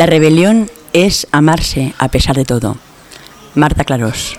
La 0.00 0.06
rebelión 0.06 0.70
es 0.94 1.26
amarse 1.30 1.92
a 1.98 2.08
pesar 2.08 2.34
de 2.34 2.46
todo. 2.46 2.78
Marta 3.54 3.84
Clarós. 3.84 4.38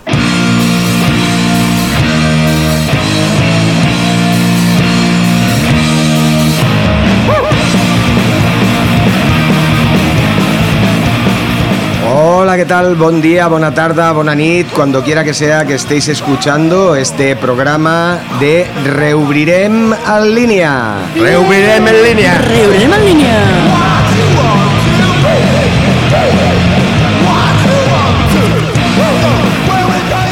Hola, 12.11 12.57
¿qué 12.57 12.65
tal? 12.65 12.95
Buen 12.95 13.21
día, 13.21 13.45
buena 13.45 13.71
tarde, 13.71 14.11
buena 14.13 14.33
nit, 14.33 14.67
cuando 14.71 15.03
quiera 15.03 15.23
que 15.23 15.35
sea 15.35 15.67
que 15.67 15.75
estéis 15.75 16.07
escuchando 16.07 16.95
este 16.95 17.35
programa 17.35 18.17
de 18.39 18.65
Reubrirem 18.83 19.93
en 19.93 20.33
línea. 20.33 20.95
Reubrirem 21.15 21.87
en 21.87 22.03
línea. 22.03 22.37
Reubrirem 22.39 22.93
en 22.93 23.05
línea. 23.05 24.60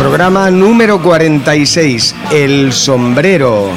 Programa 0.09 0.49
número 0.49 0.99
46, 0.99 2.15
El 2.31 2.73
Sombrero. 2.73 3.69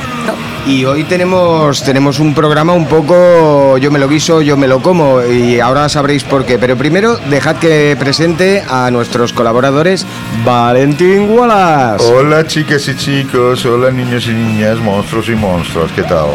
Y 0.67 0.87
hoy 0.87 1.05
tenemos, 1.05 1.83
tenemos 1.83 2.21
un 2.21 2.33
programa 2.33 2.73
un 2.73 2.87
poco 2.87 3.77
yo 3.77 3.91
me 3.91 3.99
lo 3.99 4.09
guiso, 4.09 4.41
yo 4.41 4.57
me 4.57 4.67
lo 4.67 4.81
como 4.81 5.23
y 5.23 5.61
ahora 5.61 5.91
sabréis 5.91 6.25
por 6.25 6.47
qué. 6.47 6.59
Pero 6.59 6.75
primero 6.79 7.19
dejad 7.29 7.57
que 7.57 7.95
presente 8.01 8.65
a 8.67 8.91
nuestros 8.91 9.35
colaboradores 9.35 10.07
Valentín 10.43 11.29
Wallace. 11.29 12.11
Hola 12.11 12.47
chicas 12.47 12.89
y 12.89 12.97
chicos, 12.97 13.67
hola 13.67 13.91
niños 13.91 14.27
y 14.27 14.31
niñas, 14.31 14.79
monstruos 14.79 15.29
y 15.29 15.35
monstruos, 15.35 15.93
¿qué 15.95 16.03
tal? 16.03 16.29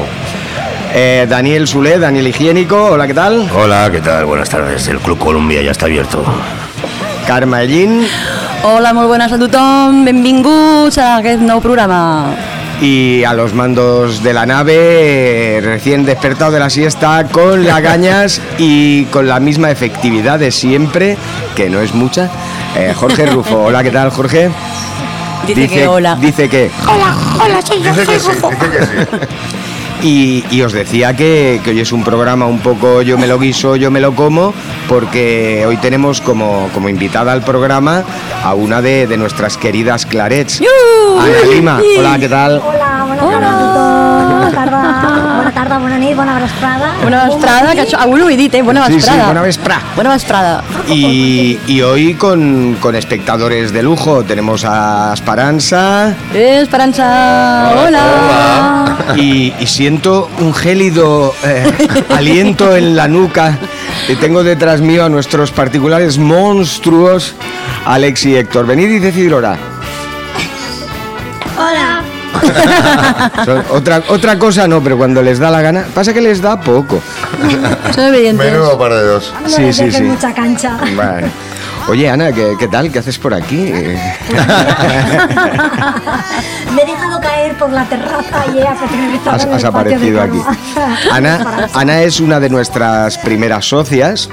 Eh, 0.94 1.26
Daniel 1.28 1.68
Sule, 1.68 1.98
Daniel 1.98 2.28
Higiénico, 2.28 2.92
hola, 2.92 3.08
¿qué 3.08 3.16
tal? 3.16 3.50
Hola, 3.52 3.90
¿qué 3.92 4.02
tal? 4.02 4.26
Buenas 4.26 4.48
tardes. 4.48 4.88
El 4.90 5.00
Club 5.00 5.18
Columbia 5.18 5.64
ya 5.64 5.72
está 5.72 5.88
abierto. 5.88 6.24
Carme 7.26 7.64
Ellín 7.64 8.08
Hola, 8.70 8.94
muy 8.94 9.06
buenas 9.06 9.32
a 9.32 9.38
tothom. 9.40 10.04
Benvinguts 10.04 10.98
a 11.00 11.06
aquest 11.22 11.40
nou 11.40 11.62
programa. 11.64 12.36
y 12.82 13.24
a 13.24 13.34
los 13.34 13.54
mandos 13.54 14.22
de 14.22 14.34
la 14.34 14.46
nave, 14.46 15.62
recién 15.64 16.06
despertado 16.06 16.52
de 16.52 16.60
la 16.60 16.70
siesta, 16.70 17.24
con 17.32 17.66
lagañas 17.66 18.42
y 18.58 19.06
con 19.06 19.26
la 19.26 19.40
misma 19.40 19.72
efectividad 19.72 20.38
de 20.38 20.52
siempre, 20.52 21.18
que 21.56 21.70
no 21.70 21.80
es 21.80 21.94
mucha. 21.94 22.30
Eh, 22.76 22.94
Jorge 22.94 23.26
Rufo, 23.28 23.64
hola, 23.64 23.82
¿qué 23.84 23.90
tal, 23.90 24.10
Jorge? 24.10 24.52
Dice, 25.48 25.70
que 25.70 25.88
hola. 25.88 26.18
Dice 26.20 26.50
que. 26.50 26.70
Dice 26.70 28.06
que 28.06 28.20
sí, 28.20 28.30
dice 28.30 28.70
que 28.70 28.86
sí. 28.86 29.57
Y, 30.04 30.44
y 30.52 30.62
os 30.62 30.74
decía 30.74 31.16
que, 31.16 31.60
que 31.64 31.72
hoy 31.72 31.80
es 31.80 31.92
un 31.92 32.04
programa 32.04 32.46
un 32.46 32.60
poco 32.60 33.02
yo 33.02 33.18
me 33.18 33.26
lo 33.26 33.40
guiso, 33.40 33.76
yo 33.76 33.90
me 33.90 34.00
lo 34.00 34.14
como, 34.14 34.54
porque 34.88 35.66
hoy 35.68 35.78
tenemos 35.78 36.22
como, 36.22 36.70
como 36.74 36.88
invitada 36.88 37.34
al 37.34 37.42
programa 37.44 38.04
a 38.44 38.54
una 38.54 38.82
de, 38.82 39.08
de 39.08 39.18
nuestras 39.18 39.58
queridas 39.58 40.06
clarets. 40.06 40.62
Ana 41.20 41.52
Lima, 41.52 41.82
hola, 41.98 42.20
¿qué 42.20 42.30
tal? 42.30 42.62
Hola, 42.64 43.06
bona 43.08 43.22
tarda 43.24 43.50
a 43.50 43.60
tothom. 43.60 43.74
Bona 43.74 43.77
tarda, 44.58 44.80
bona 45.38 45.52
tarda, 45.54 45.78
bona 45.84 45.98
nit, 46.02 46.16
bona 46.18 46.40
vesprada. 46.42 46.88
Bona 47.04 47.20
vesprada, 47.30 47.74
que 47.78 47.84
això, 47.86 48.00
avui 48.02 48.22
ho 48.26 48.30
he 48.34 48.38
dit, 48.40 48.54
eh? 48.58 48.62
Bona 48.66 48.86
Sí, 48.88 48.94
sí, 48.94 48.98
vesprada. 49.00 49.28
bona 49.30 49.44
vesprà. 49.46 49.78
Bona 49.96 50.10
vesprada. 50.16 50.64
Y, 50.88 51.60
y 51.68 51.82
hoy 51.82 52.16
con, 52.16 52.76
con 52.82 52.96
espectadores 52.96 53.72
de 53.74 53.84
lujo 53.84 54.24
tenemos 54.24 54.66
a 54.66 55.12
Esperanza 55.14 56.14
Eh, 56.34 56.60
Esperanza, 56.62 57.74
hola. 57.86 58.96
y, 59.16 59.54
y 59.60 59.68
siento 59.68 60.30
un 60.40 60.54
gélido 60.54 61.34
eh, 61.44 62.04
aliento 62.16 62.76
en 62.76 62.96
la 62.96 63.08
nuca. 63.08 63.58
Y 64.10 64.16
tengo 64.16 64.44
detrás 64.44 64.82
mío 64.82 65.06
a 65.06 65.10
nuestros 65.10 65.52
particulares 65.52 66.18
monstruos, 66.18 67.36
Alex 67.86 68.26
y 68.26 68.36
Héctor. 68.36 68.66
Venid 68.66 68.90
y 68.90 69.00
decid 69.00 69.34
hora. 69.34 69.58
Hola. 71.58 72.02
Son- 73.46 73.64
otra, 73.72 74.04
otra 74.10 74.38
cosa 74.40 74.68
no, 74.68 74.82
pero 74.82 74.98
cuando 74.98 75.22
les 75.22 75.40
da 75.40 75.50
la 75.50 75.62
gana, 75.62 75.86
pasa 75.94 76.14
que 76.14 76.22
les 76.22 76.42
da 76.42 76.60
poco. 76.60 77.02
Son 77.96 78.06
obedientes. 78.10 78.52
Menudo 78.52 78.78
par 78.78 78.94
de 78.94 79.04
dos. 79.04 79.34
No 79.42 79.50
Sí, 79.50 80.02
mucha 80.02 80.34
cancha. 80.34 80.78
Oye, 81.90 82.10
Ana, 82.10 82.34
¿qué, 82.34 82.56
qué 82.60 82.68
tal? 82.68 82.92
¿Qué 82.92 83.00
haces 83.00 83.18
por 83.18 83.34
aquí? 83.34 83.72
Me 86.76 86.82
he 86.82 86.86
dejado 86.86 87.22
caer 87.22 87.58
por 87.58 87.72
la 87.72 87.86
terraza 87.86 88.46
y 88.54 88.58
he 88.60 88.68
aterrizado 88.68 89.32
Has, 89.32 89.44
en 89.44 89.50
el 89.50 89.56
has 89.56 89.64
patio 89.64 89.98
de 90.00 90.20
aparecido 90.20 90.22
aquí. 90.22 90.42
Ana, 91.12 91.68
Ana 91.74 92.02
es 92.02 92.20
una 92.20 92.42
de 92.42 92.50
nuestras 92.50 93.18
primeras 93.20 93.66
socias 93.66 94.30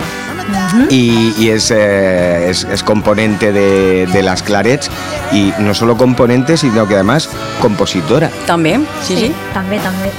y, 0.90 1.34
y 1.38 1.50
es, 1.50 1.70
eh, 1.70 2.50
es, 2.50 2.64
es 2.64 2.82
componente 2.82 3.52
de, 3.52 4.06
de 4.06 4.22
las 4.22 4.42
Clarets 4.42 4.90
y 5.32 5.52
no 5.58 5.74
solo 5.74 5.96
componente, 5.96 6.56
sino 6.56 6.86
que 6.86 6.94
además 6.94 7.28
compositora. 7.60 8.30
També, 8.46 8.78
sí, 9.02 9.16
sí. 9.16 9.34
También, 9.52 9.82
también. 9.82 10.12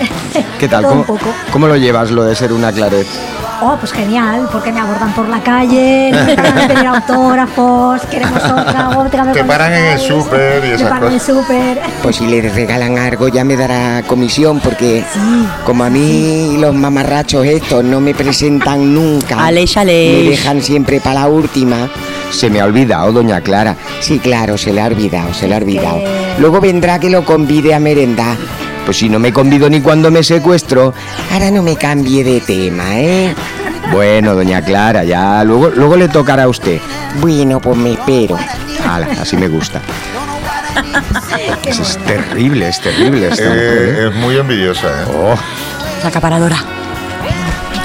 ¿Qué 0.59 0.67
tal? 0.67 0.85
¿Cómo, 0.85 1.05
cómo 1.51 1.67
lo 1.67 1.75
llevas 1.75 2.11
lo 2.11 2.23
de 2.23 2.35
ser 2.35 2.53
una 2.53 2.71
Claret? 2.71 3.07
Oh, 3.61 3.77
pues 3.79 3.91
genial, 3.93 4.47
porque 4.51 4.71
me 4.71 4.79
abordan 4.79 5.13
por 5.13 5.27
la 5.29 5.41
calle, 5.41 6.11
me 6.11 6.35
paran 6.35 6.57
a 6.57 6.67
pedir 6.67 6.87
autógrafos, 6.87 8.01
queremos 8.11 8.43
autógrafos, 8.43 9.11
te 9.11 9.33
Te 9.33 9.43
paran 9.45 9.73
en 9.73 9.85
el 9.85 9.99
súper 9.99 10.65
y 10.65 10.71
esas 10.71 10.89
paran 10.89 11.07
en 11.07 11.13
el 11.13 11.21
súper. 11.21 11.79
Pues 12.03 12.17
si 12.17 12.27
le 12.27 12.41
regalan 12.41 12.97
algo 12.97 13.27
ya 13.29 13.43
me 13.43 13.55
dará 13.55 14.03
comisión 14.05 14.59
porque 14.59 15.03
como 15.65 15.83
a 15.83 15.89
mí 15.89 16.57
los 16.59 16.73
mamarrachos 16.75 17.45
estos 17.45 17.83
no 17.83 18.01
me 18.01 18.13
presentan 18.13 18.93
nunca. 18.93 19.45
Aleix, 19.45 19.75
Me 19.77 19.83
dejan 20.29 20.61
siempre 20.61 20.99
para 20.99 21.21
la 21.21 21.27
última. 21.27 21.89
Se 22.31 22.49
me 22.49 22.59
ha 22.59 22.65
olvidado, 22.65 23.11
doña 23.11 23.41
Clara. 23.41 23.75
Sí, 23.99 24.19
claro, 24.19 24.57
se 24.57 24.73
le 24.73 24.81
ha 24.81 24.87
olvidado, 24.87 25.33
se 25.33 25.47
le 25.47 25.55
ha 25.55 25.57
olvidado. 25.57 26.01
Luego 26.39 26.59
vendrá 26.59 26.99
que 26.99 27.09
lo 27.09 27.23
convide 27.23 27.73
a 27.73 27.79
merendar. 27.79 28.37
Pues 28.85 28.97
si 28.97 29.09
no 29.09 29.19
me 29.19 29.33
convido 29.33 29.69
ni 29.69 29.81
cuando 29.81 30.11
me 30.11 30.23
secuestro. 30.23 30.93
Ahora 31.31 31.49
no 31.49 31.63
me 31.63 31.75
cambie 31.75 32.23
de 32.23 32.41
tema, 32.41 32.99
¿eh? 32.99 33.33
Bueno, 33.91 34.35
doña 34.35 34.61
Clara, 34.63 35.03
ya 35.03 35.43
luego, 35.43 35.69
luego 35.69 35.95
le 35.95 36.07
tocará 36.07 36.43
a 36.43 36.47
usted. 36.47 36.79
Bueno, 37.19 37.59
pues 37.59 37.77
me 37.77 37.93
espero. 37.93 38.37
Ala, 38.87 39.07
así 39.19 39.37
me 39.37 39.47
gusta. 39.47 39.81
Eso 41.65 41.81
es 41.81 41.97
terrible, 41.99 42.67
es 42.67 42.81
terrible. 42.81 43.29
esta 43.29 43.43
mujer, 43.43 43.59
¿eh? 43.59 43.95
Eh, 43.97 44.09
es 44.09 44.15
muy 44.15 44.37
envidiosa, 44.37 44.87
¿eh? 44.87 45.05
Oh. 45.07 45.35
La 46.03 46.09
acaparadora. 46.09 46.57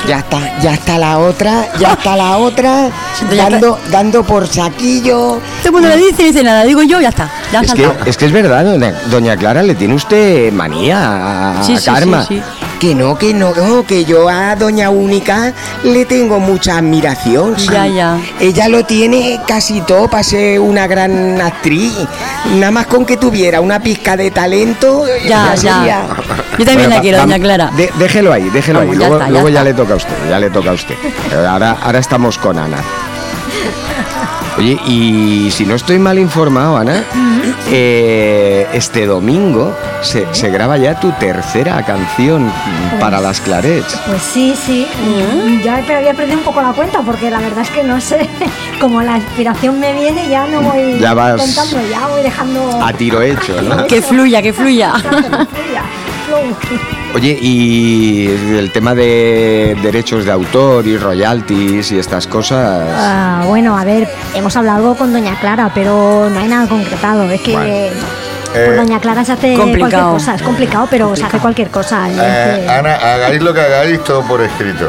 Ya 0.08 0.18
está, 0.18 0.58
ya 0.60 0.72
está 0.74 0.98
la 0.98 1.18
otra, 1.18 1.68
ya 1.78 1.92
está 1.92 2.16
la 2.16 2.38
otra, 2.38 2.88
dando, 3.36 3.78
dando 3.90 4.24
por 4.24 4.46
saquillo. 4.48 5.40
Todo 5.62 5.66
el 5.66 5.72
mundo 5.72 5.88
le 5.88 5.96
dice, 5.98 6.24
dice 6.24 6.42
nada, 6.42 6.64
digo 6.64 6.82
yo, 6.82 7.00
ya 7.00 7.10
está. 7.10 7.30
Ya 7.52 7.60
Es 7.60 7.74
que, 7.74 7.88
es 8.06 8.16
que 8.16 8.24
es 8.26 8.32
verdad, 8.32 8.64
doña, 8.64 8.94
doña 9.10 9.36
Clara, 9.36 9.62
le 9.62 9.74
tiene 9.74 9.94
usted 9.94 10.52
manía 10.52 11.58
a, 11.60 11.62
Sí, 11.64 11.74
a 11.74 11.78
sí, 11.80 11.84
Karma. 11.90 12.24
sí, 12.24 12.36
sí. 12.38 12.42
Que 12.80 12.94
no, 12.94 13.18
que 13.18 13.34
no, 13.34 13.52
no, 13.54 13.84
que 13.84 14.06
yo 14.06 14.26
a 14.30 14.56
Doña 14.56 14.88
Única 14.88 15.52
le 15.84 16.06
tengo 16.06 16.40
mucha 16.40 16.78
admiración. 16.78 17.54
sí. 17.58 17.68
Ya, 17.70 17.86
ya. 17.86 18.18
Ella 18.40 18.68
lo 18.68 18.84
tiene 18.86 19.38
casi 19.46 19.82
todo 19.82 20.08
para 20.08 20.22
ser 20.22 20.58
una 20.60 20.86
gran 20.86 21.38
actriz. 21.42 21.92
Nada 22.54 22.70
más 22.72 22.86
con 22.86 23.04
que 23.04 23.18
tuviera 23.18 23.60
una 23.60 23.80
pizca 23.80 24.16
de 24.16 24.30
talento, 24.30 25.04
Ya, 25.28 25.54
sería. 25.56 25.84
ya. 25.86 26.06
Yo 26.58 26.64
también 26.64 26.76
Bueno, 26.88 26.94
la 26.96 27.00
quiero, 27.02 27.18
doña 27.18 27.38
Clara. 27.38 27.70
de- 27.76 27.90
déjelo 27.98 28.32
ahí, 28.32 28.48
déjelo 28.48 28.78
Vamos, 28.78 28.94
ahí. 28.94 28.98
ya 29.00 29.08
Luego, 29.08 29.14
está, 29.20 29.26
ya 29.26 29.30
luego 29.32 29.48
ya 29.50 29.58
está. 29.60 29.64
le 29.70 29.74
toca 29.74 29.92
a 29.92 29.96
usted, 29.96 30.14
ya 30.30 30.38
le 30.40 30.50
toca 30.50 30.70
a 30.70 30.72
usted. 30.72 30.94
Pero 31.28 31.48
Ahora, 31.50 31.76
ahora 31.82 31.98
estamos 31.98 32.38
con 32.38 32.58
Ana. 32.58 32.78
Oye, 34.60 34.78
y 34.86 35.50
si 35.50 35.64
no 35.64 35.74
estoy 35.74 35.98
mal 35.98 36.18
informado, 36.18 36.76
Ana, 36.76 37.02
eh, 37.70 38.66
este 38.74 39.06
domingo 39.06 39.74
se, 40.02 40.26
se 40.34 40.50
graba 40.50 40.76
ya 40.76 41.00
tu 41.00 41.10
tercera 41.12 41.82
canción 41.86 42.52
para 43.00 43.22
las 43.22 43.40
Clarets. 43.40 43.98
Pues 44.06 44.20
sí, 44.20 44.54
sí. 44.54 44.86
Ya 45.64 45.82
pero 45.86 46.00
había 46.00 46.12
perdido 46.12 46.36
un 46.36 46.44
poco 46.44 46.60
la 46.60 46.72
cuenta 46.74 47.00
porque 47.00 47.30
la 47.30 47.38
verdad 47.38 47.60
es 47.62 47.70
que 47.70 47.82
no 47.84 47.98
sé. 48.02 48.28
Como 48.82 49.00
la 49.00 49.16
inspiración 49.16 49.80
me 49.80 49.94
viene, 49.94 50.28
ya 50.28 50.46
no 50.46 50.60
voy 50.60 50.98
Ya 51.00 51.14
vas- 51.14 51.40
contando, 51.40 51.78
ya 51.90 52.06
voy 52.08 52.22
dejando. 52.22 52.82
A 52.84 52.92
tiro 52.92 53.22
hecho, 53.22 53.62
¿no? 53.62 53.86
Que 53.86 54.02
fluya, 54.02 54.42
que 54.42 54.52
fluya. 54.52 54.92
Oye, 57.14 57.36
y 57.40 58.26
el 58.56 58.70
tema 58.72 58.94
de 58.94 59.76
derechos 59.82 60.24
de 60.24 60.30
autor 60.30 60.86
y 60.86 60.96
royalties 60.96 61.90
y 61.90 61.98
estas 61.98 62.26
cosas. 62.28 62.88
Ah, 62.94 63.42
bueno, 63.48 63.76
a 63.76 63.84
ver, 63.84 64.08
hemos 64.34 64.54
hablado 64.56 64.78
algo 64.78 64.94
con 64.96 65.12
Doña 65.12 65.34
Clara, 65.40 65.72
pero 65.74 66.28
no 66.32 66.38
hay 66.38 66.46
nada 66.46 66.68
concretado. 66.68 67.24
Es 67.30 67.40
que 67.40 67.52
Bueno. 67.52 68.00
con 68.52 68.60
Eh, 68.62 68.76
Doña 68.76 69.00
Clara 69.00 69.24
se 69.24 69.32
hace 69.32 69.54
complicado. 69.56 69.90
cualquier 69.90 70.12
cosa. 70.12 70.34
Es 70.36 70.42
complicado, 70.42 70.86
pero 70.90 71.16
se 71.16 71.24
hace 71.24 71.38
cualquier 71.38 71.68
cosa. 71.70 72.08
Eh, 72.10 72.66
Ana, 72.68 72.94
hagáis 72.94 73.42
lo 73.42 73.52
que 73.54 73.60
hagáis, 73.60 74.02
todo 74.04 74.22
por 74.22 74.40
escrito. 74.42 74.88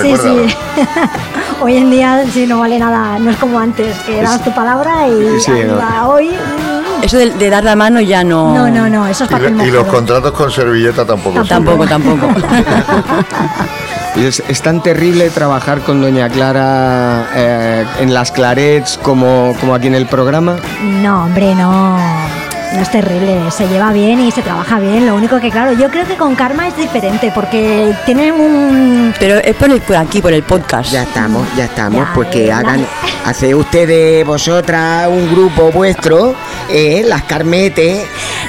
Sí, 0.00 0.12
Recuérdalo. 0.14 0.48
sí. 0.48 0.54
Hoy 1.62 1.76
en 1.78 1.90
día 1.90 2.22
sí 2.34 2.46
no 2.46 2.60
vale 2.60 2.78
nada, 2.78 3.18
no 3.18 3.30
es 3.30 3.36
como 3.38 3.58
antes, 3.58 3.96
que 4.00 4.20
das 4.22 4.44
tu 4.44 4.52
palabra 4.54 5.08
y 5.08 5.40
Sí, 5.40 5.52
no. 5.66 6.10
hoy 6.10 6.30
Eso 7.02 7.18
de, 7.18 7.30
de 7.30 7.50
dar 7.50 7.62
la 7.64 7.76
mano 7.76 8.00
ya 8.00 8.24
no. 8.24 8.54
no, 8.54 8.68
no, 8.70 8.88
no, 8.88 9.06
eso 9.06 9.24
es 9.24 9.30
Y, 9.30 9.34
lo- 9.50 9.64
y 9.66 9.70
los 9.70 9.86
contratos 9.86 10.32
con 10.32 10.50
servilleta 10.50 11.04
tampoco. 11.04 11.44
Tampoco, 11.44 11.86
sirven. 11.86 11.88
tampoco. 12.18 12.28
Es, 14.16 14.42
es 14.48 14.62
tan 14.62 14.82
terrible 14.82 15.28
trabajar 15.28 15.80
con 15.80 16.00
Doña 16.00 16.30
Clara 16.30 17.26
eh, 17.34 17.84
en 18.00 18.14
las 18.14 18.32
clarets 18.32 18.96
como, 19.02 19.54
como 19.60 19.74
aquí 19.74 19.88
en 19.88 19.94
el 19.94 20.06
programa. 20.06 20.56
No, 20.82 21.24
hombre, 21.24 21.54
no. 21.54 21.98
No 22.74 22.82
es 22.82 22.90
terrible, 22.90 23.50
se 23.50 23.66
lleva 23.68 23.90
bien 23.92 24.20
y 24.20 24.30
se 24.30 24.42
trabaja 24.42 24.78
bien. 24.78 25.06
Lo 25.06 25.14
único 25.14 25.40
que, 25.40 25.50
claro, 25.50 25.72
yo 25.72 25.88
creo 25.90 26.04
que 26.06 26.16
con 26.16 26.34
Karma 26.34 26.68
es 26.68 26.76
diferente 26.76 27.32
porque 27.34 27.94
tienen 28.04 28.34
un. 28.34 29.14
Pero 29.18 29.36
es 29.38 29.54
por, 29.56 29.70
el- 29.70 29.80
por 29.80 29.96
aquí, 29.96 30.20
por 30.20 30.32
el 30.32 30.42
podcast. 30.42 30.90
Ya 30.90 31.04
estamos, 31.04 31.46
ya 31.56 31.64
estamos, 31.64 32.06
Ya, 32.06 32.12
pues 32.14 32.28
que 32.28 32.46
eh, 32.46 32.52
hagan, 32.52 32.82
la- 32.82 33.30
hace 33.30 33.54
ustedes 33.54 34.26
vosotras 34.26 35.08
un 35.08 35.30
grupo 35.32 35.70
vuestro, 35.72 36.34
eh, 36.68 37.02
las 37.06 37.22
carmetes, 37.22 38.04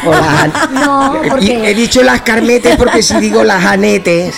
o 0.06 0.12
las... 0.12 0.72
No, 0.72 1.16
porque- 1.30 1.70
He 1.70 1.74
dicho 1.74 2.02
las 2.04 2.22
carmetes 2.22 2.76
porque 2.76 3.02
si 3.02 3.16
digo 3.20 3.44
las 3.44 3.64
anetes, 3.64 4.36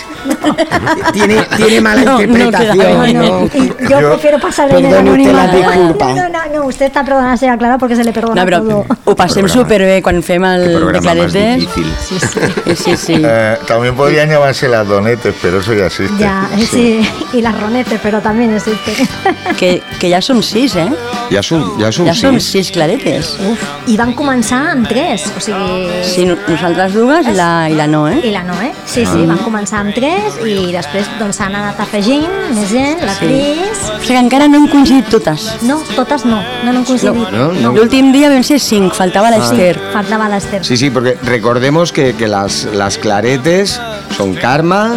tiene, 1.12 1.42
tiene 1.56 1.80
mala 1.80 2.02
No, 2.02 2.20
interpretación, 2.22 3.14
No, 3.14 3.22
¿no? 3.22 3.40
no, 3.40 3.46
y 3.52 3.68
yo, 3.88 4.00
Yo- 4.00 4.08
prefiero 4.10 4.38
pasar 4.38 4.70
en 4.72 4.84
el 4.84 4.94
anonimato. 4.94 5.58
No, 5.58 5.94
no, 6.14 6.28
no, 6.28 6.38
no, 6.54 6.64
usted 6.66 6.86
está 6.86 7.02
perdonada, 7.04 7.36
sea 7.36 7.56
clara, 7.56 7.78
porque 7.78 7.96
se 7.96 8.04
le 8.04 8.12
perdona 8.12 8.44
No, 8.44 8.46
però 8.48 8.60
todo. 8.62 8.84
ho 9.04 9.14
passem 9.16 9.46
Programa. 9.70 9.80
superbé 9.80 10.02
quan 10.02 10.22
fem 10.22 10.44
el 10.44 10.62
Qué 10.62 10.68
de 10.68 10.76
programa 10.76 11.14
más 11.14 11.14
claretes. 11.32 11.60
difícil. 11.60 11.94
Sí, 12.00 12.76
sí, 12.76 12.96
sí. 12.96 13.22
Eh, 13.24 13.56
también 13.66 13.94
podrían 13.94 14.28
llamarse 14.28 14.66
las 14.68 14.86
donetes, 14.86 15.34
pero 15.40 15.60
eso 15.60 15.72
ya 15.74 15.86
existe. 15.86 16.18
Ya, 16.18 16.48
sí, 16.70 17.00
y 17.32 17.40
las 17.42 17.58
ronetes, 17.60 18.00
pero 18.02 18.20
también 18.20 18.54
existen. 18.54 18.94
Que, 19.60 19.82
que 19.98 20.08
ja 20.10 20.20
som 20.22 20.42
sis, 20.42 20.74
eh? 20.76 20.88
Ya 21.30 21.42
son, 21.42 21.78
ya 21.78 21.92
son 21.92 22.06
Ja 22.06 22.14
som 22.14 22.40
sis. 22.40 22.50
sis 22.50 22.70
claretes. 22.72 23.36
Uf, 23.44 23.60
i 23.88 23.96
van 23.98 24.14
començar 24.16 24.70
amb 24.72 24.88
tres, 24.88 25.26
o 25.36 25.40
sigui... 25.40 25.88
Sí, 26.02 26.24
no- 26.24 26.38
nosaltres 26.48 26.94
dues 26.94 27.26
i 27.28 27.34
la, 27.36 27.68
i 27.68 27.74
la 27.76 27.86
no, 27.86 28.06
eh? 28.08 28.20
I 28.24 28.30
la 28.32 28.42
Noé, 28.42 28.70
sí, 28.86 29.04
sí, 29.04 29.26
van 29.28 29.38
començar 29.44 29.80
amb 29.84 29.92
tres 29.94 30.38
i 30.46 30.70
després 30.72 31.06
doncs 31.20 31.36
s'han 31.36 31.54
anat 31.58 31.78
afegint 31.84 32.26
més 32.56 32.70
gent, 32.72 33.04
la 33.04 33.14
Sí. 33.18 33.26
Cris... 33.26 33.84
O 33.90 33.98
sigui 34.00 34.14
que 34.14 34.18
encara 34.24 34.48
no 34.48 34.56
hem 34.62 34.68
coincidit 34.72 35.10
totes. 35.12 35.44
No, 35.68 35.76
totes 35.94 36.24
no, 36.24 36.40
no 36.64 36.72
n'han 36.72 36.84
coincidit. 36.88 37.30
No, 37.36 37.50
no. 37.52 37.72
L'últim 37.76 38.10
dia 38.16 38.30
vam 38.32 38.42
ser 38.46 38.58
cinc, 38.62 38.94
faltava 38.96 39.30
l'Ester. 39.60 39.78
Faltava 39.92 40.28
l'Ester. 40.28 40.64
Sí, 40.64 40.76
sí, 40.76 40.90
porque 40.90 41.16
recordemos 41.22 41.92
que, 41.92 42.14
que 42.14 42.26
las, 42.26 42.64
las 42.72 42.96
claretes 42.98 43.80
son 44.16 44.34
Karma, 44.34 44.94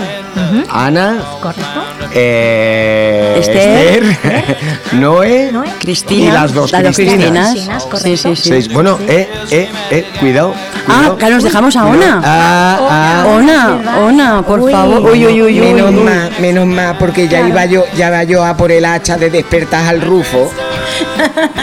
Ana, 0.72 1.22
Correcto. 1.42 1.64
eh, 2.14 3.36
Esther. 3.40 4.04
Esther, 4.04 4.58
Noé, 4.94 5.52
Noé. 5.52 5.68
Cristina. 5.80 6.26
y 6.26 6.32
las 6.32 6.54
dos 6.54 6.72
las 6.72 6.96
Cristinas. 6.96 7.52
Cristinas. 7.52 7.84
Cristinas, 7.90 8.02
Sí, 8.02 8.18
sí, 8.18 8.36
sí. 8.36 8.50
Seis. 8.50 8.74
Bueno, 8.74 8.98
eh, 9.08 9.30
eh, 9.52 9.70
eh, 9.92 10.06
cuidado. 10.20 10.54
Ah, 10.88 11.16
que 11.18 11.30
nos 11.30 11.44
dejamos 11.44 11.76
a 11.76 11.86
Ona. 11.86 12.22
Ah, 12.24 12.78
ah. 12.90 13.26
Ona, 13.38 14.00
Ona, 14.02 14.42
por 14.44 14.60
Uy. 14.60 14.72
favor. 14.72 15.02
Uy, 15.12 15.26
uy, 15.26 15.42
uy, 15.42 15.60
Menos 15.60 15.92
mal, 15.94 16.30
menos 16.40 16.66
mal, 16.68 16.98
porque 16.98 17.24
ya 17.28 17.40
Claro. 17.40 17.48
iba 17.50 17.66
yo, 17.66 17.84
ya 17.96 18.08
iba 18.08 18.24
yo 18.24 18.44
a 18.46 18.56
por 18.58 18.72
el 18.72 18.86
hacha 18.86 19.18
de 19.18 19.30
despertar 19.30 19.86
al 19.88 20.02
Rufo. 20.02 20.52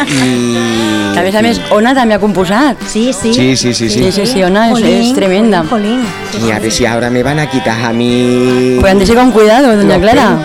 Y 0.08 1.12
Que 1.14 1.18
a 1.20 1.22
més 1.22 1.34
a 1.36 1.42
més, 1.42 1.60
Ona 1.74 1.92
també 1.94 2.14
ha 2.16 2.20
composat. 2.22 2.80
Sí, 2.88 3.10
sí. 3.12 3.32
Sí, 3.34 3.56
sí, 3.56 3.74
sí, 3.74 3.88
sí. 3.90 3.98
Sí, 4.04 4.12
sí, 4.12 4.26
sí, 4.26 4.42
Ona 4.46 4.70
és, 4.72 4.80
és 4.86 5.12
tremenda. 5.14 5.64
Jolín, 5.68 6.02
jolín. 6.32 6.48
y 6.48 6.50
a 6.52 6.58
ver 6.58 6.70
si 6.72 6.86
ahora 6.86 7.10
me 7.10 7.22
van 7.22 7.38
a 7.38 7.46
quitar 7.50 7.84
a 7.84 7.92
mí. 7.92 8.76
Pues 8.80 8.92
andese 8.92 9.14
con 9.14 9.30
cuidado, 9.32 9.76
doña 9.76 9.98
Clara. 10.00 10.38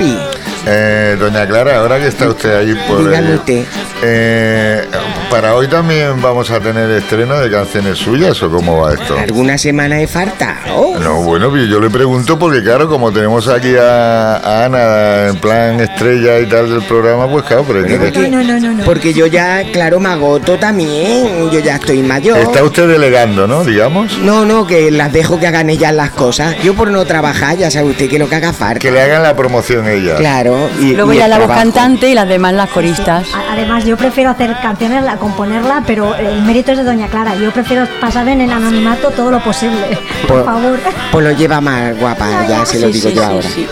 Eh, 0.68 1.16
doña 1.20 1.46
Clara, 1.48 1.78
ahora 1.78 2.00
que 2.00 2.08
está 2.08 2.28
usted 2.28 2.56
ahí 2.58 2.76
por 2.88 3.00
Dígame 3.08 3.30
el- 3.30 3.36
usted. 3.36 3.66
Eh, 4.08 4.88
para 5.30 5.56
hoy 5.56 5.68
también 5.68 6.22
vamos 6.22 6.52
a 6.52 6.60
tener 6.60 6.90
estreno 6.92 7.40
de 7.40 7.50
canciones 7.50 7.98
suyas 7.98 8.42
o 8.44 8.50
cómo 8.52 8.82
va 8.82 8.94
esto. 8.94 9.18
¿Alguna 9.18 9.58
semana 9.58 9.96
de 9.96 10.08
falta? 10.08 10.60
Oh. 10.74 10.98
No, 11.00 11.22
bueno, 11.24 11.56
yo 11.66 11.80
le 11.80 11.90
pregunto 11.90 12.38
porque 12.38 12.62
claro, 12.64 12.88
como 12.88 13.12
tenemos 13.12 13.48
aquí 13.48 13.76
a, 13.76 14.36
a 14.38 14.66
Ana 14.66 15.28
en 15.30 15.38
plan 15.38 15.80
estrella 15.80 16.40
y 16.40 16.46
tal 16.48 16.70
del 16.70 16.84
programa, 16.84 17.28
pues 17.28 17.44
claro, 17.46 17.66
pero 17.68 17.80
hay 17.80 18.12
que- 18.12 18.30
No, 18.30 18.44
no, 18.44 18.60
no, 18.60 18.74
no. 18.74 18.84
Porque 18.86 19.14
yo 19.14 19.26
ya, 19.26 19.64
claro, 19.72 20.00
me 20.00 20.10
agoto 20.10 20.58
también. 20.58 21.50
Yo 21.52 21.60
ya 21.60 21.76
estoy 21.76 22.04
mayor. 22.04 22.38
está 22.38 22.64
usted 22.64 22.88
delegando, 22.88 23.48
¿no? 23.48 23.64
Digamos. 23.64 24.18
No, 24.20 24.46
no, 24.46 24.68
que 24.68 24.92
las 24.92 25.12
dejo 25.12 25.40
que 25.40 25.48
hagan 25.48 25.70
ellas 25.70 25.94
las 25.94 26.12
cosas. 26.12 26.56
Yo 26.64 26.74
por 26.76 26.92
no 26.92 27.04
trabajar, 27.06 27.58
ya 27.58 27.72
sabe 27.72 27.90
usted 27.90 28.10
que 28.10 28.20
lo 28.20 28.30
que 28.30 28.36
haga 28.36 28.54
falta. 28.54 28.80
Que 28.80 28.92
le 28.92 29.02
hagan 29.02 29.24
la 29.24 29.36
promoción 29.36 29.88
ella. 29.88 30.16
Claro. 30.16 30.70
Y, 30.80 30.94
Luego 30.94 31.14
y 31.14 31.18
ya 31.18 31.28
la 31.28 31.40
voz 31.40 31.48
cantante 31.48 32.10
y 32.10 32.14
las 32.14 32.28
demás 32.28 32.54
las 32.54 32.70
coristas. 32.70 33.28
Además, 33.50 33.86
yo 33.86 33.95
prefiero 33.98 34.30
hacer 34.32 34.56
canciones, 34.62 35.04
la, 35.04 35.18
componerla, 35.18 35.84
pero 35.86 36.16
el 36.16 36.42
mérito 36.44 36.72
es 36.72 36.78
de 36.80 36.84
Doña 36.84 37.08
Clara. 37.08 37.36
Yo 37.36 37.52
prefiero 37.52 37.88
pasar 38.00 38.28
en 38.28 38.42
el 38.42 38.52
anonimato 38.52 39.10
todo 39.12 39.32
lo 39.32 39.40
posible. 39.44 39.98
Por 40.28 40.44
Pues- 40.44 40.46
favor. 40.46 40.80
Pues 41.12 41.26
lo 41.26 41.32
lleva 41.32 41.62
más 41.62 41.98
guapa, 41.98 42.46
ya 42.48 42.66
se 42.66 42.80
lo 42.80 42.88
Sí, 42.88 42.94
digo 42.94 43.10
sí, 43.10 43.16
yo 43.16 43.22
sí, 43.22 43.28
ahora. 43.28 43.50
sí. 43.50 43.68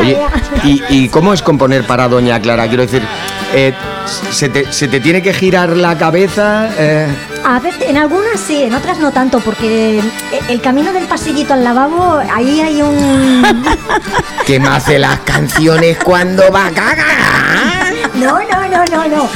Oye, 0.00 0.18
¿y, 0.64 0.82
y 0.90 1.08
cómo 1.08 1.32
es 1.32 1.42
componer 1.42 1.84
para 1.86 2.08
Doña 2.08 2.40
Clara? 2.40 2.68
Quiero 2.68 2.82
decir, 2.84 3.02
eh, 3.54 3.72
¿se, 4.30 4.48
te, 4.48 4.70
se 4.72 4.86
te 4.86 5.00
tiene 5.00 5.22
que 5.22 5.32
girar 5.32 5.70
la 5.70 5.96
cabeza? 5.98 6.68
eh, 6.78 7.08
A 7.44 7.60
en 7.80 7.96
algunas 7.96 8.38
sí, 8.38 8.62
en 8.62 8.74
otras 8.74 8.98
no 8.98 9.10
tanto, 9.10 9.40
porque 9.40 10.00
el 10.48 10.60
camino 10.60 10.92
del 10.92 11.04
pasillito 11.04 11.54
al 11.54 11.64
lavabo, 11.64 12.20
ahí 12.32 12.60
hay 12.60 12.82
un... 12.82 13.42
Que 14.46 14.60
me 14.60 14.68
hace 14.68 14.98
las 14.98 15.18
canciones 15.20 15.98
cuando 15.98 16.42
va 16.52 16.66
a 16.66 16.70
cagar. 16.70 17.94
No, 18.18 18.38
no, 18.38 18.68
no, 18.68 18.84
no, 18.86 19.08
no. 19.08 19.28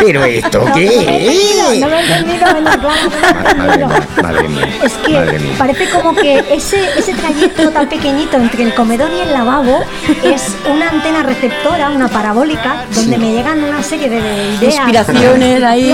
Pero 0.00 0.24
esto 0.24 0.64
No, 0.66 0.74
qué 0.74 0.84
No 0.86 1.02
me 1.02 1.16
he 1.16 1.26
es? 1.26 1.40
entendido, 1.40 1.88
no 1.88 1.88
me 1.88 1.96
he 1.96 2.00
entendido, 2.00 2.46
no 2.46 2.60
me 2.60 2.60
he 2.60 2.76
Madre 2.76 3.84
entendido. 3.84 3.88
madre 4.22 4.48
mía. 4.48 4.68
Es 4.84 4.92
que 4.94 5.12
madre 5.12 5.38
mía. 5.38 5.54
parece 5.58 5.88
como 5.90 6.14
que 6.14 6.44
ese, 6.50 6.80
ese 6.98 7.14
trayecto 7.14 7.70
tan 7.70 7.88
pequeñito 7.88 8.36
entre 8.36 8.64
el 8.64 8.74
comedor 8.74 9.10
y 9.12 9.20
el 9.20 9.32
lavabo 9.32 9.80
es 10.22 10.54
una 10.72 10.88
antena 10.90 11.22
receptora, 11.22 11.90
una 11.90 12.08
parabólica, 12.08 12.84
donde 12.94 13.16
me 13.18 13.32
llegan 13.32 13.62
una 13.64 13.82
serie 13.82 14.08
de 14.10 14.18
ideas, 14.18 14.74
Inspiraciones 14.76 15.62
ahí. 15.62 15.90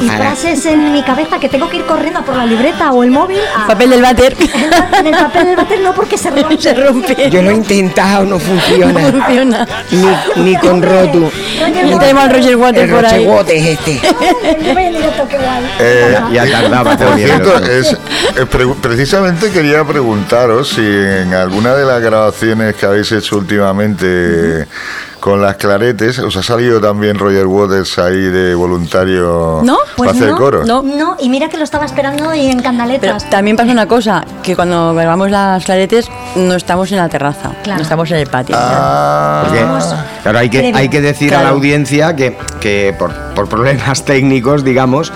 y, 0.00 0.08
frases 0.08 0.66
en 0.66 0.92
mi 0.92 1.02
cabeza 1.02 1.38
que 1.40 1.48
tengo 1.48 1.68
que 1.68 1.78
ir 1.78 1.84
corriendo 1.86 2.22
por 2.24 2.36
la 2.36 2.46
libreta 2.46 2.92
o 2.92 3.02
el 3.02 3.10
móvil. 3.10 3.38
a- 3.56 3.66
Papel 3.66 3.90
del 3.90 4.02
váter. 4.02 4.36
en 4.98 5.06
el 5.06 5.14
papel 5.16 5.46
del 5.46 5.56
váter 5.56 5.80
no 5.80 5.92
porque 5.94 6.16
se 6.18 6.30
rompe. 6.34 6.56
Se 6.60 6.74
rompe. 6.74 7.30
Yo 7.30 7.42
lo 7.42 7.50
he 7.50 7.54
intentado, 7.54 8.24
no 8.24 8.38
funciona. 8.38 8.92
No 9.00 9.10
funciona. 9.22 9.66
Ni, 10.36 10.42
ni 10.42 10.56
con 10.56 10.82
Rotu. 10.82 11.30
Roger 11.60 11.86
Y 11.86 11.98
tenemos 11.98 12.24
al 12.24 12.30
Roger 12.30 12.56
Water 12.56 12.84
El 12.84 12.90
por 12.90 13.04
ahí. 13.06 13.12
rocheguote 13.24 13.56
es 13.58 13.78
este. 13.78 14.00
Eh, 15.80 16.16
Ya 16.32 16.46
tardaba 16.50 16.96
Por 16.96 17.06
también. 17.06 17.28
cierto, 17.28 17.60
¿no? 17.60 17.66
es, 17.66 17.92
eh, 17.92 18.46
pre- 18.50 18.74
precisamente 18.80 19.50
quería 19.50 19.84
preguntaros 19.84 20.68
si 20.68 20.80
en 20.84 21.34
alguna 21.34 21.74
de 21.74 21.84
las 21.84 22.00
grabaciones 22.00 22.74
que 22.76 22.86
habéis 22.86 23.10
hecho 23.12 23.36
últimamente 23.38 24.66
con 25.22 25.40
las 25.40 25.54
claretes 25.54 26.18
os 26.18 26.36
ha 26.36 26.42
salido 26.42 26.80
también 26.80 27.16
Roger 27.16 27.46
Waters 27.46 27.96
ahí 28.00 28.22
de 28.22 28.56
voluntario 28.56 29.60
¿No? 29.62 29.76
para 29.96 30.10
hacer 30.10 30.30
no, 30.30 30.36
coro. 30.36 30.64
No. 30.66 30.82
no, 30.82 31.16
y 31.20 31.28
mira 31.28 31.48
que 31.48 31.56
lo 31.58 31.62
estaba 31.62 31.84
esperando 31.84 32.34
y 32.34 32.46
en 32.46 32.56
Pero 32.56 32.62
candaletas. 32.64 33.30
también 33.30 33.56
pasa 33.56 33.70
una 33.70 33.86
cosa, 33.86 34.24
que 34.42 34.56
cuando 34.56 34.92
grabamos 34.94 35.30
las 35.30 35.64
claretes 35.64 36.08
no 36.34 36.54
estamos 36.56 36.90
en 36.90 36.98
la 36.98 37.08
terraza, 37.08 37.52
Claro. 37.62 37.78
no 37.78 37.82
estamos 37.84 38.10
en 38.10 38.16
el 38.16 38.26
patio. 38.26 38.56
Ah, 38.58 39.44
Porque, 39.46 39.64
claro, 40.24 40.38
hay 40.40 40.50
que, 40.50 40.72
hay 40.74 40.88
que 40.88 41.00
decir 41.00 41.32
a 41.36 41.42
la 41.44 41.50
audiencia 41.50 42.16
que, 42.16 42.36
que 42.60 42.92
por, 42.98 43.12
por 43.36 43.48
problemas 43.48 44.04
técnicos, 44.04 44.64
digamos, 44.64 45.12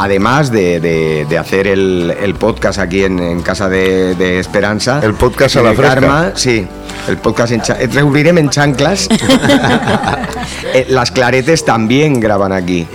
además 0.00 0.50
de, 0.50 0.80
de- 0.80 1.26
de 1.28 1.38
hacer 1.38 1.68
el, 1.68 2.12
el 2.20 2.34
podcast 2.34 2.80
aquí 2.80 3.04
en, 3.04 3.20
en 3.20 3.40
casa 3.42 3.68
de, 3.68 4.16
de 4.16 4.40
Esperanza, 4.40 4.98
El 5.00 5.14
podcast 5.14 5.54
a 5.56 5.62
la 5.62 5.70
el 5.70 5.76
fresca. 5.76 5.94
Karma, 5.94 6.32
sí, 6.34 6.66
el 7.08 7.18
podcast 7.18 7.52
en 7.52 7.60
cha- 7.60 7.76
eh, 7.80 7.88
en 7.92 8.50
chanclas. 8.50 9.08
Eh, 10.74 10.86
Las 10.88 11.10
claretes 11.10 11.64
también 11.64 12.20
graban 12.20 12.52
aquí. 12.52 12.86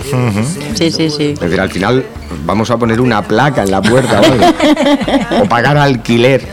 Sí, 0.74 0.90
sí, 0.90 1.10
sí. 1.10 1.30
Es 1.32 1.40
decir, 1.40 1.60
al 1.60 1.70
final 1.70 2.04
vamos 2.44 2.70
a 2.70 2.76
poner 2.76 3.00
una 3.00 3.22
placa 3.22 3.62
en 3.62 3.70
la 3.70 3.80
puerta 3.80 4.20
o, 4.20 4.24
algo. 4.24 5.42
O 5.42 5.48
pagar 5.48 5.76
alquiler. 5.78 6.46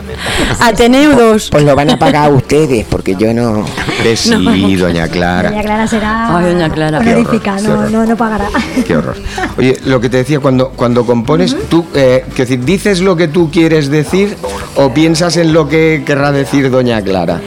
Ateneu 0.59 1.15
2. 1.15 1.49
Pues 1.51 1.63
lo 1.63 1.75
van 1.75 1.89
a 1.89 1.99
pagar 1.99 2.31
ustedes, 2.31 2.85
porque 2.89 3.15
yo 3.15 3.33
no. 3.33 3.65
Que 4.01 4.15
sí, 4.15 4.75
doña 4.75 5.07
Clara. 5.07 5.49
Doña 5.49 5.63
Clara 5.63 5.87
será 5.87 6.37
Ay, 6.37 6.53
doña 6.53 6.69
Clara. 6.69 6.99
Qué 6.99 7.13
honorífica, 7.13 7.55
horror, 7.55 7.85
qué 7.87 7.91
no, 7.91 7.99
no, 7.99 8.05
no 8.05 8.17
pagará. 8.17 8.49
Qué 8.85 8.95
horror. 8.95 9.15
Oye, 9.57 9.77
lo 9.85 9.99
que 9.99 10.09
te 10.09 10.17
decía, 10.17 10.39
cuando, 10.39 10.69
cuando 10.69 11.05
compones, 11.05 11.55
tú, 11.69 11.85
eh, 11.93 12.23
quiero 12.29 12.49
decir, 12.49 12.63
¿dices 12.63 13.01
lo 13.01 13.15
que 13.15 13.27
tú 13.27 13.51
quieres 13.51 13.89
decir 13.89 14.37
o 14.75 14.93
piensas 14.93 15.37
en 15.37 15.53
lo 15.53 15.67
que 15.67 16.03
querrá 16.05 16.31
decir 16.31 16.69
Doña 16.71 17.01
Clara? 17.01 17.41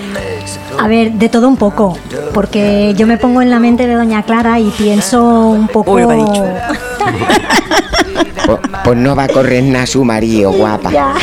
A 0.78 0.88
ver, 0.88 1.12
de 1.12 1.28
todo 1.28 1.47
un 1.47 1.57
poco, 1.57 1.97
porque 2.32 2.94
yo 2.96 3.06
me 3.06 3.18
pongo 3.18 3.42
en 3.42 3.50
la 3.50 3.60
mente 3.60 3.87
de 3.87 3.94
Doña 3.94 4.22
Clara 4.22 4.58
y 4.58 4.70
pienso 4.70 5.49
un 5.50 5.68
poco... 5.68 5.92
Uy, 5.92 6.02
lo 6.02 6.08
que 6.08 6.14
ha 6.14 6.16
dicho. 6.16 6.44
Pues, 8.59 8.73
pues 8.85 8.97
no 8.99 9.14
va 9.14 9.25
a 9.25 9.28
correr 9.28 9.62
nada 9.64 9.87
su 9.87 10.04
marido, 10.04 10.50
guapa. 10.52 10.90
Ya. 10.90 11.14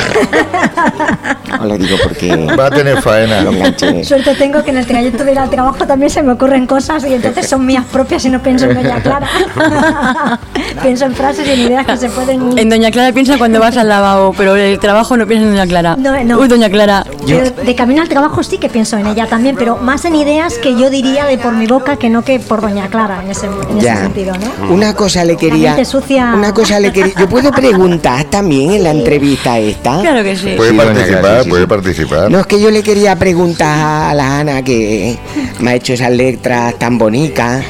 Os 1.59 1.65
lo 1.65 1.77
digo 1.77 1.97
porque 2.03 2.35
Va 2.57 2.67
a 2.67 2.69
tener 2.71 3.01
faena. 3.01 3.41
lo 3.41 3.51
enganché. 3.51 4.03
Suerte 4.03 4.35
tengo 4.35 4.63
que 4.63 4.71
en 4.71 4.77
el 4.77 4.85
trayecto 4.85 5.23
de 5.23 5.31
ir 5.31 5.39
al 5.39 5.49
trabajo 5.49 5.85
también 5.87 6.09
se 6.09 6.21
me 6.21 6.33
ocurren 6.33 6.67
cosas 6.67 7.03
y 7.05 7.13
entonces 7.13 7.47
son 7.47 7.65
mías 7.65 7.83
propias 7.91 8.23
y 8.25 8.29
no 8.29 8.41
pienso 8.41 8.65
en 8.65 8.75
Doña 8.75 9.01
Clara. 9.01 9.27
pienso 10.83 11.05
en 11.05 11.15
frases 11.15 11.47
y 11.47 11.51
en 11.51 11.59
ideas 11.61 11.85
que 11.85 11.97
se 11.97 12.09
pueden... 12.09 12.57
En 12.57 12.69
Doña 12.69 12.91
Clara 12.91 13.11
piensa 13.13 13.37
cuando 13.37 13.59
vas 13.59 13.77
al 13.77 13.87
lavabo, 13.87 14.33
pero 14.37 14.55
el 14.55 14.77
trabajo 14.79 15.17
no 15.17 15.25
piensa 15.25 15.45
en 15.45 15.51
Doña 15.51 15.67
Clara. 15.67 15.95
No, 15.97 16.23
no. 16.23 16.39
Uy, 16.39 16.47
Doña 16.47 16.69
Clara. 16.69 17.05
Pero 17.25 17.49
de 17.49 17.75
camino 17.75 18.01
al 18.01 18.09
trabajo 18.09 18.43
sí 18.43 18.57
que 18.57 18.69
pienso 18.69 18.97
en 18.97 19.07
ella 19.07 19.27
también, 19.27 19.55
pero 19.57 19.77
más 19.77 20.05
en 20.05 20.15
ideas 20.15 20.55
que 20.59 20.75
yo 20.77 20.89
diría 20.89 21.25
de 21.25 21.37
por 21.37 21.53
mi 21.53 21.65
boca 21.67 21.97
que 21.97 22.09
no 22.09 22.23
que 22.23 22.39
por 22.39 22.61
Doña 22.61 22.87
Clara 22.87 23.21
en 23.23 23.31
ese, 23.31 23.47
en 23.47 23.77
ese 23.77 23.85
Ya. 23.85 23.97
sentido, 23.97 24.35
¿no? 24.35 24.73
Una 24.73 24.93
cosa 24.93 25.23
le 25.23 25.37
quería. 25.37 25.83
sucia. 25.85 26.33
Una 26.35 26.53
cosa 26.53 26.79
le 26.79 26.91
quería. 26.91 27.13
Yo 27.19 27.27
puedo 27.29 27.51
preguntar 27.51 28.25
también 28.25 28.71
en 28.71 28.83
la 28.83 28.91
entrevista 28.91 29.57
esta. 29.59 30.01
Claro 30.01 30.23
que 30.23 30.35
sí. 30.35 30.53
Puede 30.55 30.71
Sí, 30.71 30.77
participar, 30.77 31.43
sí, 31.43 31.49
puede 31.49 31.63
sí. 31.63 31.67
participar. 31.67 32.31
No, 32.31 32.39
es 32.39 32.45
que 32.47 32.59
yo 32.61 32.69
le 32.71 32.83
quería 32.83 33.15
preguntar 33.15 34.09
a 34.11 34.13
la 34.13 34.39
Ana 34.39 34.61
que 34.61 35.17
me 35.59 35.71
ha 35.71 35.75
hecho 35.75 35.93
esas 35.93 36.11
letras 36.11 36.75
tan 36.77 36.97
bonitas, 36.97 37.63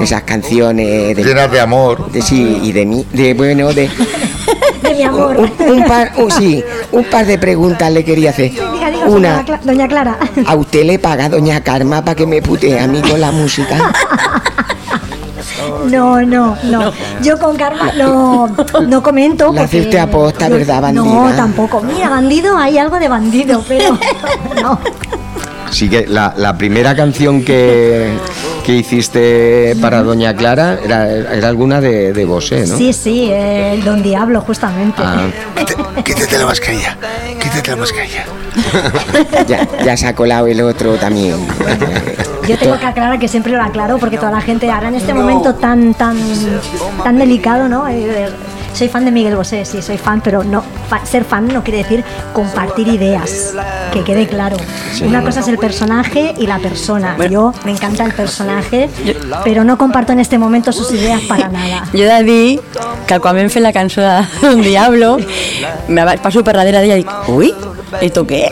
esas 0.00 0.22
canciones 0.22 1.16
de, 1.16 1.24
Llenas 1.24 1.50
de 1.50 1.60
amor. 1.60 2.10
de 2.12 2.22
sí 2.22 2.60
y 2.62 2.72
de 2.72 2.86
mí, 2.86 3.04
de 3.12 3.34
bueno, 3.34 3.72
de 3.72 3.88
De 4.82 4.94
mi 4.94 5.02
amor. 5.02 5.36
un, 5.38 5.70
un 5.72 5.84
par, 5.84 6.12
un- 6.18 6.30
sí, 6.30 6.62
un 6.92 7.04
par 7.04 7.26
de 7.26 7.38
preguntas 7.38 7.90
le 7.92 8.04
quería 8.04 8.30
hacer. 8.30 8.50
Diga, 8.52 8.90
diga, 8.90 9.06
Una, 9.06 9.44
Doña 9.64 9.88
Clara. 9.88 10.18
¿a 10.46 10.54
usted 10.54 10.84
le 10.84 10.98
paga 10.98 11.28
Doña 11.28 11.62
Karma 11.62 12.04
para 12.04 12.14
que 12.14 12.26
me 12.26 12.40
putee 12.42 12.78
a 12.78 12.86
mí 12.86 13.00
con 13.00 13.20
la 13.20 13.32
música? 13.32 13.92
No, 15.90 16.20
no, 16.22 16.56
no. 16.64 16.92
Yo 17.22 17.38
con 17.38 17.56
Karma 17.56 17.92
no, 17.96 18.48
no 18.88 19.02
comento. 19.02 19.52
La 19.52 19.62
hace 19.62 19.80
usted 19.80 19.98
aposta, 19.98 20.48
¿verdad, 20.48 20.92
No, 20.92 21.04
bandida? 21.04 21.36
tampoco. 21.36 21.80
Mira, 21.82 22.08
bandido, 22.10 22.56
hay 22.56 22.78
algo 22.78 22.98
de 22.98 23.08
bandido, 23.08 23.62
pero 23.66 23.98
no. 24.62 24.78
Sí 25.70 25.88
que 25.88 26.06
la, 26.06 26.34
la 26.36 26.56
primera 26.56 26.94
canción 26.94 27.44
que, 27.44 28.16
que 28.64 28.72
hiciste 28.74 29.74
para 29.80 30.02
Doña 30.04 30.34
Clara 30.36 30.78
era, 30.84 31.10
era 31.10 31.48
alguna 31.48 31.80
de, 31.80 32.12
de 32.12 32.24
Bosé, 32.24 32.64
¿no? 32.66 32.76
Sí, 32.78 32.92
sí, 32.92 33.28
eh, 33.30 33.72
el 33.74 33.82
Don 33.82 34.00
Diablo, 34.02 34.40
justamente. 34.42 35.02
Ah, 35.04 35.26
Quítate 36.04 36.38
la 36.38 36.46
mascarilla. 36.46 36.96
Quítate 37.40 37.70
la 37.70 37.76
mascarilla. 37.76 38.24
Ya, 39.46 39.66
ya 39.84 39.96
se 39.96 40.06
ha 40.06 40.14
colado 40.14 40.46
el 40.46 40.60
otro 40.60 40.94
también. 40.96 41.36
Yo 42.48 42.56
tengo 42.58 42.78
que 42.78 42.86
aclarar 42.86 43.18
que 43.18 43.28
siempre 43.28 43.52
lo 43.52 43.62
aclaro 43.62 43.98
porque 43.98 44.16
toda 44.16 44.30
la 44.30 44.40
gente 44.40 44.70
ahora 44.70 44.88
en 44.88 44.94
este 44.94 45.14
momento 45.14 45.54
tan 45.54 45.94
tan 45.94 46.16
tan 47.02 47.18
delicado, 47.18 47.68
¿no? 47.68 47.88
Eh, 47.88 48.28
soy 48.74 48.88
fan 48.88 49.04
de 49.04 49.10
Miguel 49.12 49.36
Bosé, 49.36 49.64
sí, 49.64 49.80
soy 49.80 49.96
fan, 49.98 50.20
pero 50.20 50.44
no 50.44 50.62
fa- 50.88 51.04
ser 51.06 51.24
fan 51.24 51.48
no 51.48 51.62
quiere 51.62 51.78
decir 51.78 52.04
compartir 52.32 52.88
ideas, 52.88 53.54
que 53.92 54.02
quede 54.04 54.26
claro. 54.28 54.56
Una 55.02 55.22
cosa 55.22 55.40
es 55.40 55.48
el 55.48 55.58
personaje 55.58 56.34
y 56.38 56.46
la 56.46 56.58
persona. 56.58 57.16
Yo 57.30 57.52
me 57.64 57.70
encanta 57.72 58.04
el 58.04 58.12
personaje, 58.12 58.90
pero 59.44 59.64
no 59.64 59.78
comparto 59.78 60.12
en 60.12 60.20
este 60.20 60.38
momento 60.38 60.72
sus 60.72 60.92
ideas 60.92 61.20
para 61.28 61.48
nada. 61.48 61.84
Jo 61.92 61.98
he 62.00 62.04
de 62.04 62.22
dir 62.24 62.60
que 63.06 63.20
quan 63.20 63.36
vam 63.36 63.48
fer 63.50 63.62
la 63.62 63.72
cançó 63.72 64.00
de 64.02 64.54
Diablo 64.64 65.18
me 65.88 66.04
va, 66.04 66.16
passo 66.22 66.42
per 66.44 66.56
darrere 66.56 66.80
d'ella 66.82 66.96
i 66.98 67.02
dic, 67.04 67.28
ui, 67.28 67.52
què? 68.26 68.42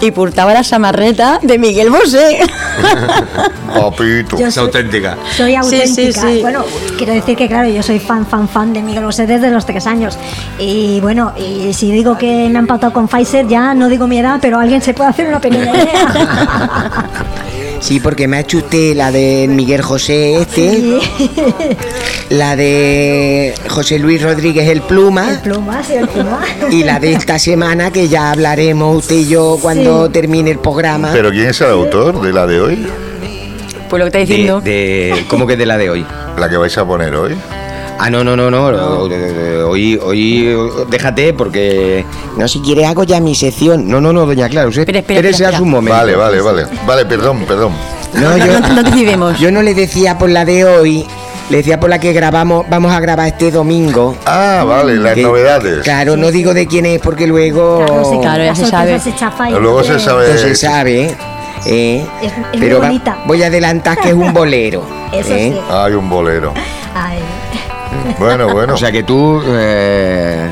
I 0.00 0.10
portava 0.10 0.52
la 0.54 0.64
samarreta 0.64 1.38
de 1.42 1.58
Miguel 1.58 1.90
Bosé. 1.90 2.40
Papito. 3.74 4.38
Yo 4.38 4.50
soy, 4.50 4.64
auténtica. 4.64 5.16
soy 5.36 5.50
Sí, 5.52 5.56
auténtica. 5.56 6.22
sí, 6.22 6.34
sí. 6.36 6.42
Bueno, 6.42 6.64
quiero 6.98 7.12
decir 7.14 7.36
que 7.36 7.48
claro, 7.48 7.68
yo 7.68 7.82
soy 7.82 7.98
fan, 7.98 8.26
fan, 8.26 8.48
fan 8.48 8.72
de 8.72 8.82
Miguel 8.82 9.04
Bosé 9.04 9.26
desde 9.26 9.50
los 9.50 9.64
tres 9.66 9.86
años. 9.86 10.18
Y 10.58 11.00
bueno, 11.00 11.32
y 11.36 11.72
si 11.72 11.90
digo 11.92 12.18
que 12.18 12.48
me 12.48 12.58
han 12.58 12.66
pautado 12.66 12.92
con 12.92 13.08
Pfizer, 13.08 13.46
ya 13.46 13.74
no 13.74 13.88
digo 13.88 14.06
mi 14.06 14.18
edad, 14.18 14.38
pero 14.40 14.58
alguien 14.58 14.82
se 14.82 14.94
puede 14.94 15.10
hacer 15.10 15.26
una 15.28 15.40
pequeña 15.40 15.72
idea. 15.74 17.10
Sí, 17.80 17.98
porque 17.98 18.28
me 18.28 18.36
ha 18.36 18.40
hecho 18.40 18.58
usted 18.58 18.94
la 18.94 19.10
de 19.10 19.46
Miguel 19.48 19.80
José 19.80 20.42
este, 20.42 20.70
Sí. 20.70 21.00
la 22.28 22.54
de 22.54 23.54
José 23.70 23.98
Luis 23.98 24.20
Rodríguez 24.22 24.68
el 24.68 24.82
Pluma 24.82 25.30
El 25.30 25.38
pluma, 25.38 25.82
sí, 25.82 25.94
el 25.94 26.06
pluma. 26.06 26.40
y 26.70 26.84
la 26.84 27.00
de 27.00 27.14
esta 27.14 27.38
semana 27.38 27.90
que 27.90 28.06
ya 28.06 28.32
hablaremos 28.32 28.98
usted 28.98 29.16
y 29.16 29.28
yo 29.28 29.56
cuando 29.62 30.06
Sí. 30.06 30.12
termine 30.12 30.50
el 30.50 30.58
programa. 30.58 31.08
Pero 31.12 31.30
¿quién 31.30 31.46
es 31.48 31.60
el 31.62 31.70
autor 31.70 32.20
de 32.20 32.32
la 32.34 32.46
de 32.46 32.60
hoy? 32.60 32.86
Pues 33.90 33.98
lo 34.00 34.04
que 34.04 34.08
está 34.08 34.18
De, 34.20 34.24
diciendo. 34.24 34.60
de- 34.60 35.24
¿Cómo 35.28 35.46
que 35.46 35.56
de 35.56 35.66
la 35.66 35.76
de 35.76 35.90
hoy? 35.90 36.06
La 36.38 36.48
que 36.48 36.56
vais 36.56 36.76
a 36.78 36.84
poner 36.86 37.14
hoy. 37.14 37.36
Ah, 37.98 38.08
no, 38.08 38.24
no, 38.24 38.34
no, 38.34 38.50
no. 38.50 38.64
Hoy, 39.68 39.98
hoy, 40.02 40.56
déjate 40.88 41.34
porque. 41.34 42.04
No, 42.38 42.48
si 42.48 42.60
quiere 42.60 42.86
hago 42.86 43.04
ya 43.04 43.20
mi 43.20 43.34
sección. 43.34 43.86
No, 43.88 44.00
no, 44.00 44.12
no, 44.12 44.24
doña 44.24 44.48
Clara, 44.48 44.68
usted 44.68 44.82
Espera, 44.82 45.00
espera, 45.00 45.28
espera, 45.28 45.58
su 45.58 45.66
momento. 45.66 45.98
Vale, 45.98 46.16
vale, 46.16 46.40
vale. 46.40 46.66
Vale, 46.86 47.04
perdón, 47.04 47.44
perdón. 47.46 47.72
No, 48.14 48.38
yo, 48.38 48.58
No, 48.60 48.68
no 48.74 48.82
decidimos. 48.84 49.38
yo 49.38 49.52
no 49.52 49.62
le 49.62 49.74
decía 49.74 50.16
por 50.16 50.30
la 50.30 50.44
de 50.46 50.64
hoy, 50.64 51.04
le 51.50 51.56
decía 51.58 51.78
por 51.78 51.90
la 51.90 51.98
que 52.00 52.12
grabamos, 52.14 52.64
vamos 52.70 52.90
a 52.92 53.00
grabar 53.00 53.26
este 53.28 53.50
domingo. 53.50 54.16
Ah, 54.24 54.64
vale, 54.66 54.96
las 54.96 55.14
Que- 55.14 55.22
novedades. 55.22 55.82
Claro, 55.84 56.16
no 56.16 56.30
digo 56.30 56.54
de 56.54 56.66
quién 56.66 56.86
es 56.86 57.00
porque 57.02 57.26
luego 57.26 57.84
Claro, 57.86 58.04
sí, 58.10 58.18
Claro, 58.22 58.44
ya 58.44 58.54
se 58.54 58.66
sabe. 58.66 58.98
se 58.98 59.14
chafa 59.14 59.50
y 59.50 59.52
Luego 59.52 59.82
se 59.84 59.92
entonces- 59.92 60.04
sabe. 60.10 60.32
no 60.32 60.38
se 60.38 60.54
sabe. 60.56 61.16
¿Eh? 61.66 62.04
Es- 62.22 62.32
es 62.32 62.38
muy 62.38 62.58
Pero 62.60 62.80
va- 62.80 62.92
voy 63.26 63.42
a 63.42 63.46
adelantar 63.46 63.98
que 63.98 64.08
es 64.08 64.14
un 64.14 64.32
bolero. 64.32 64.84
Eso 65.12 65.34
¿eh? 65.34 65.52
sí. 65.54 65.60
Hay 65.72 65.92
un 65.94 66.08
bolero. 66.08 66.52
Ay, 66.94 67.18
Bueno, 68.18 68.48
bueno. 68.52 68.74
O 68.74 68.76
sea 68.76 68.90
que 68.92 69.02
tú, 69.02 69.40
eh, 69.46 70.46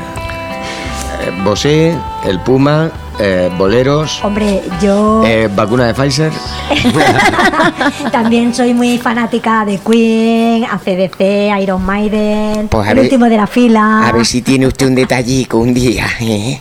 eh, 1.21 1.31
Bosé, 1.43 1.95
el 2.25 2.39
Puma, 2.41 2.91
eh, 3.19 3.49
boleros, 3.57 4.23
hombre, 4.23 4.61
yo 4.81 5.23
eh, 5.25 5.49
vacuna 5.53 5.87
de 5.87 5.93
Pfizer. 5.93 6.31
también 8.11 8.53
soy 8.53 8.73
muy 8.73 8.97
fanática 8.97 9.65
de 9.65 9.77
Queen, 9.77 10.65
ACDC, 10.65 11.59
Iron 11.61 11.85
Maiden, 11.85 12.67
Pues 12.69 12.87
el 12.89 12.95
ver- 12.95 13.03
último 13.05 13.25
de 13.25 13.37
la 13.37 13.47
fila. 13.47 14.07
A 14.07 14.11
ver 14.11 14.25
si 14.25 14.41
tiene 14.41 14.67
usted 14.67 14.87
un 14.87 14.95
detallico 14.95 15.57
un 15.57 15.73
día. 15.73 16.05
¿eh? 16.21 16.59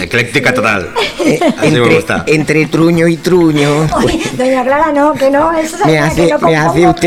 Ecléctica 0.00 0.52
total. 0.54 0.90
Eh, 1.24 1.38
entre, 1.62 2.04
entre 2.26 2.66
truño 2.66 3.06
y 3.06 3.16
truño. 3.18 3.86
Oye, 4.04 4.22
doña 4.36 4.62
Clara, 4.64 4.92
no, 4.92 5.12
que 5.14 5.30
no, 5.30 5.52
eso 5.52 5.76
es 5.76 5.86
Me 5.86 5.98
algo 5.98 6.12
hace, 6.12 6.26
que 6.26 6.32
no 6.32 6.38
me 6.40 6.56
hace 6.56 6.86
usted. 6.88 7.00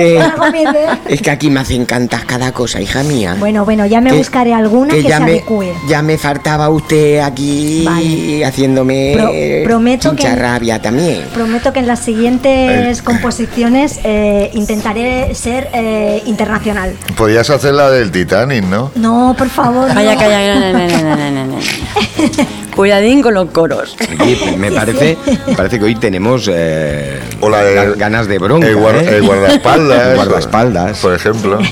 que. 1.07 1.13
Es 1.13 1.21
que 1.21 1.31
aquí 1.31 1.49
me 1.49 1.59
hacen 1.61 1.85
cantar 1.85 2.25
cada 2.25 2.51
cosa, 2.51 2.79
hija 2.81 3.03
mía. 3.03 3.35
Bueno, 3.39 3.65
bueno, 3.65 3.85
ya 3.85 4.01
me 4.01 4.11
Que- 4.11 4.17
buscaré 4.17 4.53
alguna 4.53 4.93
que, 4.93 5.03
ya 5.03 5.17
se 5.17 5.23
me, 5.23 5.31
adecue. 5.31 5.73
ya 5.87 6.01
me 6.01 6.17
faltaba 6.17 6.69
usted 6.69 7.19
aquí 7.19 7.83
Vale. 7.85 8.45
haciéndome 8.45 9.13
Pro- 9.15 9.31
prometo 9.63 10.15
que- 10.15 10.35
rabia 10.35 10.81
también. 10.81 11.23
Prometo 11.33 11.73
que 11.73 11.79
en 11.79 11.87
las 11.87 11.99
siguientes 11.99 13.01
composiciones 13.01 13.99
eh, 14.03 14.51
intentaré 14.53 15.33
ser 15.35 15.69
eh, 15.73 16.21
internacional. 16.25 16.95
Podías 17.15 17.49
hacer 17.49 17.73
la 17.73 17.89
del 17.89 18.11
Titanic, 18.11 18.63
¿no? 18.65 18.91
No, 18.95 19.35
por 19.37 19.49
favor. 19.49 19.87
Calla, 19.93 20.13
no. 20.13 20.19
calla, 20.19 20.55
no, 20.55 20.71
no, 20.73 20.87
no, 20.87 21.15
no, 21.15 21.31
no, 21.31 21.45
no. 21.45 21.57
Cuidadín 22.75 23.21
con 23.21 23.33
los 23.35 23.49
coros. 23.51 23.95
Oye, 24.21 24.55
me 24.57 24.71
parece, 24.79 25.17
me 25.47 25.55
parece 25.55 25.79
que 25.79 25.85
hoy 25.85 25.95
tenemos 25.95 26.49
eh, 26.51 27.19
O 27.39 27.49
la 27.49 27.63
de- 27.63 27.75
ga- 27.75 27.95
ganas 27.97 28.27
de 28.27 28.39
bronca. 28.39 28.67
El, 28.67 28.75
guarda- 28.77 29.01
¿eh? 29.03 29.17
el 29.17 29.23
guardaespaldas. 29.23 30.07
El 30.09 30.15
guardaespaldas. 30.15 30.99
Por 30.99 31.13
ejemplo. 31.13 31.59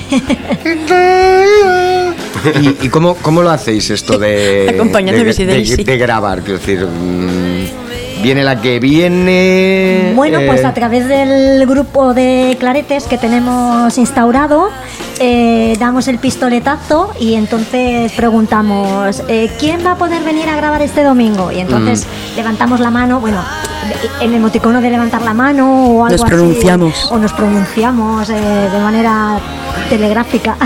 ¿Y, 2.60 2.86
y 2.86 2.88
cómo, 2.88 3.14
cómo 3.16 3.42
lo 3.42 3.50
hacéis 3.50 3.90
esto 3.90 4.18
de, 4.18 4.80
de, 5.46 5.84
de- 5.84 5.96
grabar? 5.98 6.40
Quiero 6.42 6.58
decir, 6.58 6.86
viene 8.22 8.44
la 8.44 8.60
que 8.60 8.78
viene. 8.78 10.12
Bueno, 10.14 10.38
pues 10.46 10.62
eh, 10.62 10.66
a 10.66 10.74
través 10.74 11.08
del 11.08 11.66
grupo 11.66 12.14
de 12.14 12.56
claretes 12.58 13.04
que 13.04 13.18
tenemos 13.18 13.96
instaurado, 13.98 14.68
eh, 15.18 15.76
damos 15.78 16.08
el 16.08 16.18
pistoletazo 16.18 17.12
y 17.18 17.34
entonces 17.34 18.12
preguntamos, 18.12 19.22
eh, 19.28 19.50
¿quién 19.58 19.84
va 19.84 19.92
a 19.92 19.96
poder 19.96 20.22
venir 20.22 20.48
a 20.48 20.56
grabar 20.56 20.82
este 20.82 21.02
domingo? 21.02 21.50
Y 21.52 21.60
entonces 21.60 22.06
Mm. 22.06 22.36
levantamos 22.36 22.80
la 22.80 22.90
mano, 22.90 23.20
bueno, 23.20 23.42
el 24.20 24.34
emoticono 24.34 24.80
de 24.80 24.90
levantar 24.90 25.22
la 25.22 25.34
mano 25.34 25.86
o 25.86 26.04
algo 26.04 26.08
Nos 26.16 26.22
así, 26.22 26.30
pronunciamos. 26.30 27.08
O 27.10 27.18
nos 27.18 27.32
pronunciamos 27.32 28.30
eh, 28.30 28.34
de 28.72 28.78
manera 28.80 29.38
telegráfica. 29.88 30.56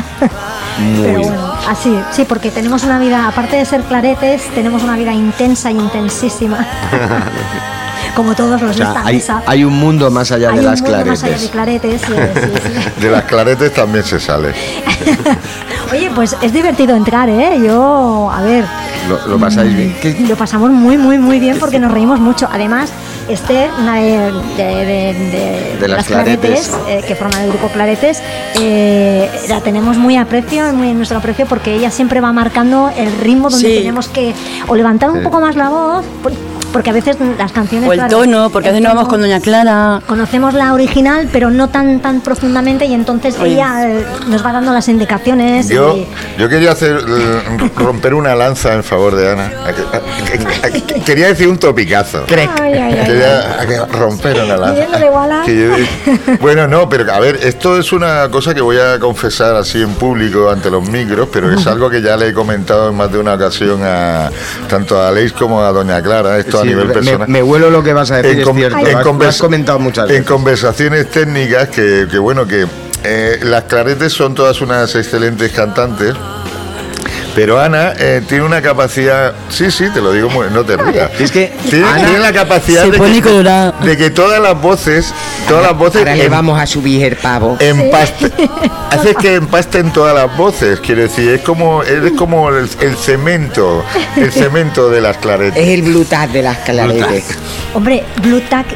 Pero 1.03 1.21
bueno, 1.21 1.53
así, 1.69 1.99
sí, 2.13 2.25
porque 2.29 2.51
tenemos 2.51 2.85
una 2.85 2.99
vida, 2.99 3.27
aparte 3.29 3.57
de 3.57 3.65
ser 3.65 3.83
claretes, 3.83 4.43
tenemos 4.55 4.83
una 4.83 4.97
vida 4.97 5.13
intensa 5.15 5.71
y 5.71 5.75
intensísima. 5.79 6.67
Como 8.15 8.35
todos 8.35 8.61
los 8.63 8.71
o 8.71 8.73
de 8.73 8.75
sea, 8.75 8.89
esta 8.89 9.07
hay, 9.07 9.17
mesa. 9.17 9.43
hay 9.47 9.65
un 9.65 9.75
mundo 9.79 10.11
más 10.11 10.31
allá 10.33 10.49
Hay 10.49 10.55
de 10.55 10.61
un 10.61 10.67
las 10.67 10.81
mundo 10.81 11.05
más 11.05 11.23
allá 11.23 11.37
claretes. 11.37 11.43
de 11.43 11.51
claretes, 11.51 12.01
sí, 12.01 12.13
sí, 12.13 12.71
sí. 12.95 13.01
De 13.03 13.11
las 13.11 13.25
claretes 13.25 13.75
también 13.75 14.05
se 14.05 14.19
sale. 14.21 14.55
Oye, 15.93 16.11
pues 16.15 16.37
es 16.43 16.53
divertido 16.53 16.97
entrar, 16.97 17.29
¿eh? 17.29 17.61
Yo, 17.65 18.31
a 18.33 18.43
ver, 18.43 18.65
Lo, 19.09 19.27
lo 19.29 19.39
pasáis 19.39 19.75
bien. 19.75 19.97
¿Qué- 20.03 20.17
lo 20.29 20.37
pasamos 20.37 20.71
muy, 20.71 20.99
muy, 20.99 21.17
muy 21.19 21.39
bien 21.39 21.59
porque 21.61 21.79
nos 21.79 21.93
reímos 21.93 22.19
mucho. 22.19 22.49
Además, 22.53 22.91
Esther, 23.29 23.71
una 23.81 23.97
de, 23.97 24.33
de- 24.57 24.65
de- 24.85 25.15
de- 25.15 25.77
De 25.81 25.89
las 25.89 26.07
Claretes. 26.07 26.73
eh, 26.89 27.03
que 27.07 27.15
forman 27.15 27.43
el 27.43 27.49
grupo 27.51 27.69
Claretes, 27.69 28.21
eh, 28.61 29.31
la 29.49 29.61
tenemos 29.61 29.97
muy 29.97 30.17
aprecio, 30.17 30.73
muy 30.73 30.91
en 30.91 30.97
nuestro 30.97 31.19
aprecio, 31.19 31.47
porque 31.47 31.75
ella 31.75 31.91
siempre 31.91 32.21
va 32.21 32.33
marcando 32.33 32.91
el 32.97 33.13
ritmo 33.19 33.49
donde 33.51 33.69
Sí. 33.69 33.79
tenemos 33.79 34.09
que 34.09 34.35
o 34.69 34.75
levantar 34.75 35.11
un 35.11 35.19
Sí. 35.19 35.25
poco 35.25 35.41
más 35.41 35.55
la 35.57 35.69
voz, 35.71 36.05
porque 36.77 36.91
a 36.91 36.93
veces 36.93 37.17
las 37.39 37.53
canciones... 37.53 37.89
O 37.89 37.93
el 37.93 37.99
claro, 37.99 38.19
tono, 38.19 38.51
porque 38.51 38.69
a 38.69 38.73
veces 38.73 38.87
no 38.87 38.95
vamos 38.95 39.09
con 39.09 39.21
Doña 39.23 39.41
Clara. 39.41 40.03
Conocemos 40.07 40.53
la 40.53 40.75
original, 40.75 41.29
pero 41.33 41.51
no 41.51 41.69
tan 41.69 42.01
tan 42.01 42.21
profundamente 42.21 42.85
y 42.85 42.93
entonces 42.93 43.39
Oye. 43.41 43.55
ella 43.55 43.89
eh, 43.89 44.05
nos 44.29 44.45
va 44.45 44.53
dando 44.53 44.73
las 44.73 44.87
indicaciones. 44.89 45.69
Yo, 45.71 45.97
y- 45.97 46.07
yo 46.39 46.49
quería 46.51 46.73
hacer 46.73 47.01
eh, 47.09 47.71
romper 47.77 48.13
una 48.13 48.35
lanza 48.35 48.75
en 48.75 48.85
favor 48.85 49.15
de 49.17 49.31
Ana. 49.33 49.51
Quería 51.05 51.29
decir 51.29 51.49
un 51.49 51.59
topicazo. 51.59 52.25
Ay, 52.29 52.49
ay, 52.61 52.75
ay, 52.99 53.07
Quería 53.07 53.87
romper 53.87 54.43
una 54.43 54.57
lanza. 54.57 54.87
Bueno, 56.41 56.67
no, 56.69 56.89
pero 56.89 57.11
a 57.13 57.21
ver, 57.21 57.37
esto 57.43 57.79
es 57.79 57.93
una 57.93 58.29
cosa 58.31 58.55
que 58.55 58.61
voy 58.61 58.79
a 58.79 58.99
confesar 58.99 59.57
así 59.57 59.81
en 59.81 59.95
público 59.95 60.51
ante 60.51 60.71
los 60.71 60.87
micros, 60.89 61.29
pero 61.33 61.51
es 61.51 61.67
algo 61.67 61.89
que 61.89 62.03
ya 62.03 62.17
le 62.17 62.29
he 62.29 62.33
comentado 62.35 62.91
en 62.91 62.97
más 62.97 63.11
de 63.11 63.19
una 63.19 63.35
ocasión 63.35 63.81
a 63.83 64.31
tanto 64.69 65.01
a 65.01 65.09
Aleix 65.09 65.33
como 65.33 65.63
a 65.63 65.73
Doña 65.73 66.03
Clara, 66.03 66.39
esto 66.39 66.61
nivel 66.67 66.89
me- 66.89 66.95
personal. 66.95 67.29
me 67.29 67.43
huelo 67.43 67.71
lo 67.71 67.83
que 67.83 67.93
vas 67.93 68.11
a 68.11 68.17
decir, 68.17 68.33
En 68.33 68.39
es 68.49 68.55
cierto. 68.55 68.79
en 68.79 68.97
has- 69.27 69.39
comentado 69.41 69.79
muchas 69.79 70.05
En 70.05 70.09
veces. 70.17 70.27
conversaciones 70.27 71.11
técnicas 71.11 71.69
que, 71.69 72.07
que 72.11 72.19
bueno, 72.19 72.47
que 72.47 72.67
eh, 73.05 73.39
las 73.43 73.65
claretes 73.65 74.13
son 74.13 74.35
todas 74.35 74.61
unas 74.61 74.95
excelentes 74.95 75.53
cantantes. 75.53 76.15
Pero 77.37 77.61
Ana 77.61 77.93
eh, 77.99 78.23
tiene 78.27 78.45
una 78.45 78.63
capacidad, 78.63 79.35
sí, 79.51 79.71
sí, 79.71 79.85
te 79.93 80.01
lo 80.01 80.11
digo, 80.11 80.31
muy- 80.31 80.47
no 80.51 80.65
te 80.65 80.75
rías. 80.79 81.11
Es 81.21 81.31
que 81.31 81.53
tiene, 81.69 81.87
Ana- 81.87 82.05
tiene 82.07 82.19
la 82.19 82.33
capacidad 82.33 82.85
de 82.87 82.99
que, 82.99 83.21
colorada. 83.23 83.73
de 83.83 83.97
que 83.99 84.09
todas 84.09 84.41
las 84.41 84.59
voces, 84.59 85.13
todas 85.47 85.63
las 85.63 85.77
voces 85.77 85.99
Ahora 85.99 86.17
le 86.17 86.25
em- 86.25 86.31
vamos 86.33 86.59
a 86.59 86.67
subir 86.67 87.05
el 87.05 87.17
pavo. 87.17 87.59
empaste, 87.61 88.33
hace 88.91 89.15
que 89.17 89.35
empasten 89.35 89.93
todas 89.93 90.15
las 90.15 90.35
voces, 90.35 90.81
quiero 90.81 91.03
decir, 91.03 91.29
es 91.31 91.43
como, 91.43 91.83
eres 91.83 92.13
como 92.13 92.49
el, 92.49 92.71
el 92.81 92.97
cemento, 92.97 93.85
el 94.17 94.33
cemento 94.33 94.89
de 94.89 95.03
las 95.03 95.19
claretes. 95.19 95.63
Es 95.63 95.69
el 95.69 95.83
blue 95.83 96.07
tag 96.07 96.31
de 96.31 96.43
las 96.43 96.57
claretes. 96.61 97.37
Hombre, 97.75 98.03
Blue 98.23 98.41
Tack, 98.49 98.67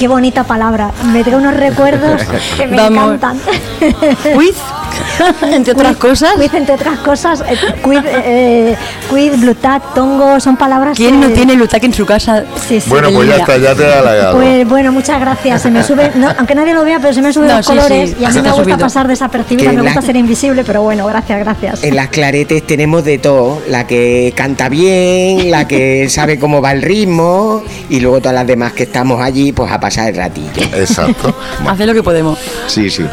qué 0.00 0.08
bonita 0.08 0.44
palabra. 0.44 0.90
Me 1.12 1.22
trae 1.22 1.36
unos 1.36 1.54
recuerdos 1.54 2.22
que 2.56 2.66
me 2.66 2.76
Vamos. 2.78 3.14
encantan. 3.16 3.38
Quiz, 4.34 4.56
entre 5.52 5.72
otras 5.74 5.96
cosas. 5.98 6.30
Quiz, 6.36 6.54
entre 6.54 6.74
otras 6.74 6.98
cosas. 7.00 7.42
eh, 7.46 7.54
Quiz, 7.82 8.00
eh, 8.06 8.76
quiz, 9.10 9.32
Tongo, 9.94 10.40
son 10.40 10.56
palabras 10.56 10.96
¿Quién 10.96 11.20
que- 11.20 11.28
no 11.28 11.34
tiene 11.34 11.54
Lutac 11.54 11.84
en 11.84 11.92
su 11.92 12.06
casa? 12.06 12.44
Sí, 12.66 12.80
sí. 12.80 12.88
Bueno, 12.88 13.10
pues 13.12 13.28
ya 13.28 13.36
está, 13.36 13.58
ya 13.58 13.74
te 13.74 13.82
he 13.82 13.92
halagado. 13.92 14.36
Pues 14.36 14.66
bueno, 14.66 14.90
muchas 14.90 15.20
gracias. 15.20 15.60
Se 15.60 15.70
me 15.70 15.82
sube, 15.82 16.10
no, 16.14 16.30
aunque 16.38 16.54
nadie 16.54 16.72
lo 16.72 16.82
vea, 16.82 16.98
pero 16.98 17.12
se 17.12 17.20
me 17.20 17.30
suben 17.30 17.48
No, 17.48 17.56
los 17.58 17.66
sí, 17.66 17.72
colores 17.72 18.10
sí, 18.10 18.16
y 18.20 18.24
a 18.24 18.28
mí 18.30 18.34
me 18.36 18.40
gusta 18.48 18.62
subido. 18.62 18.78
pasar 18.78 19.06
desapercibida, 19.06 19.70
Que 19.70 19.76
me 19.76 19.82
la- 19.82 19.90
gusta 19.92 20.00
ser 20.06 20.16
invisible, 20.16 20.64
pero 20.64 20.80
bueno, 20.82 21.06
gracias, 21.06 21.38
gracias. 21.40 21.84
En 21.84 21.94
las 21.94 22.08
claretes 22.08 22.66
tenemos 22.66 23.04
de 23.04 23.18
todo, 23.18 23.60
la 23.68 23.86
que 23.86 24.32
canta 24.34 24.70
bien, 24.70 25.50
la 25.50 25.68
que 25.68 26.08
sabe 26.08 26.38
cómo 26.38 26.62
va 26.62 26.72
el 26.72 26.80
ritmo 26.80 27.62
y 27.90 28.00
luego 28.00 28.20
todas 28.20 28.34
las 28.34 28.46
demás 28.46 28.72
que 28.72 28.84
estamos 28.84 29.20
allí 29.20 29.52
pues 29.52 29.70
a 29.70 29.78
pasar 29.90 30.10
el 30.10 30.16
ratillo. 30.16 30.62
Exacto. 30.72 31.34
Hace 31.66 31.84
lo 31.84 31.92
que 31.92 32.02
podemos. 32.02 32.38
Sí, 32.68 32.90
sí. 32.90 33.04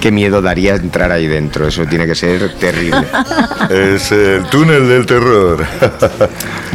Qué 0.00 0.12
miedo 0.12 0.42
daría 0.42 0.74
entrar 0.76 1.10
ahí 1.10 1.26
dentro, 1.26 1.66
eso 1.66 1.84
tiene 1.86 2.06
que 2.06 2.14
ser 2.14 2.54
terrible. 2.56 3.04
Es 3.70 4.12
el 4.12 4.44
túnel 4.44 4.88
del 4.88 5.06
terror. 5.06 5.64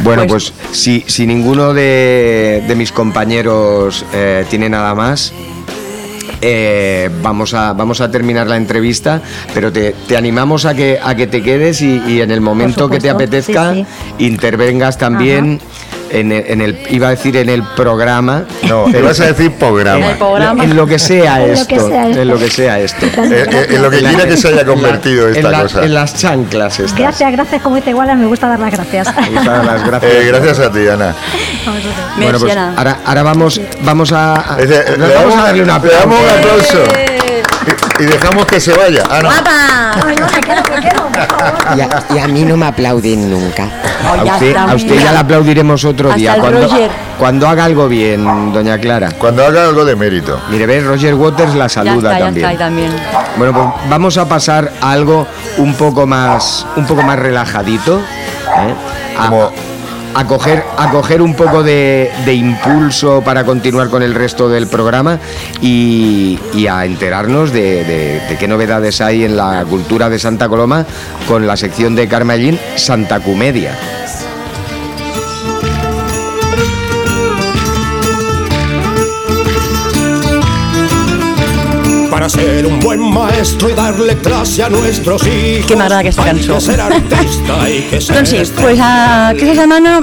Bueno, 0.02 0.26
pues 0.26 0.52
si, 0.72 1.04
si 1.06 1.26
ninguno 1.26 1.72
de, 1.72 2.64
de 2.66 2.74
mis 2.74 2.92
compañeros 2.92 4.04
eh, 4.12 4.44
tiene 4.50 4.68
nada 4.68 4.94
más, 4.94 5.32
eh, 6.42 7.08
vamos, 7.22 7.54
a, 7.54 7.72
vamos 7.72 8.02
a 8.02 8.10
terminar 8.10 8.48
la 8.48 8.56
entrevista, 8.56 9.22
pero 9.54 9.72
te, 9.72 9.94
te 10.06 10.16
animamos 10.16 10.66
a 10.66 10.74
que, 10.74 10.98
a 11.02 11.14
que 11.14 11.26
te 11.26 11.42
quedes 11.42 11.80
y, 11.80 12.02
y 12.06 12.20
en 12.20 12.32
el 12.32 12.42
momento 12.42 12.90
que 12.90 12.98
te 12.98 13.08
apetezca 13.08 13.72
sí, 13.72 13.86
intervengas 14.18 14.98
también 14.98 15.60
en 16.14 16.32
el, 16.32 16.44
en 16.48 16.60
el- 16.60 16.78
iba 16.90 17.08
a 17.08 17.10
decir 17.10 17.36
en 17.36 17.48
el 17.48 17.62
programa. 17.76 18.44
No, 18.68 18.86
vas 18.86 19.20
a 19.20 19.26
decir 19.26 19.46
En 19.46 19.52
programa. 19.52 20.10
el 20.12 20.16
programa. 20.18 20.64
En 20.64 20.76
lo 20.76 20.86
que 20.86 20.98
sea 20.98 21.42
En 21.42 21.48
lo 21.48 21.54
esto, 21.54 21.68
que 21.68 21.80
sea 21.80 22.08
esto. 22.08 22.22
en 22.22 22.28
lo 22.28 22.38
que 22.38 22.50
sea 22.50 22.80
esto. 22.80 23.06
Eh, 23.06 23.46
eh, 23.50 23.66
en 23.70 23.82
lo 23.82 23.90
que 23.90 23.98
quiera 23.98 24.24
que 24.26 24.36
se 24.36 24.48
haya 24.48 24.64
convertido 24.64 25.28
En 25.28 25.36
esta 25.36 25.50
la- 25.50 25.62
cosa. 25.62 25.84
En 25.84 25.94
las 25.94 26.14
chanclas 26.16 26.78
estas. 26.80 26.98
Gracias, 26.98 27.32
gracias, 27.32 27.62
como 27.62 27.76
dice 27.76 27.92
Wallace, 27.94 28.16
me 28.18 28.26
gusta 28.26 28.48
dar 28.48 28.60
las 28.60 28.72
gracias. 28.72 29.08
Muchas 29.30 29.66
las 29.66 29.86
gracias. 29.86 30.12
Eh, 30.12 30.24
gracias 30.28 30.58
a 30.60 30.70
ti, 30.72 30.86
Ana. 30.88 31.14
Bueno, 32.16 32.38
pues 32.38 32.56
ahora, 32.56 32.98
ahora 33.04 33.22
vamos, 33.22 33.60
vamos 33.82 34.12
a, 34.12 34.34
a- 34.34 34.56
vamos 34.56 35.34
a 35.36 35.42
darle 35.44 35.62
una 35.62 35.78
le 35.78 35.90
damos 35.90 36.18
un 36.20 36.38
aplauso. 36.38 37.13
Y, 37.98 38.02
y 38.02 38.06
dejamos 38.06 38.46
que 38.46 38.60
se 38.60 38.72
vaya. 38.76 39.02
Ah, 39.10 39.20
no. 39.22 39.30
Ay, 39.30 40.16
no, 40.16 40.26
me 40.26 40.40
quedo, 40.40 40.62
me 40.74 40.80
quedo, 40.88 41.06
por 41.08 41.26
favor. 41.26 41.78
Y 41.78 41.80
a, 41.80 42.04
y 42.14 42.18
a 42.18 42.28
mí 42.28 42.42
no 42.44 42.56
me 42.56 42.66
aplauden 42.66 43.30
nunca. 43.30 43.68
Oh, 44.06 44.20
A 44.20 44.24
usted, 44.34 44.56
a 44.56 44.76
ya 44.76 45.12
le 45.12 45.18
aplaudiremos 45.18 45.84
otro 45.84 46.08
Hasta 46.08 46.18
día. 46.18 46.34
el 46.34 46.40
Cuando, 46.40 46.60
Roger. 46.62 46.90
cuando 47.18 47.48
haga 47.48 47.64
algo 47.64 47.88
bien, 47.88 48.52
doña 48.52 48.78
Clara. 48.78 49.10
Cuando 49.18 49.44
haga 49.46 49.64
algo 49.64 49.84
de 49.84 49.96
mérito. 49.96 50.38
Mire, 50.50 50.66
ve, 50.66 50.80
Roger 50.80 51.14
Waters 51.14 51.54
la 51.54 51.64
Ya 51.66 51.68
saluda 51.68 52.12
ya 52.18 52.24
también. 52.24 52.36
está 52.36 52.48
ahí 52.48 52.56
también. 52.56 52.92
Bueno, 53.36 53.52
pues 53.54 53.88
vamos 53.90 54.18
a 54.18 54.28
pasar 54.28 54.70
a 54.80 54.90
algo 54.90 55.26
un 55.58 55.74
poco 55.74 56.06
más, 56.06 56.66
un 56.76 56.86
poco 56.86 57.02
más 57.02 57.18
relajadito. 57.18 57.98
¿eh? 58.00 58.74
A, 59.18 59.28
Como- 59.28 59.52
a 60.14 60.26
coger, 60.26 60.62
a 60.78 60.90
coger 60.90 61.20
un 61.22 61.34
poco 61.34 61.62
de, 61.62 62.10
de 62.24 62.34
impulso 62.34 63.22
para 63.22 63.44
continuar 63.44 63.88
con 63.88 64.02
el 64.02 64.14
resto 64.14 64.48
del 64.48 64.66
programa 64.68 65.18
y, 65.60 66.38
y 66.54 66.66
a 66.66 66.84
enterarnos 66.84 67.52
de, 67.52 67.84
de- 67.84 68.36
qué 68.38 68.48
novedades 68.48 69.00
hay 69.00 69.24
en 69.24 69.36
la 69.36 69.64
cultura 69.68 70.08
de 70.10 70.18
Santa 70.18 70.48
Coloma 70.48 70.84
con 71.28 71.46
la 71.46 71.56
sección 71.56 71.94
de 71.96 72.08
Carmellín 72.08 72.58
Santa 72.76 73.20
Comedia. 73.20 73.76
Para 82.14 82.28
ser 82.28 82.64
un 82.64 82.78
buen 82.78 83.00
maestro 83.00 83.68
y 83.68 83.72
darle 83.72 84.16
clase 84.18 84.62
a 84.62 84.68
nuestros 84.68 85.26
hijos. 85.26 85.66
Que 85.66 85.74
m'agrada 85.74 85.98
aquesta 86.02 86.22
hay 86.22 86.30
cançó. 86.30 86.54
que 86.54 86.60
ser 86.60 86.80
artista 86.80 87.56
i 87.74 87.80
que 87.90 88.00
ser 88.00 88.14
Doncs 88.14 88.30
sí, 88.30 88.38
pues, 88.54 88.78
a, 88.78 89.30
aquesta 89.30 89.56
setmana 89.56 89.98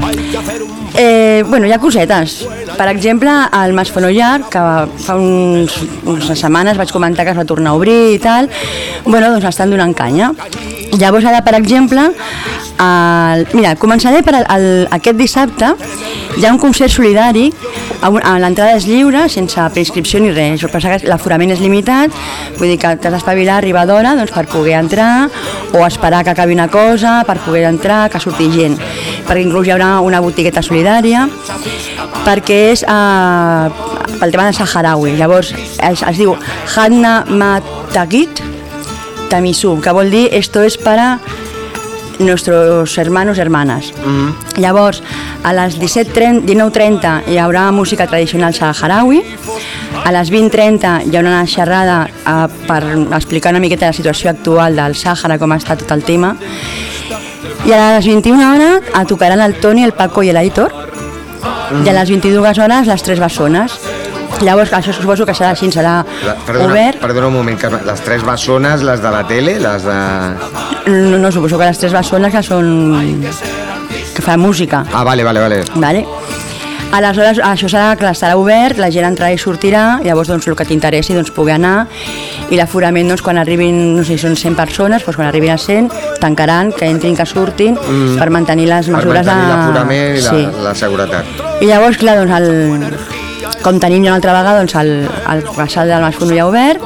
eh, 0.98 1.42
bueno, 1.48 1.68
hi 1.68 1.72
ha 1.72 1.80
cosetes. 1.80 2.42
Per 2.76 2.88
exemple, 2.92 3.32
el 3.64 3.72
Mas 3.72 3.94
Fonollar, 3.96 4.42
que 4.52 4.60
fa 5.06 5.16
uns, 5.16 5.78
unes 6.04 6.28
setmanes 6.36 6.76
vaig 6.76 6.92
comentar 6.92 7.24
que 7.24 7.32
es 7.32 7.40
va 7.40 7.48
tornar 7.48 7.72
a 7.72 7.80
obrir 7.80 8.18
i 8.18 8.20
tal, 8.20 8.52
bueno, 9.06 9.32
doncs 9.32 9.48
estan 9.48 9.72
donant 9.72 9.96
canya. 9.96 10.34
Llavors 11.00 11.26
ara, 11.26 11.40
per 11.46 11.56
exemple, 11.56 12.10
el, 12.82 13.46
mira, 13.56 13.76
començaré 13.80 14.22
per 14.26 14.34
el, 14.42 14.46
el, 14.52 14.66
aquest 14.92 15.18
dissabte, 15.20 15.70
hi 16.38 16.46
ha 16.46 16.52
un 16.52 16.60
concert 16.60 16.92
solidari, 16.92 17.48
l'entrada 18.02 18.76
és 18.76 18.88
lliure, 18.90 19.28
sense 19.32 19.64
preinscripció 19.76 20.22
ni 20.24 20.32
res, 20.36 20.66
passa 20.74 20.98
que 20.98 21.08
l'aforament 21.10 21.54
és 21.56 21.62
limitat, 21.64 22.14
vull 22.58 22.74
dir 22.74 22.80
que 22.82 22.96
t'has 23.00 23.16
d'espavilar, 23.16 23.60
arribar 23.62 23.86
d'hora 23.88 24.16
doncs, 24.20 24.34
per 24.36 24.48
poder 24.52 24.78
entrar, 24.80 25.30
o 25.72 25.86
esperar 25.88 26.24
que 26.26 26.34
acabi 26.34 26.58
una 26.58 26.68
cosa, 26.72 27.22
per 27.28 27.38
poder 27.46 27.66
entrar, 27.70 28.04
que 28.12 28.20
surti 28.20 28.50
gent, 28.52 28.78
perquè 29.28 29.46
inclús 29.46 29.68
hi 29.68 29.76
haurà 29.76 29.94
una 30.04 30.20
botigueta 30.24 30.64
solidària, 30.66 31.28
perquè 32.26 32.62
és 32.76 32.84
eh, 32.84 33.92
pel 34.20 34.32
tema 34.34 34.50
de 34.50 34.56
Saharaui, 34.60 35.16
llavors 35.20 35.54
es, 35.56 36.04
es 36.04 36.18
diu 36.18 36.36
Hanna 36.76 37.22
Matagit 37.30 38.51
Tamisu, 39.32 39.80
que 39.80 39.92
vol 39.96 40.12
dir 40.12 40.28
esto 40.36 40.62
es 40.62 40.78
para 40.78 41.22
nuestros 42.20 42.98
hermanos 42.98 43.38
hermanas. 43.38 43.94
Llavors, 44.58 45.02
a 45.44 45.54
les 45.54 45.80
17:30 45.80 46.44
19.30 46.44 47.32
hi 47.32 47.38
haurà 47.40 47.72
música 47.72 48.08
tradicional 48.08 48.54
saharaui, 48.54 49.24
a 50.04 50.12
les 50.12 50.32
20.30 50.32 51.08
hi 51.08 51.16
haurà 51.16 51.30
una 51.32 51.48
xerrada 51.48 52.10
eh, 52.12 52.48
per 52.68 52.84
explicar 53.16 53.56
una 53.56 53.64
miqueta 53.64 53.88
la 53.88 53.94
situació 53.94 54.30
actual 54.30 54.76
del 54.76 55.00
Sàhara, 55.00 55.40
com 55.40 55.56
està 55.56 55.80
tot 55.80 55.96
el 55.96 56.04
tema, 56.04 56.36
i 57.66 57.72
a 57.72 57.96
les 57.96 58.06
21 58.06 58.52
hores 58.52 59.08
tocaran 59.08 59.40
el 59.40 59.56
Toni, 59.64 59.84
el 59.88 59.94
Paco 59.94 60.24
i 60.24 60.36
l'Aitor, 60.36 60.76
i 61.86 61.88
a 61.88 61.94
les 61.94 62.10
22 62.10 62.60
hores 62.60 62.88
les 62.88 63.04
tres 63.04 63.20
bessones. 63.20 63.80
Llavors, 64.42 64.72
això 64.74 64.94
suposo 64.96 65.26
que 65.26 65.36
serà 65.38 65.52
així, 65.54 65.70
serà 65.72 66.00
La- 66.26 66.36
Perdona, 66.46 66.72
obert. 66.74 67.00
perdona 67.02 67.28
un 67.28 67.34
moment, 67.34 67.58
Carme. 67.60 67.80
Les 67.86 68.02
tres 68.02 68.24
bessones, 68.26 68.82
les 68.84 69.02
de 69.02 69.12
la 69.14 69.24
tele, 69.28 69.60
les 69.60 69.84
de... 69.84 69.98
No, 70.88 71.18
no, 71.18 71.32
suposo 71.32 71.58
que 71.60 71.66
les 71.70 71.78
tres 71.78 71.94
bessones 71.94 72.34
que 72.34 72.42
són... 72.44 72.96
que 74.16 74.22
fan 74.22 74.40
música. 74.40 74.86
Ah, 74.94 75.04
vale, 75.04 75.24
vale, 75.24 75.40
vale. 75.40 75.64
Vale? 75.76 76.06
Aleshores, 76.92 77.38
això 77.40 77.70
serà, 77.72 77.94
clar, 77.96 78.12
estarà 78.12 78.36
obert, 78.36 78.76
la 78.82 78.90
gent 78.92 79.06
entrarà 79.08 79.32
i 79.32 79.38
sortirà, 79.40 80.02
llavors 80.04 80.28
doncs, 80.28 80.50
el 80.52 80.58
que 80.60 80.66
t'interessi 80.68 81.14
doncs, 81.16 81.32
poder 81.32 81.54
anar 81.56 81.86
i 82.52 82.58
l'aforament 82.60 83.08
doncs, 83.08 83.24
quan 83.24 83.40
arribin, 83.40 83.78
no 83.96 84.04
sé 84.04 84.18
si 84.18 84.26
són 84.26 84.36
100 84.36 84.58
persones, 84.60 85.06
doncs, 85.06 85.16
quan 85.16 85.30
arribin 85.30 85.54
a 85.54 85.58
100 85.62 85.88
tancaran, 86.20 86.74
que 86.76 86.90
entrin, 86.92 87.16
que 87.16 87.24
surtin 87.26 87.80
per 88.20 88.28
mantenir 88.36 88.68
les 88.68 88.92
Per 88.92 88.98
mesures 88.98 89.24
mantenir 89.24 89.48
de... 89.48 89.56
l'aforament 89.56 90.18
i 90.20 90.22
la, 90.28 90.36
sí. 90.36 90.64
la 90.68 90.76
seguretat. 90.76 91.42
I 91.64 91.72
llavors, 91.72 91.96
clar, 92.02 92.18
doncs, 92.20 92.36
el, 92.42 92.98
com 93.62 93.80
tenim 93.80 94.06
ja 94.06 94.12
una 94.12 94.20
altra 94.20 94.34
vegada 94.38 94.62
doncs, 94.62 94.76
el, 94.80 94.94
el 95.34 95.44
casal 95.56 95.92
del 95.92 96.04
Mas 96.04 96.18
Fonollà 96.18 96.48
obert, 96.50 96.86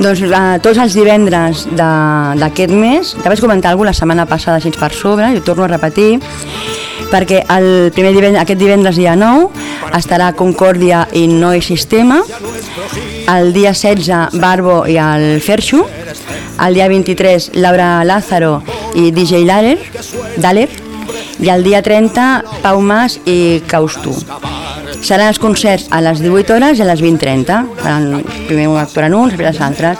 doncs 0.00 0.22
eh, 0.24 0.42
tots 0.64 0.80
els 0.82 0.96
divendres 0.96 1.66
d'aquest 1.78 2.74
mes, 2.74 3.14
ja 3.18 3.32
vaig 3.32 3.42
comentar 3.44 3.72
alguna 3.72 3.92
la 3.92 3.96
setmana 3.96 4.26
passada 4.26 4.58
així 4.58 4.72
per 4.78 4.92
sobre, 4.96 5.30
i 5.32 5.38
ho 5.38 5.44
torno 5.44 5.66
a 5.66 5.70
repetir, 5.70 6.16
perquè 7.12 7.42
el 7.52 7.90
primer 7.94 8.14
divendres, 8.16 8.40
aquest 8.42 8.60
divendres 8.60 8.96
dia 8.96 9.14
9 9.18 9.50
estarà 9.98 10.30
Concòrdia 10.38 11.04
i 11.18 11.26
Noi 11.28 11.60
Sistema, 11.62 12.22
el 13.32 13.52
dia 13.52 13.74
16 13.76 14.40
Barbo 14.40 14.82
i 14.88 14.96
el 14.96 15.42
Ferxo, 15.44 15.84
el 16.62 16.78
dia 16.78 16.88
23 16.88 17.52
Laura 17.60 17.92
Lázaro 18.04 18.62
i 18.94 19.10
DJ 19.12 19.44
Larer, 19.44 19.78
Daler, 20.40 20.70
i 21.42 21.50
el 21.50 21.64
dia 21.66 21.82
30 21.82 22.62
Pau 22.62 22.80
Mas 22.80 23.20
i 23.26 23.62
Caustú. 23.66 24.14
Seran 25.02 25.28
els 25.32 25.40
concerts 25.42 25.88
a 25.90 26.00
les 26.04 26.22
18 26.22 26.54
hores 26.54 26.78
i 26.78 26.84
a 26.84 26.88
les 26.88 27.02
20.30. 27.02 27.58
Faran 27.82 28.22
primer 28.46 28.68
actuaran 28.80 29.16
uns, 29.18 29.34
després 29.34 29.50
els 29.52 29.62
altres. 29.66 29.98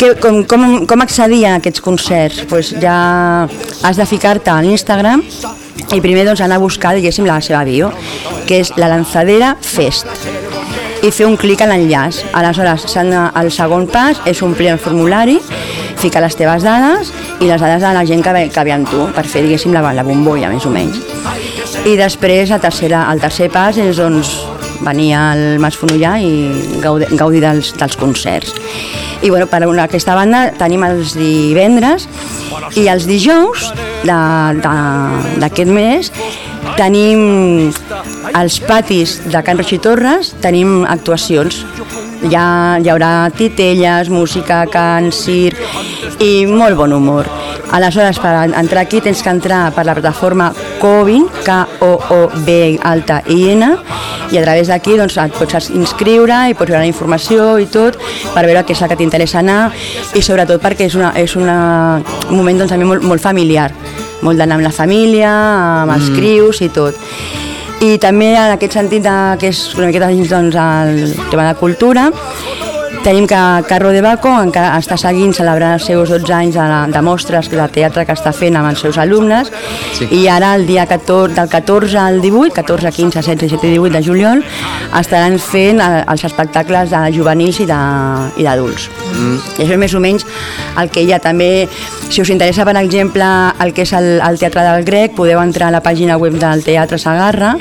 Que, 0.00 0.14
com, 0.16 0.42
com, 0.48 0.66
com 0.88 1.04
accedir 1.04 1.44
a 1.46 1.58
aquests 1.58 1.84
concerts? 1.84 2.44
Pues 2.48 2.72
ja 2.80 2.96
has 3.84 4.00
de 4.00 4.08
ficar-te 4.08 4.52
a 4.52 4.60
l'Instagram 4.64 5.24
i 5.92 6.00
primer 6.00 6.24
doncs, 6.24 6.40
anar 6.40 6.56
a 6.56 6.64
buscar, 6.64 6.94
diguéssim, 6.96 7.28
la 7.28 7.40
seva 7.44 7.64
bio, 7.68 7.92
que 8.48 8.62
és 8.64 8.72
la 8.80 8.88
Lanzadera 8.88 9.56
Fest 9.60 10.08
i 11.00 11.10
fer 11.12 11.26
un 11.26 11.36
clic 11.40 11.62
a 11.64 11.68
l'enllaç. 11.68 12.22
Aleshores, 12.36 12.84
el 12.96 13.52
segon 13.54 13.86
pas 13.90 14.20
és 14.28 14.42
omplir 14.44 14.72
el 14.74 14.80
formulari, 14.80 15.38
ficar 16.00 16.24
les 16.24 16.36
teves 16.36 16.64
dades 16.64 17.12
i 17.40 17.48
les 17.48 17.60
dades 17.60 17.80
de 17.82 17.94
la 17.96 18.04
gent 18.08 18.24
que 18.24 18.34
ve, 18.36 18.48
que 18.52 18.64
ve 18.64 18.76
amb 18.76 18.88
tu, 18.88 19.06
per 19.16 19.24
fer, 19.24 19.44
diguéssim, 19.46 19.72
la, 19.76 19.94
la 19.96 20.04
bombolla, 20.06 20.52
més 20.52 20.68
o 20.68 20.74
menys. 20.74 21.00
I 21.88 21.96
després, 21.96 22.50
la 22.52 22.58
tercera, 22.60 23.06
el 23.12 23.20
tercer 23.22 23.48
pas 23.52 23.76
és 23.80 23.96
doncs, 23.96 24.34
venir 24.84 25.14
al 25.16 25.40
Mas 25.60 25.76
Fonollà 25.80 26.18
i 26.20 26.32
gaudir, 26.82 27.08
gaudir 27.16 27.40
dels, 27.44 27.72
dels 27.76 27.96
concerts. 28.00 28.52
I 29.20 29.30
bueno, 29.30 29.46
per 29.48 29.66
una, 29.68 29.84
aquesta 29.88 30.14
banda 30.16 30.46
tenim 30.60 30.84
els 30.84 31.14
divendres 31.16 32.06
i 32.80 32.86
els 32.88 33.04
dijous 33.08 33.70
d'aquest 34.04 35.72
mes 35.72 36.12
tenim 36.76 37.72
als 38.36 38.60
patis 38.64 39.18
de 39.28 39.42
Can 39.44 39.60
Roig 39.60 39.74
i 39.76 39.80
Torres 39.84 40.32
tenim 40.40 40.84
actuacions 40.88 41.64
hi, 42.22 42.34
ha, 42.36 42.78
hi 42.80 42.88
haurà 42.92 43.30
titelles, 43.36 44.08
música, 44.12 44.64
cant, 44.72 45.10
circ 45.12 46.20
i 46.20 46.46
molt 46.48 46.76
bon 46.76 46.92
humor. 46.92 47.28
Aleshores, 47.72 48.18
per 48.20 48.34
entrar 48.48 48.84
aquí 48.84 49.00
tens 49.00 49.22
que 49.22 49.32
entrar 49.32 49.70
per 49.76 49.86
la 49.88 49.94
plataforma 49.96 50.50
Covin, 50.80 51.26
K-O-O-B 51.44 52.56
alta 52.88 53.20
i 53.28 53.50
N, 53.52 53.68
i 54.30 54.38
a 54.38 54.42
través 54.42 54.70
d'aquí 54.70 54.96
doncs, 54.98 55.18
et 55.20 55.34
pots 55.36 55.70
inscriure 55.74 56.38
i 56.50 56.56
pots 56.56 56.70
veure 56.70 56.84
la 56.84 56.90
informació 56.90 57.56
i 57.60 57.66
tot 57.70 57.98
per 58.34 58.44
veure 58.46 58.62
què 58.64 58.76
és 58.76 58.82
el 58.82 58.90
que 58.92 58.98
t'interessa 59.00 59.40
anar 59.42 59.60
i 60.14 60.22
sobretot 60.22 60.62
perquè 60.62 60.86
és, 60.88 60.96
una, 60.98 61.12
és 61.18 61.34
una, 61.36 61.58
un 62.28 62.36
moment 62.38 62.62
doncs, 62.62 62.72
també 62.72 62.88
molt, 62.88 63.04
molt 63.06 63.22
familiar, 63.22 63.68
molt 64.22 64.40
d'anar 64.40 64.60
amb 64.60 64.68
la 64.68 64.74
família, 64.74 65.30
amb 65.82 65.96
els 65.96 66.10
crius 66.14 66.62
i 66.64 66.70
tot. 66.72 66.96
I 67.80 67.96
també 68.00 68.34
en 68.36 68.54
aquest 68.54 68.76
sentit 68.76 69.04
de, 69.04 69.16
que 69.40 69.50
és 69.50 69.62
una 69.76 69.88
miqueta 69.88 70.10
dins 70.12 70.28
doncs, 70.28 70.56
el 70.56 71.30
tema 71.32 71.48
de 71.48 71.56
cultura, 71.58 72.10
tenim 73.02 73.26
que 73.26 73.64
Carro 73.66 73.90
de 73.94 74.02
Baco 74.04 74.28
encara 74.42 74.76
està 74.76 74.96
seguint 75.00 75.32
celebrant 75.32 75.78
els 75.78 75.86
seus 75.88 76.10
12 76.12 76.32
anys 76.36 76.56
de, 76.58 76.64
de 76.92 77.02
mostres 77.04 77.48
de 77.48 77.66
teatre 77.72 78.04
que 78.04 78.12
està 78.16 78.32
fent 78.36 78.58
amb 78.58 78.68
els 78.70 78.82
seus 78.84 78.98
alumnes 79.00 79.48
sí. 79.96 80.08
i 80.18 80.26
ara 80.28 80.52
el 80.58 80.66
dia 80.68 80.84
14, 80.88 81.34
del 81.38 81.48
14 81.48 81.96
al 81.98 82.20
18, 82.20 82.52
14, 82.58 82.92
15, 82.98 83.22
16, 83.22 83.40
17 83.46 83.70
i 83.70 83.78
18 83.78 83.94
de 83.96 84.02
juliol 84.04 84.44
estaran 85.00 85.38
fent 85.40 85.80
eh, 85.80 86.02
els 86.12 86.26
espectacles 86.28 86.92
de 86.92 87.00
juvenils 87.16 87.62
i 87.64 87.68
d'adults. 87.70 88.90
Mm. 89.14 89.38
I 89.56 89.64
això 89.64 89.76
és 89.78 89.82
més 89.86 89.96
o 89.96 90.04
menys 90.04 90.26
el 90.80 90.92
que 90.92 91.04
hi 91.04 91.14
ha. 91.14 91.20
També, 91.20 91.68
si 92.10 92.20
us 92.20 92.32
interessa, 92.32 92.64
per 92.68 92.76
exemple, 92.80 93.26
el 93.64 93.74
que 93.76 93.84
és 93.88 93.94
el, 93.96 94.12
el 94.24 94.40
Teatre 94.40 94.66
del 94.66 94.84
Grec, 94.88 95.16
podeu 95.16 95.40
entrar 95.40 95.70
a 95.70 95.76
la 95.78 95.82
pàgina 95.84 96.20
web 96.20 96.36
del 96.40 96.64
Teatre 96.66 97.00
Sagarra 97.00 97.56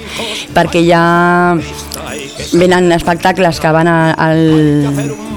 perquè 0.56 0.84
hi 0.84 0.94
ha 0.96 1.06
venen 2.54 2.92
espectacles 2.92 3.60
que 3.60 3.72
van 3.72 3.88
al, 3.88 5.29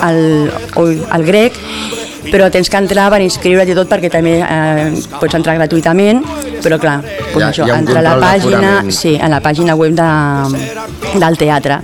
al, 0.00 0.50
al 1.10 1.24
grec 1.24 1.56
però 2.26 2.48
tens 2.50 2.66
que 2.68 2.78
entrar 2.80 3.06
per 3.12 3.20
inscriure't 3.22 3.70
i 3.70 3.74
tot 3.78 3.86
perquè 3.90 4.08
també 4.10 4.40
eh, 4.42 4.86
pots 5.20 5.36
entrar 5.38 5.54
gratuïtament 5.60 6.24
però 6.64 6.78
clar, 6.82 6.96
pues 7.32 7.44
Ja- 7.44 7.50
això, 7.52 7.68
entrar 7.76 8.00
a 8.02 8.06
la 8.08 8.16
pàgina 8.18 8.72
sí, 8.90 9.14
a 9.22 9.28
la 9.30 9.38
pàgina 9.44 9.76
web 9.78 9.94
de, 9.94 10.08
del 11.22 11.36
teatre. 11.38 11.78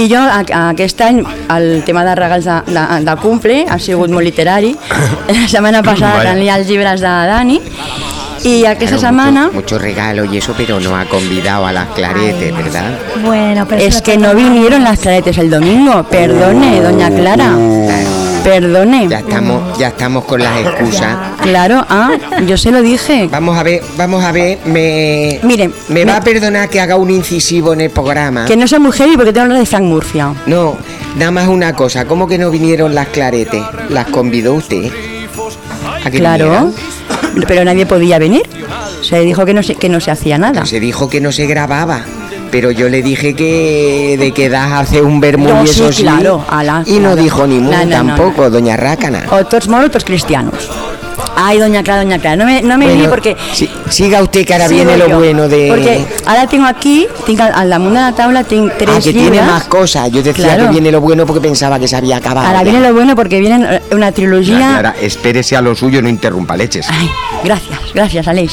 I 0.00 0.06
jo 0.08 0.16
a, 0.22 0.38
a 0.40 0.60
aquest 0.70 1.02
any 1.04 1.18
el 1.52 1.82
tema 1.84 2.06
de 2.06 2.14
regals 2.16 2.46
de, 2.48 2.54
de, 2.72 2.84
de 3.04 3.16
cumple 3.20 3.58
ha 3.68 3.76
sigut 3.78 4.08
molt 4.08 4.24
literari. 4.24 4.70
La 5.36 5.44
setmana 5.50 5.82
passada 5.84 6.22
tenia 6.30 6.56
els 6.56 6.70
llibres 6.70 7.02
de 7.04 7.12
Dani 7.28 7.58
i 8.44 8.64
aquesta 8.64 8.96
Claro, 8.96 9.08
setmana 9.08 9.42
Mucho, 9.46 9.54
mucho 9.54 9.78
regalo 9.78 10.24
y 10.24 10.38
eso, 10.38 10.54
pero 10.56 10.80
no 10.80 10.96
ha 10.96 11.04
convidado 11.06 11.66
a 11.66 11.72
las 11.72 11.88
claretes, 11.90 12.54
¿verdad? 12.56 12.98
Bueno, 13.24 13.66
pero 13.68 13.82
Es 13.82 14.00
que 14.02 14.16
no 14.16 14.34
vinieron 14.34 14.82
las 14.84 14.98
claretes 14.98 15.36
el 15.38 15.50
domingo. 15.50 16.02
Perdone, 16.04 16.80
doña 16.80 17.10
Clara. 17.10 17.54
Perdone. 18.42 19.06
Ya 19.08 19.18
estamos, 19.18 19.78
ya 19.78 19.88
estamos 19.88 20.24
con 20.24 20.42
las 20.42 20.58
excusas. 20.60 21.14
Claro, 21.42 21.84
ah, 21.90 22.12
yo 22.46 22.56
se 22.56 22.70
lo 22.70 22.80
dije. 22.80 23.28
Vamos 23.30 23.58
a 23.58 23.62
ver, 23.62 23.82
vamos 23.98 24.24
a 24.24 24.32
ver, 24.32 24.58
me, 24.64 25.38
Mire, 25.42 25.70
me 25.88 26.04
va 26.06 26.16
a 26.16 26.20
perdonar 26.22 26.70
que 26.70 26.80
haga 26.80 26.96
un 26.96 27.10
incisivo 27.10 27.74
en 27.74 27.82
el 27.82 27.90
programa. 27.90 28.46
Que 28.46 28.56
no 28.56 28.66
sea 28.66 28.78
muy 28.78 28.92
heavy 28.92 29.16
porque 29.16 29.32
tengo 29.32 29.44
hablar 29.44 29.58
de 29.58 29.66
Frank 29.66 29.82
Murcia. 29.84 30.32
No, 30.46 30.76
nada 31.16 31.30
más 31.30 31.48
una 31.48 31.74
cosa, 31.74 32.06
¿cómo 32.06 32.26
que 32.26 32.38
no 32.38 32.50
vinieron 32.50 32.94
las 32.94 33.08
claretes? 33.08 33.62
¿Las 33.90 34.06
convidó 34.06 34.54
usted? 34.54 34.90
¿A 36.04 36.10
que 36.10 36.18
Claro. 36.18 36.44
vinieran? 36.46 36.72
Pero 37.46 37.64
nadie 37.64 37.86
podía 37.86 38.18
venir. 38.18 38.42
Se 39.02 39.20
dijo 39.20 39.44
que 39.44 39.54
no 39.54 39.62
se, 39.62 39.74
que 39.74 39.88
no 39.88 40.00
se 40.00 40.10
hacía 40.10 40.38
nada. 40.38 40.66
Se 40.66 40.80
dijo 40.80 41.08
que 41.08 41.20
no 41.20 41.32
se 41.32 41.46
grababa. 41.46 42.02
Pero 42.50 42.72
yo 42.72 42.88
le 42.88 43.02
dije 43.02 43.34
que 43.34 44.16
de 44.18 44.32
que 44.32 44.48
das 44.48 44.72
hace 44.72 45.00
un 45.02 45.20
vermú 45.20 45.48
No, 45.48 45.62
y 45.62 45.66
eso 45.66 45.88
sí, 45.92 45.98
sí. 45.98 46.02
claro, 46.02 46.44
ala, 46.48 46.82
y 46.84 46.98
no 46.98 47.14
dijo 47.14 47.46
ni 47.46 47.60
mu 47.60 47.70
No, 47.70 47.78
no, 47.78 47.84
no, 47.84 47.90
tampoco, 48.16 48.50
doña 48.50 48.76
Rácana. 48.76 49.24
O 49.30 49.44
todos 49.46 49.68
moros, 49.68 49.90
pues 49.90 50.04
cristianos. 50.04 50.68
Ay, 51.36 51.58
doña 51.58 51.82
Clara, 51.82 52.02
doña 52.02 52.18
Clara, 52.18 52.36
no 52.36 52.44
me, 52.44 52.60
no 52.62 52.76
me 52.76 52.86
Bueno, 52.86 53.08
porque... 53.08 53.36
si- 53.52 53.70
siga 53.88 54.22
usted 54.22 54.44
que 54.46 54.52
ahora 54.52 54.68
viene 54.68 54.96
lo 54.96 55.08
yo. 55.08 55.18
bueno 55.18 55.48
de. 55.48 55.68
Porque 55.68 56.04
ahora 56.26 56.46
tengo 56.46 56.66
aquí, 56.66 57.06
tengo 57.26 57.42
al, 57.44 57.52
al 57.54 57.70
damunt 57.70 57.94
de 57.94 58.00
la 58.02 58.12
tabla, 58.12 58.44
tengo 58.44 58.70
tres 58.78 58.90
Ah, 58.96 59.00
que 59.02 59.12
tiene 59.12 59.40
más 59.42 59.64
cosas. 59.64 60.10
Yo 60.10 60.22
decía 60.22 60.44
Claro. 60.44 60.64
que 60.66 60.70
viene 60.72 60.90
lo 60.92 61.00
bueno 61.00 61.24
porque 61.26 61.40
pensaba 61.40 61.78
que 61.78 61.88
se 61.88 61.96
había 61.96 62.16
acabado. 62.18 62.46
Ahora 62.46 62.58
ya. 62.60 62.70
viene 62.70 62.80
lo 62.88 62.94
bueno 62.94 63.14
porque 63.16 63.40
viene 63.40 63.80
una 63.92 64.12
trilogía... 64.12 64.56
Clara, 64.58 64.94
espérese 65.00 65.56
a 65.56 65.60
lo 65.62 65.74
suyo, 65.74 66.02
no 66.02 66.08
interrumpa 66.08 66.56
leches. 66.56 66.86
Ay, 66.90 67.08
gracias, 67.44 67.78
gracias, 67.94 68.28
Aleix. 68.28 68.52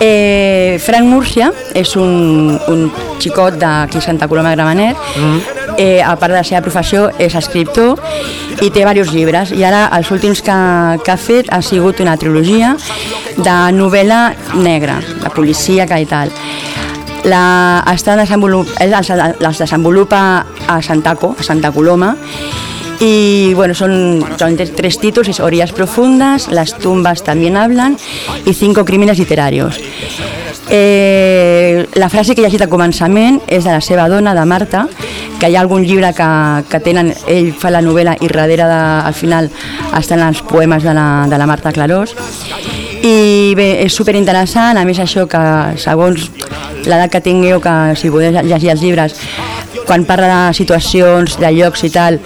Eh, 0.00 0.78
Frank 0.84 1.02
Murcia 1.10 1.52
és 1.74 1.96
un, 1.98 2.54
un 2.70 2.84
xicot 3.18 3.56
d'aquí 3.58 3.98
a 3.98 4.00
Santa 4.00 4.28
Coloma 4.30 4.50
de 4.50 4.54
Gramenet, 4.56 4.96
eh, 5.78 6.02
a 6.02 6.16
part 6.18 6.32
de 6.34 6.40
la 6.40 6.44
seva 6.44 6.60
professió 6.60 7.08
és 7.22 7.34
escriptor 7.38 7.96
i 8.60 8.68
té 8.68 8.80
diversos 8.82 9.14
llibres 9.14 9.52
i 9.54 9.62
ara 9.64 9.86
els 9.96 10.10
últims 10.10 10.42
que, 10.42 10.58
que 11.04 11.12
ha 11.14 11.16
fet 11.16 11.48
ha 11.54 11.62
sigut 11.62 12.00
una 12.04 12.16
trilogia 12.18 12.74
de 13.38 13.56
novel·la 13.78 14.34
negra, 14.58 14.98
de 15.22 15.30
policíaca 15.30 16.00
i 16.02 16.06
tal. 16.10 16.34
La, 17.24 17.84
està 17.94 18.14
desenvolup, 18.18 18.68
ell 18.82 18.92
les, 18.94 19.08
les 19.42 19.58
desenvolupa 19.64 20.20
a 20.68 20.80
Santaco, 20.82 21.34
a 21.38 21.42
Santa 21.42 21.72
Coloma, 21.72 22.16
y 23.00 23.54
bueno, 23.54 23.74
son, 23.74 24.24
son 24.38 24.56
tres- 24.56 24.74
tres 24.74 24.98
títulos, 24.98 25.28
es 25.28 25.38
Orillas 25.40 25.70
Profundas, 25.72 26.48
Las 26.48 26.74
tumbas 26.78 27.22
también 27.22 27.56
hablan 27.56 27.96
y 28.44 28.54
Cinco 28.54 28.84
crímenes 28.84 29.18
literarios. 29.18 29.78
Eh, 30.70 31.86
la 31.94 32.08
frase 32.08 32.34
que 32.34 32.42
he 32.42 32.44
llegit 32.44 32.62
a 32.62 32.68
començament 32.68 33.38
és 33.48 33.64
de 33.64 33.72
la 33.72 33.80
seva 33.80 34.08
dona, 34.10 34.34
de 34.36 34.44
Marta, 34.44 34.82
que 35.38 35.48
hi 35.48 35.56
ha 35.56 35.62
algun 35.62 35.84
llibre 35.86 36.10
que, 36.16 36.28
que 36.70 36.80
tenen, 36.82 37.12
ell 37.30 37.52
fa 37.54 37.70
la 37.70 37.82
novel·la 37.84 38.16
i 38.20 38.30
darrere 38.30 38.66
de, 38.66 38.80
al 39.08 39.14
final 39.14 39.50
estan 39.98 40.22
els 40.26 40.42
poemes 40.42 40.82
de 40.82 40.94
la, 40.96 41.26
de 41.30 41.38
la 41.38 41.46
Marta 41.46 41.72
Clarós. 41.72 42.14
I 42.98 43.54
bé, 43.54 43.68
és 43.84 43.94
superinteressant, 43.94 44.78
a 44.78 44.84
més 44.84 44.98
això 44.98 45.28
que 45.30 45.42
segons 45.78 46.28
l'edat 46.84 47.12
que 47.12 47.22
tingueu, 47.22 47.62
que 47.62 47.74
si 47.98 48.10
podeu 48.10 48.34
llegir 48.42 48.74
els 48.74 48.82
llibres, 48.82 49.14
quan 49.88 50.04
parla 50.04 50.48
de 50.48 50.54
situacions, 50.54 51.38
de 51.40 51.50
llocs 51.56 51.82
i 51.88 51.90
tal, 51.90 52.20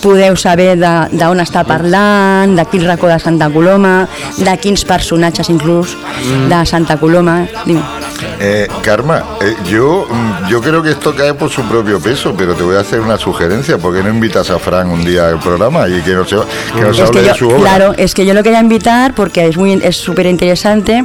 podeu 0.00 0.36
saber 0.38 0.76
de- 0.78 1.08
d'on 1.18 1.40
està 1.42 1.64
parlant, 1.66 2.54
de 2.56 2.64
quin 2.70 2.84
racó 2.86 3.08
de 3.10 3.18
Santa 3.18 3.50
Coloma, 3.50 4.06
de 4.38 4.56
quins 4.62 4.84
personatges 4.86 5.50
inclús 5.50 5.96
de 6.48 6.60
Santa 6.66 6.96
Coloma. 6.96 7.46
Dime. 7.66 7.82
Eh, 8.40 8.68
Karma, 8.82 9.22
eh, 9.40 9.54
yo, 9.68 10.06
mm, 10.08 10.48
yo 10.48 10.60
creo 10.60 10.82
que 10.82 10.90
esto 10.90 11.14
cae 11.14 11.34
por 11.34 11.50
su 11.50 11.62
propio 11.62 12.00
peso, 12.00 12.34
pero 12.36 12.54
te 12.54 12.62
voy 12.62 12.76
a 12.76 12.80
hacer 12.80 13.00
una 13.00 13.16
sugerencia. 13.18 13.78
¿Por 13.78 13.94
qué 13.94 14.02
no 14.02 14.10
invitas 14.10 14.50
a 14.50 14.58
Fran 14.60 14.88
un 14.90 15.04
día 15.04 15.28
al 15.28 15.40
programa 15.40 15.88
y 15.88 16.00
que 16.02 16.12
nos, 16.14 16.28
que 16.28 16.80
nos 16.80 16.98
Es 16.98 17.04
hable 17.08 17.20
que 17.20 17.26
yo, 17.26 17.32
de 17.32 17.38
su 17.38 17.48
obra? 17.48 17.58
claro, 17.60 17.94
es 17.96 18.14
que 18.14 18.24
yo 18.26 18.34
lo 18.34 18.42
quería 18.44 18.60
invitar 18.60 19.14
porque 19.14 19.46
es 19.48 19.56
muy 19.56 19.80
es 19.82 19.96
súper 19.96 20.26
interesante 20.26 21.04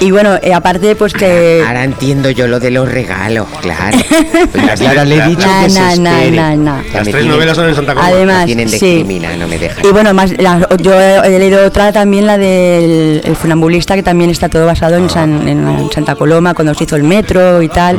y 0.00 0.10
bueno, 0.10 0.36
eh, 0.42 0.52
aparte 0.54 0.94
pues 0.96 1.12
que 1.12 1.64
Ahora 1.66 1.84
entiendo 1.84 2.30
yo 2.30 2.46
lo 2.46 2.60
de 2.60 2.70
los 2.70 2.90
regalos, 2.90 3.46
claro. 3.62 3.96
Pues 4.52 4.80
ya 4.80 5.04
le 5.04 5.16
he 5.16 5.28
dicho 5.28 5.37
Na, 5.46 5.62
que 5.64 5.70
se 5.70 5.80
Las 5.80 6.92
tres 6.92 7.04
tienen- 7.04 7.28
novelas 7.28 7.56
son 7.56 7.68
en 7.68 7.74
Santa 7.74 7.94
Coloma. 7.94 8.14
además 8.16 8.46
tienen 8.46 8.70
de 8.70 8.78
sí. 8.78 8.94
criminal, 8.96 9.38
no 9.38 9.48
me 9.48 9.58
dejan. 9.58 9.84
Y 9.84 9.88
bueno, 9.92 10.12
más 10.14 10.32
la- 10.38 10.68
yo 10.80 10.92
he, 11.00 11.16
he 11.34 11.38
leído 11.38 11.64
otra 11.64 11.92
también, 11.92 12.26
la 12.26 12.36
del 12.38 13.20
el 13.24 13.36
funambulista, 13.36 13.94
que 13.94 14.02
también 14.02 14.30
está 14.30 14.48
todo 14.48 14.66
basado 14.66 14.96
en, 14.96 15.08
San- 15.10 15.48
en- 15.48 15.66
en 15.68 15.90
Santa 15.92 16.14
Coloma, 16.16 16.54
cuando 16.54 16.74
se 16.74 16.84
hizo 16.84 16.96
el 16.96 17.04
metro 17.04 17.62
y 17.62 17.68
tal, 17.68 17.98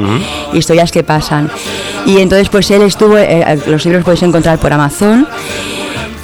historias 0.53 0.91
que 0.91 1.03
pasan. 1.03 1.49
Y 2.05 2.19
entonces, 2.19 2.49
pues 2.49 2.69
él 2.71 2.81
estuvo, 2.83 3.17
eh, 3.17 3.59
los 3.67 3.85
libros 3.85 4.03
podéis 4.03 4.23
encontrar 4.23 4.57
por 4.59 4.71
Amazon. 4.73 5.27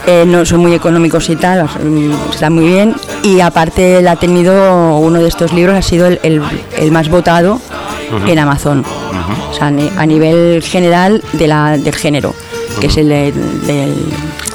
eh, 0.08 0.24
no 0.28 0.46
son 0.46 0.60
muy 0.60 0.72
económicos 0.76 1.28
y 1.32 1.36
tal, 1.36 1.64
mm, 1.64 2.12
están 2.32 2.54
muy 2.54 2.66
bien. 2.68 2.96
Y 3.24 3.40
aparte, 3.40 3.98
él 3.98 4.08
ha 4.08 4.16
tenido 4.16 4.98
uno 5.00 5.18
de 5.20 5.28
estos 5.28 5.52
libros, 5.52 5.76
ha 5.76 5.82
sido 5.82 6.06
el, 6.06 6.20
el- 6.22 6.44
el 6.78 6.92
más 6.92 7.10
votado 7.10 7.60
en 8.28 8.38
Amazon. 8.38 8.86
O 9.50 9.54
sea, 9.54 9.70
ni- 9.72 9.92
a 9.98 10.06
nivel 10.06 10.62
general 10.64 11.22
de 11.34 11.48
la, 11.48 11.78
del 11.78 11.96
género, 11.96 12.34
que 12.80 12.88
es 12.88 12.98
el 12.98 13.10
de- 13.10 13.32
del 13.66 13.96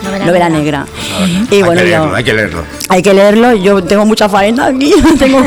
Novela 0.03 0.25
novela 0.27 0.49
negra. 0.49 0.87
negra. 0.87 1.47
Y 1.51 1.57
hay 1.57 1.63
bueno, 1.63 1.83
que 1.83 1.91
yo- 1.91 1.97
leerlo, 1.99 2.15
hay 2.17 2.25
que 2.25 2.33
leerlo. 2.33 2.65
hay 2.89 3.03
que 3.03 3.15
leerlo. 3.15 3.53
Yo 3.55 3.85
tengo 3.85 4.07
mucha 4.07 4.29
faena 4.31 4.67
aquí. 4.67 4.95
tengo 5.19 5.43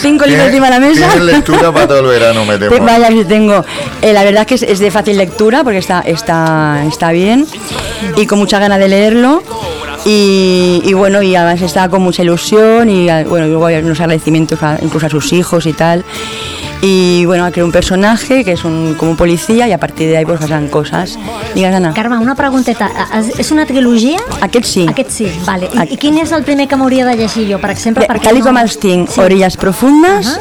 cinco 0.00 0.24
libros 0.26 0.46
encima 0.46 0.66
de 0.66 0.70
la 0.72 0.80
mesa. 0.80 1.08
Tienes 1.08 1.22
lectura 1.34 1.72
para 1.72 1.88
todo 1.88 2.00
el 2.00 2.06
verano, 2.06 2.44
me 2.44 2.56
temo. 2.58 2.84
Vaya, 2.84 3.08
que 3.08 3.24
tengo. 3.24 3.64
Eh, 4.00 4.12
la 4.12 4.22
verdad 4.22 4.42
es 4.42 4.46
que 4.46 4.54
es, 4.54 4.62
es 4.62 4.78
de 4.78 4.90
fácil 4.92 5.16
lectura 5.16 5.64
porque 5.64 5.78
está, 5.78 6.00
está, 6.02 6.84
está 6.88 7.10
bien 7.10 7.46
y 8.16 8.26
con 8.26 8.38
mucha 8.38 8.58
ganas 8.60 8.78
de 8.78 8.88
leerlo. 8.88 9.42
Y, 10.06 10.82
y 10.84 10.92
bueno, 10.92 11.22
y 11.22 11.34
además 11.34 11.62
está 11.62 11.88
con 11.88 12.02
mucha 12.02 12.22
ilusión 12.22 12.90
y 12.90 13.06
bueno, 13.24 13.46
luego 13.48 13.66
hay 13.66 13.76
unos 13.76 13.98
agradecimientos 14.00 14.62
a- 14.62 14.78
incluso 14.82 15.06
a 15.06 15.10
sus 15.10 15.32
hijos 15.32 15.66
y 15.66 15.72
tal. 15.72 16.04
Y 16.86 17.24
bueno, 17.24 17.46
ha 17.46 17.50
creado 17.50 17.64
un 17.66 17.72
personaje 17.72 18.44
que 18.44 18.52
es 18.52 18.62
un, 18.62 18.94
como 18.98 19.12
un 19.12 19.16
policía 19.16 19.66
y 19.66 19.72
a 19.72 19.78
partir 19.78 20.06
de 20.10 20.18
ahí 20.18 20.26
pues 20.26 20.38
pasan 20.38 20.68
cosas. 20.68 21.18
Digues, 21.54 21.74
Anna. 21.74 21.94
Carme, 21.94 22.18
una 22.18 22.34
pregunteta. 22.34 22.90
Es- 23.18 23.38
És 23.38 23.50
una 23.52 23.64
trilogia? 23.64 24.18
Aquest 24.42 24.66
sí. 24.66 24.86
Aquest 24.86 25.08
sí, 25.10 25.26
vale. 25.46 25.70
I, 25.72 25.94
i 25.94 25.96
quin 25.96 26.18
és 26.18 26.30
el 26.32 26.42
primer 26.44 26.68
que 26.68 26.76
m'hauria 26.76 27.06
de 27.06 27.16
llegir 27.16 27.46
jo, 27.50 27.58
per 27.58 27.70
exemple? 27.70 28.04
Bé, 28.04 28.12
perquè 28.12 28.24
tal 28.28 28.38
no- 28.38 28.44
como 28.44 28.58
els 28.60 28.76
tinc, 28.78 29.08
Sí. 29.08 29.20
Orillas 29.20 29.56
Profundas, 29.56 30.40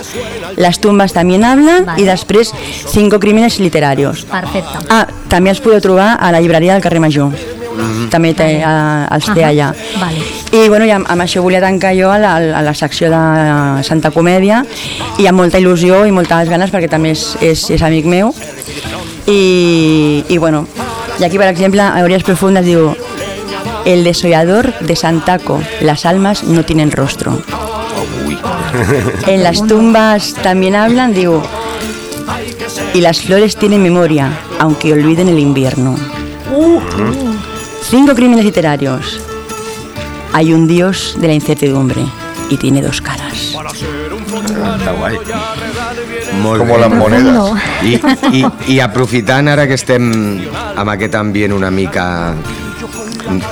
Las 0.58 0.80
tumbas 0.82 1.14
también 1.14 1.46
hablan 1.46 1.86
Vale. 1.86 2.02
y 2.02 2.06
després 2.06 2.52
Cinco 2.92 3.20
crímenes 3.20 3.60
literarios. 3.62 4.26
Perfecte. 4.26 4.80
Ah, 4.90 5.08
també 5.30 5.50
els 5.50 5.62
podeu 5.62 5.80
trobar 5.80 6.18
a 6.20 6.30
la 6.32 6.42
llibreria 6.42 6.74
del 6.74 6.82
carrer 6.82 7.00
Major. 7.00 7.32
També 8.12 8.34
té, 8.36 8.62
a, 8.64 9.08
els 9.16 9.26
té 9.34 9.44
Ahà, 9.44 9.50
allà. 9.50 9.74
vale. 10.00 10.43
I, 10.54 10.68
bueno, 10.70 10.86
i 10.86 10.92
amb, 10.94 11.10
això 11.24 11.42
volia 11.42 11.58
tancar 11.64 11.96
jo 11.98 12.12
a 12.14 12.20
la, 12.22 12.36
a 12.38 12.62
la 12.62 12.74
secció 12.78 13.10
de 13.10 13.22
Santa 13.82 14.12
Comèdia 14.14 14.60
i 15.18 15.26
amb 15.26 15.42
molta 15.42 15.58
il·lusió 15.58 16.04
i 16.06 16.14
moltes 16.14 16.52
ganes 16.52 16.70
perquè 16.70 16.90
també 16.92 17.16
és, 17.16 17.24
és, 17.42 17.64
és 17.74 17.82
amic 17.82 18.06
meu. 18.06 18.30
I, 19.26 20.24
i 20.30 20.38
bueno, 20.38 20.68
i 21.18 21.26
aquí 21.26 21.42
per 21.42 21.48
exemple 21.50 21.82
a 21.82 22.04
Orillas 22.06 22.28
Profundas 22.28 22.68
diu 22.70 22.92
El 23.90 24.06
desollador 24.06 24.70
de 24.80 24.96
Santaco, 24.96 25.58
las 25.82 26.06
almas 26.06 26.44
no 26.44 26.64
tienen 26.64 26.92
rostro. 26.92 27.42
En 29.26 29.42
las 29.42 29.66
tumbas 29.66 30.36
también 30.36 30.76
hablan, 30.76 31.14
digo, 31.14 31.42
y 32.94 33.02
las 33.02 33.22
flores 33.22 33.58
tienen 33.58 33.82
memoria, 33.82 34.30
aunque 34.60 34.94
olviden 34.94 35.30
el 35.30 35.40
invierno. 35.40 35.96
Cinco 37.90 38.14
crímenes 38.14 38.46
literarios. 38.46 39.33
Hay 40.34 40.54
un 40.54 40.68
dios 40.68 41.16
de 41.20 41.28
la 41.28 41.34
incertidumbre 41.34 42.02
y 42.50 42.58
tiene 42.58 42.82
dos 42.82 43.02
caras. 43.02 43.54
Està 43.54 44.92
guai. 44.98 45.16
Molt 46.42 46.60
Como 46.60 46.74
bé. 46.76 46.80
las 46.82 46.90
monedas. 46.92 47.34
No. 47.34 47.56
I, 47.84 48.00
i, 48.34 48.46
I 48.76 48.80
aprofitant 48.82 49.48
ara 49.54 49.68
que 49.70 49.78
estem 49.78 50.10
amb 50.76 50.90
aquest 50.90 51.16
ambient 51.16 51.54
una 51.54 51.70
mica 51.72 52.34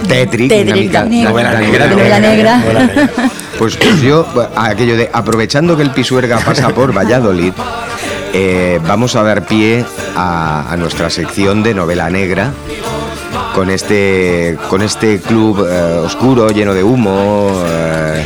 tètric, 0.09 0.49
una 0.51 0.57
Tètric, 0.57 0.75
mica 0.81 1.03
de- 1.05 1.23
Novela 1.23 1.53
negra. 1.59 1.85
de 1.87 1.95
novela 1.95 2.19
negra. 2.19 2.61
Pues, 3.57 3.77
pues 3.77 4.01
yo, 4.01 4.25
aquello 4.55 4.97
de 4.97 5.09
aprovechando 5.13 5.77
que 5.77 5.83
el 5.83 5.91
Pisuerga 5.91 6.39
pasa 6.39 6.69
por 6.69 6.91
Valladolid, 6.97 7.53
eh, 8.33 8.79
vamos 8.87 9.15
a 9.15 9.23
dar 9.23 9.45
pie 9.45 9.85
a, 10.15 10.65
a 10.71 10.77
nuestra 10.77 11.09
sección 11.11 11.61
de 11.63 11.73
novela 11.75 12.09
negra 12.09 12.51
con 13.53 13.69
este, 13.69 14.57
con 14.69 14.81
este 14.81 15.19
club 15.19 15.67
eh, 15.69 15.99
oscuro, 16.03 16.49
lleno 16.49 16.73
de 16.73 16.83
humo, 16.83 17.63
eh, 17.65 18.25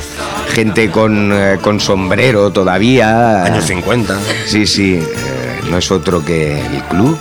gente 0.56 0.89
con, 0.89 1.32
eh, 1.34 1.58
con 1.62 1.80
sombrero 1.80 2.51
todavía. 2.51 3.43
Años 3.43 3.65
50. 3.65 4.17
Sí, 4.45 4.65
sí, 4.65 4.95
eh, 4.95 5.60
no 5.69 5.78
es 5.78 5.91
otro 5.91 6.23
que 6.23 6.60
el 6.60 6.84
Club 6.84 7.19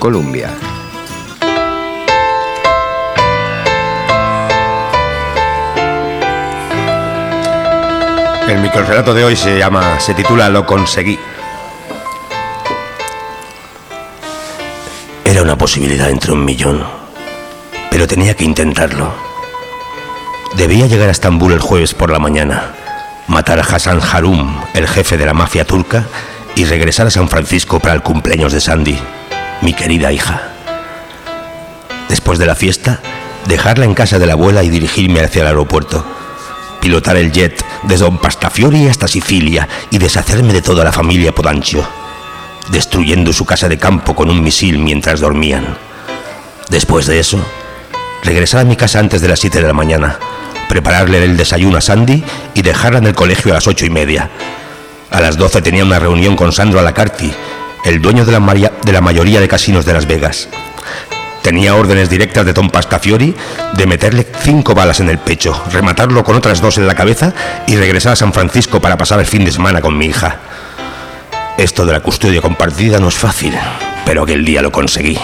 Columbia. 0.00 0.50
El 8.48 8.60
microrelato 8.60 9.14
de 9.14 9.24
hoy 9.24 9.36
se 9.36 9.58
llama, 9.58 10.00
se 10.00 10.14
titula 10.14 10.48
Lo 10.48 10.66
conseguí. 10.66 11.18
Era 15.24 15.42
una 15.42 15.56
posibilidad 15.56 16.10
entre 16.10 16.32
un 16.32 16.44
millón, 16.44 16.82
pero 17.96 18.06
tenía 18.06 18.36
que 18.36 18.44
intentarlo. 18.44 19.10
Debía 20.54 20.86
llegar 20.86 21.08
a 21.08 21.12
Estambul 21.12 21.54
el 21.54 21.60
jueves 21.60 21.94
por 21.94 22.10
la 22.10 22.18
mañana, 22.18 22.74
matar 23.26 23.58
a 23.58 23.62
Hassan 23.62 24.02
Harum, 24.02 24.54
el 24.74 24.86
jefe 24.86 25.16
de 25.16 25.24
la 25.24 25.32
mafia 25.32 25.64
turca, 25.64 26.04
y 26.56 26.66
regresar 26.66 27.06
a 27.06 27.10
San 27.10 27.30
Francisco 27.30 27.80
para 27.80 27.94
el 27.94 28.02
cumpleaños 28.02 28.52
de 28.52 28.60
Sandy, 28.60 28.98
mi 29.62 29.72
querida 29.72 30.12
hija. 30.12 30.42
Después 32.10 32.38
de 32.38 32.44
la 32.44 32.54
fiesta, 32.54 33.00
dejarla 33.46 33.86
en 33.86 33.94
casa 33.94 34.18
de 34.18 34.26
la 34.26 34.34
abuela 34.34 34.62
y 34.62 34.68
dirigirme 34.68 35.20
hacia 35.20 35.40
el 35.40 35.48
aeropuerto. 35.48 36.04
Pilotar 36.82 37.16
el 37.16 37.32
jet 37.32 37.64
desde 37.84 38.04
Don 38.04 38.18
Pastafiori 38.18 38.88
hasta 38.88 39.08
Sicilia 39.08 39.70
y 39.90 39.96
deshacerme 39.96 40.52
de 40.52 40.60
toda 40.60 40.84
la 40.84 40.92
familia 40.92 41.34
Podancio 41.34 41.82
destruyendo 42.70 43.32
su 43.32 43.46
casa 43.46 43.70
de 43.70 43.78
campo 43.78 44.14
con 44.14 44.28
un 44.28 44.42
misil 44.42 44.80
mientras 44.80 45.20
dormían. 45.20 45.78
Después 46.68 47.06
de 47.06 47.20
eso, 47.20 47.38
regresar 48.26 48.60
a 48.60 48.64
mi 48.64 48.76
casa 48.76 48.98
antes 48.98 49.22
de 49.22 49.28
las 49.28 49.38
7 49.40 49.62
de 49.62 49.66
la 49.66 49.72
mañana, 49.72 50.18
prepararle 50.68 51.24
el 51.24 51.36
desayuno 51.36 51.78
a 51.78 51.80
Sandy 51.80 52.24
y 52.54 52.62
dejarla 52.62 52.98
en 52.98 53.06
el 53.06 53.14
colegio 53.14 53.52
a 53.52 53.54
las 53.54 53.68
ocho 53.68 53.86
y 53.86 53.90
media. 53.90 54.28
A 55.10 55.20
las 55.20 55.38
12 55.38 55.62
tenía 55.62 55.84
una 55.84 56.00
reunión 56.00 56.36
con 56.36 56.52
Sandro 56.52 56.80
Alacarti, 56.80 57.32
el 57.84 58.02
dueño 58.02 58.24
de 58.24 58.32
la, 58.32 58.72
de 58.82 58.92
la 58.92 59.00
mayoría 59.00 59.40
de 59.40 59.48
casinos 59.48 59.86
de 59.86 59.92
Las 59.92 60.06
Vegas. 60.06 60.48
Tenía 61.42 61.76
órdenes 61.76 62.10
directas 62.10 62.44
de 62.44 62.52
Tom 62.52 62.68
Pastafiori 62.68 63.32
de 63.74 63.86
meterle 63.86 64.26
cinco 64.42 64.74
balas 64.74 64.98
en 64.98 65.08
el 65.08 65.18
pecho, 65.18 65.62
rematarlo 65.70 66.24
con 66.24 66.34
otras 66.34 66.60
dos 66.60 66.78
en 66.78 66.88
la 66.88 66.96
cabeza 66.96 67.32
y 67.68 67.76
regresar 67.76 68.14
a 68.14 68.16
San 68.16 68.32
Francisco 68.32 68.80
para 68.80 68.98
pasar 68.98 69.20
el 69.20 69.26
fin 69.26 69.44
de 69.44 69.52
semana 69.52 69.80
con 69.80 69.96
mi 69.96 70.06
hija. 70.06 70.40
Esto 71.56 71.86
de 71.86 71.92
la 71.92 72.00
custodia 72.00 72.42
compartida 72.42 72.98
no 72.98 73.06
es 73.08 73.14
fácil, 73.14 73.54
pero 74.04 74.24
aquel 74.24 74.44
día 74.44 74.62
lo 74.62 74.72
conseguí. 74.72 75.16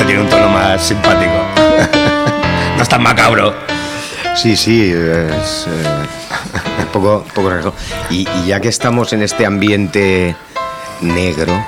Este 0.00 0.12
tiene 0.14 0.22
un 0.22 0.28
tono 0.30 0.48
más 0.48 0.82
simpático. 0.82 1.30
No 2.76 2.82
es 2.82 2.88
tan 2.88 3.02
macabro. 3.02 3.54
Sí, 4.34 4.56
sí, 4.56 4.90
es 4.90 5.66
eh, 5.68 6.86
poco, 6.94 7.26
poco 7.34 7.50
raro. 7.50 7.74
Y, 8.08 8.26
y 8.38 8.46
ya 8.46 8.58
que 8.60 8.68
estamos 8.68 9.12
en 9.12 9.20
este 9.22 9.44
ambiente 9.44 10.34
negro, 11.02 11.62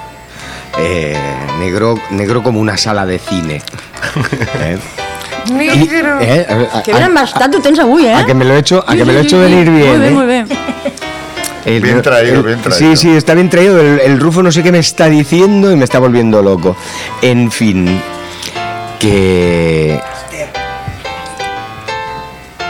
eh, 0.78 1.14
negro, 1.58 1.96
negro 2.08 2.42
como 2.42 2.60
una 2.60 2.78
sala 2.78 3.04
de 3.04 3.18
cine. 3.18 3.60
¿eh? 4.60 4.78
Y- 5.50 5.88
eh, 5.92 6.46
a- 6.72 6.78
a- 6.78 6.82
Que 6.82 6.94
venen 6.94 7.12
bastant, 7.12 7.54
ho 7.56 7.60
tens 7.60 7.78
avui, 7.80 8.06
eh? 8.06 8.14
a 8.14 8.24
que 8.24 8.32
me 8.32 8.46
lo 8.46 8.54
he 8.54 8.58
hecho, 8.60 8.82
a 8.86 8.96
que 8.96 9.04
me 9.04 9.12
lo 9.12 9.18
he 9.18 9.22
hecho 9.22 9.38
venir 9.38 9.68
bien. 9.70 9.98
Muy 9.98 9.98
bien, 9.98 10.02
¿eh? 10.04 10.10
muy 10.14 10.26
bien. 10.26 10.48
El- 11.66 11.82
Bien 11.82 12.00
traído, 12.00 12.36
el- 12.36 12.42
bien 12.42 12.60
traído. 12.62 12.78
Sí, 12.78 12.96
sí, 12.96 13.10
está 13.14 13.34
bien 13.34 13.50
traído. 13.50 13.78
El, 13.78 14.00
el 14.00 14.18
Rufo 14.18 14.42
no 14.42 14.50
sé 14.50 14.62
qué 14.62 14.72
me 14.72 14.78
está 14.78 15.10
diciendo 15.10 15.70
y 15.70 15.76
me 15.76 15.84
está 15.84 15.98
volviendo 15.98 16.40
loco. 16.42 16.74
En 17.20 17.50
fin, 17.52 18.00
que... 19.02 20.00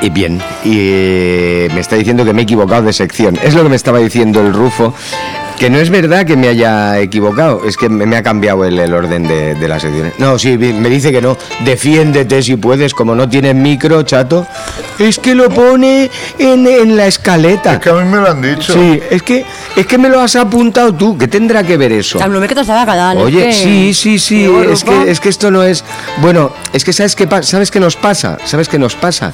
Y 0.01 0.11
bien, 0.11 0.41
y 0.65 0.79
eh, 0.79 1.69
me 1.73 1.81
está 1.81 1.95
diciendo 1.95 2.25
que 2.25 2.33
me 2.33 2.41
he 2.41 2.45
equivocado 2.45 2.83
de 2.83 2.93
sección. 2.93 3.39
Es 3.45 3.55
lo 3.55 3.63
que 3.63 3.69
me 3.69 3.77
estaba 3.77 3.99
diciendo 4.01 4.41
el 4.41 4.53
Rufo, 4.53 4.95
que 5.63 5.71
no 5.71 5.79
es 5.79 5.91
verdad 5.91 6.27
que 6.27 6.37
me 6.37 6.49
haya 6.49 6.99
equivocado, 6.99 7.65
es 7.65 7.77
que 7.77 7.89
me, 7.89 8.05
me 8.05 8.17
ha 8.17 8.23
cambiado 8.25 8.65
el, 8.65 8.77
el 8.81 8.93
orden 8.93 9.29
de, 9.29 9.55
de 9.55 9.69
las 9.69 9.83
secciones. 9.83 10.15
No, 10.19 10.37
sí, 10.37 10.59
me 10.59 10.91
dice 10.91 11.13
que 11.13 11.23
no. 11.23 11.39
Defiéndete 11.65 12.43
si 12.43 12.57
puedes, 12.57 12.93
como 12.95 13.15
no 13.15 13.29
tienes 13.29 13.55
micro, 13.55 14.03
chato. 14.03 14.45
Es 14.99 15.21
que 15.21 15.37
lo 15.37 15.51
pone 15.51 16.11
en, 16.41 16.67
en 16.67 16.97
la 16.97 17.07
escaleta. 17.07 17.75
Es 17.75 17.79
que 17.79 17.91
a 17.91 17.93
mí 17.93 18.05
me 18.11 18.17
lo 18.17 18.29
han 18.29 18.43
dicho. 18.43 18.73
Sí, 18.73 19.01
es 19.09 19.23
que, 19.23 19.47
es 19.77 19.87
que 19.87 19.99
me 19.99 20.09
lo 20.09 20.21
has 20.21 20.35
apuntado 20.35 20.93
tú. 20.95 21.17
¿Qué 21.17 21.29
tendrá 21.29 21.63
que 21.63 21.77
ver 21.77 21.93
eso? 21.93 22.19
Que 22.19 22.25
Oye, 23.23 23.45
que... 23.45 23.53
sí, 23.53 23.95
sí, 23.95 24.19
sí, 24.19 24.51
es 24.69 24.83
que, 24.83 25.13
es 25.13 25.21
que 25.21 25.29
esto 25.29 25.53
no 25.53 25.63
es... 25.63 25.85
Bueno, 26.21 26.53
es 26.73 26.85
que 26.85 26.93
¿sabes 26.93 27.15
qué, 27.15 27.29
¿sabes 27.43 27.71
qué 27.71 27.79
nos 27.79 27.95
pasa? 27.95 28.37
¿Sabes 28.47 28.69
qué 28.69 28.81
nos 28.81 28.97
pasa? 28.97 29.33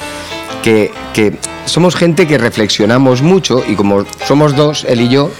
Que, 0.63 0.93
que 1.15 1.39
somos 1.65 1.97
gente 1.97 2.27
que 2.27 2.37
reflexionamos 2.37 3.23
mucho 3.23 3.65
y 3.67 3.77
como 3.77 4.05
somos 4.27 4.55
dos, 4.55 4.85
él 4.87 5.01
y 5.01 5.09
yo, 5.09 5.31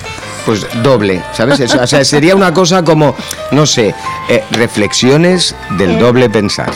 pues 0.49 0.67
doble, 0.83 1.23
¿sabes? 1.35 1.61
Eso, 1.61 1.79
o 1.83 1.87
sea, 1.87 2.03
sería 2.07 2.35
una 2.35 2.55
cosa 2.55 2.83
como, 2.83 3.15
no 3.51 3.67
sé, 3.67 3.95
eh, 4.31 4.43
reflexiones 4.53 5.55
del 5.77 5.99
doble 5.99 6.31
pensar. 6.31 6.71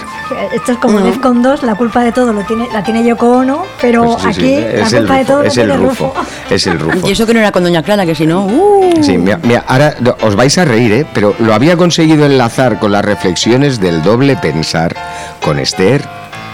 Esto 0.53 0.73
es 0.73 0.79
como 0.79 0.99
Mm. 1.01 1.05
Defcon 1.05 1.43
2, 1.43 1.63
la 1.63 1.75
culpa 1.75 2.05
de 2.05 2.13
todo 2.13 2.35
lo 2.35 2.43
tiene, 2.43 2.69
la 2.71 2.83
tiene 2.83 3.03
Yoko 3.03 3.31
Ono, 3.39 3.65
pero 3.81 4.19
Pues 4.21 4.23
sí, 4.23 4.29
aquí 4.29 4.41
sí, 4.57 4.61
la 4.61 4.85
es 4.87 4.93
el 4.93 4.99
culpa 4.99 5.17
de 5.17 5.25
todo 5.25 5.43
lo 5.43 5.49
es 5.49 5.57
el 5.57 5.75
rufo, 5.75 6.13
Rufo. 6.15 6.15
es 6.51 6.67
el 6.67 6.79
rufo. 6.79 7.09
Y 7.09 7.13
eso 7.13 7.25
que 7.27 7.33
no 7.33 7.41
era 7.41 7.51
con 7.51 7.63
Doña 7.63 7.83
Clara, 7.83 8.05
que 8.05 8.15
si 8.15 8.27
no... 8.27 8.45
Uh, 8.45 9.03
Sí, 9.03 9.17
mira, 9.17 9.41
mira, 9.43 9.65
ahora 9.67 9.95
os 10.21 10.37
vais 10.37 10.59
a 10.59 10.67
reír, 10.67 10.93
¿eh? 10.93 11.07
Pero 11.15 11.35
lo 11.39 11.55
había 11.55 11.79
conseguido 11.79 12.27
enlazar 12.27 12.79
con 12.79 12.93
las 12.93 13.03
reflexiones 13.03 13.81
del 13.81 14.03
doble 14.03 14.37
pensar 14.37 14.95
con 15.43 15.59
Esther 15.59 16.07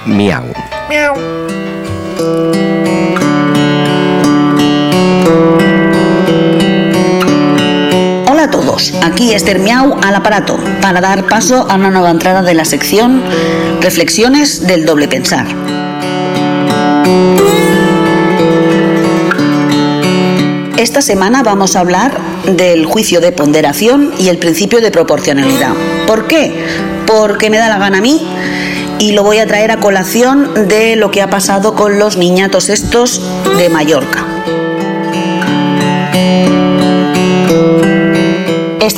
Miau. 0.06 0.44
Hola 0.88 2.77
aquí 9.02 9.34
Esther 9.34 9.58
Miau 9.58 9.96
al 10.02 10.14
aparato 10.14 10.58
para 10.80 11.00
dar 11.00 11.26
paso 11.26 11.66
a 11.68 11.74
una 11.74 11.90
nueva 11.90 12.10
entrada 12.10 12.42
de 12.42 12.54
la 12.54 12.64
sección 12.64 13.22
Reflexiones 13.80 14.66
del 14.66 14.84
doble 14.84 15.08
pensar. 15.08 15.46
Esta 20.76 21.02
semana 21.02 21.42
vamos 21.42 21.74
a 21.74 21.80
hablar 21.80 22.20
del 22.44 22.86
juicio 22.86 23.20
de 23.20 23.32
ponderación 23.32 24.12
y 24.18 24.28
el 24.28 24.38
principio 24.38 24.80
de 24.80 24.92
proporcionalidad. 24.92 25.72
¿Por 26.06 26.28
qué? 26.28 26.64
Porque 27.06 27.50
me 27.50 27.58
da 27.58 27.68
la 27.68 27.78
gana 27.78 27.98
a 27.98 28.00
mí 28.00 28.24
y 29.00 29.12
lo 29.12 29.24
voy 29.24 29.38
a 29.38 29.46
traer 29.46 29.72
a 29.72 29.78
colación 29.78 30.68
de 30.68 30.94
lo 30.94 31.10
que 31.10 31.20
ha 31.20 31.30
pasado 31.30 31.74
con 31.74 31.98
los 31.98 32.16
niñatos 32.16 32.68
estos 32.68 33.20
de 33.56 33.68
Mallorca. 33.70 34.24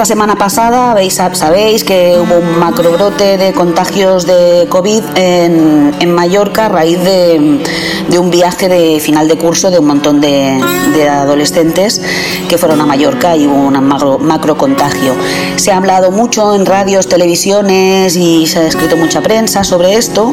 Esta 0.00 0.14
semana 0.14 0.34
pasada 0.36 0.92
habéis- 0.92 1.20
sabéis 1.34 1.84
que 1.84 2.16
hubo 2.18 2.36
un 2.38 2.58
macrobrote 2.58 3.36
de 3.36 3.52
contagios 3.52 4.24
de 4.24 4.66
COVID 4.70 5.02
en, 5.14 5.94
en 6.00 6.14
Mallorca 6.14 6.64
a 6.64 6.68
raíz 6.70 6.98
de, 7.04 7.62
de 8.08 8.18
un 8.18 8.30
viaje 8.30 8.70
de 8.70 8.98
final 8.98 9.28
de 9.28 9.36
curso 9.36 9.70
de 9.70 9.78
un 9.78 9.86
montón 9.86 10.22
de, 10.22 10.58
adolescentes 11.06 12.00
que 12.48 12.56
fueron 12.56 12.80
a 12.80 12.86
Mallorca 12.86 13.36
y 13.36 13.46
hubo 13.46 13.56
un 13.56 14.26
macro 14.26 14.56
contagio. 14.56 15.12
Se 15.56 15.70
ha 15.70 15.76
hablado 15.76 16.10
mucho 16.10 16.54
en 16.54 16.64
radios, 16.64 17.06
televisiones 17.06 18.16
y 18.16 18.46
se 18.46 18.60
ha 18.60 18.66
escrito 18.66 18.96
mucha 18.96 19.20
prensa 19.20 19.64
sobre 19.64 19.96
esto. 19.96 20.32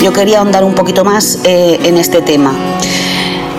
Yo 0.00 0.14
quería 0.14 0.38
ahondar 0.38 0.64
un 0.64 0.74
poquito 0.74 1.04
más 1.04 1.38
eh, 1.44 1.78
en 1.84 1.98
este 1.98 2.22
tema. 2.22 2.54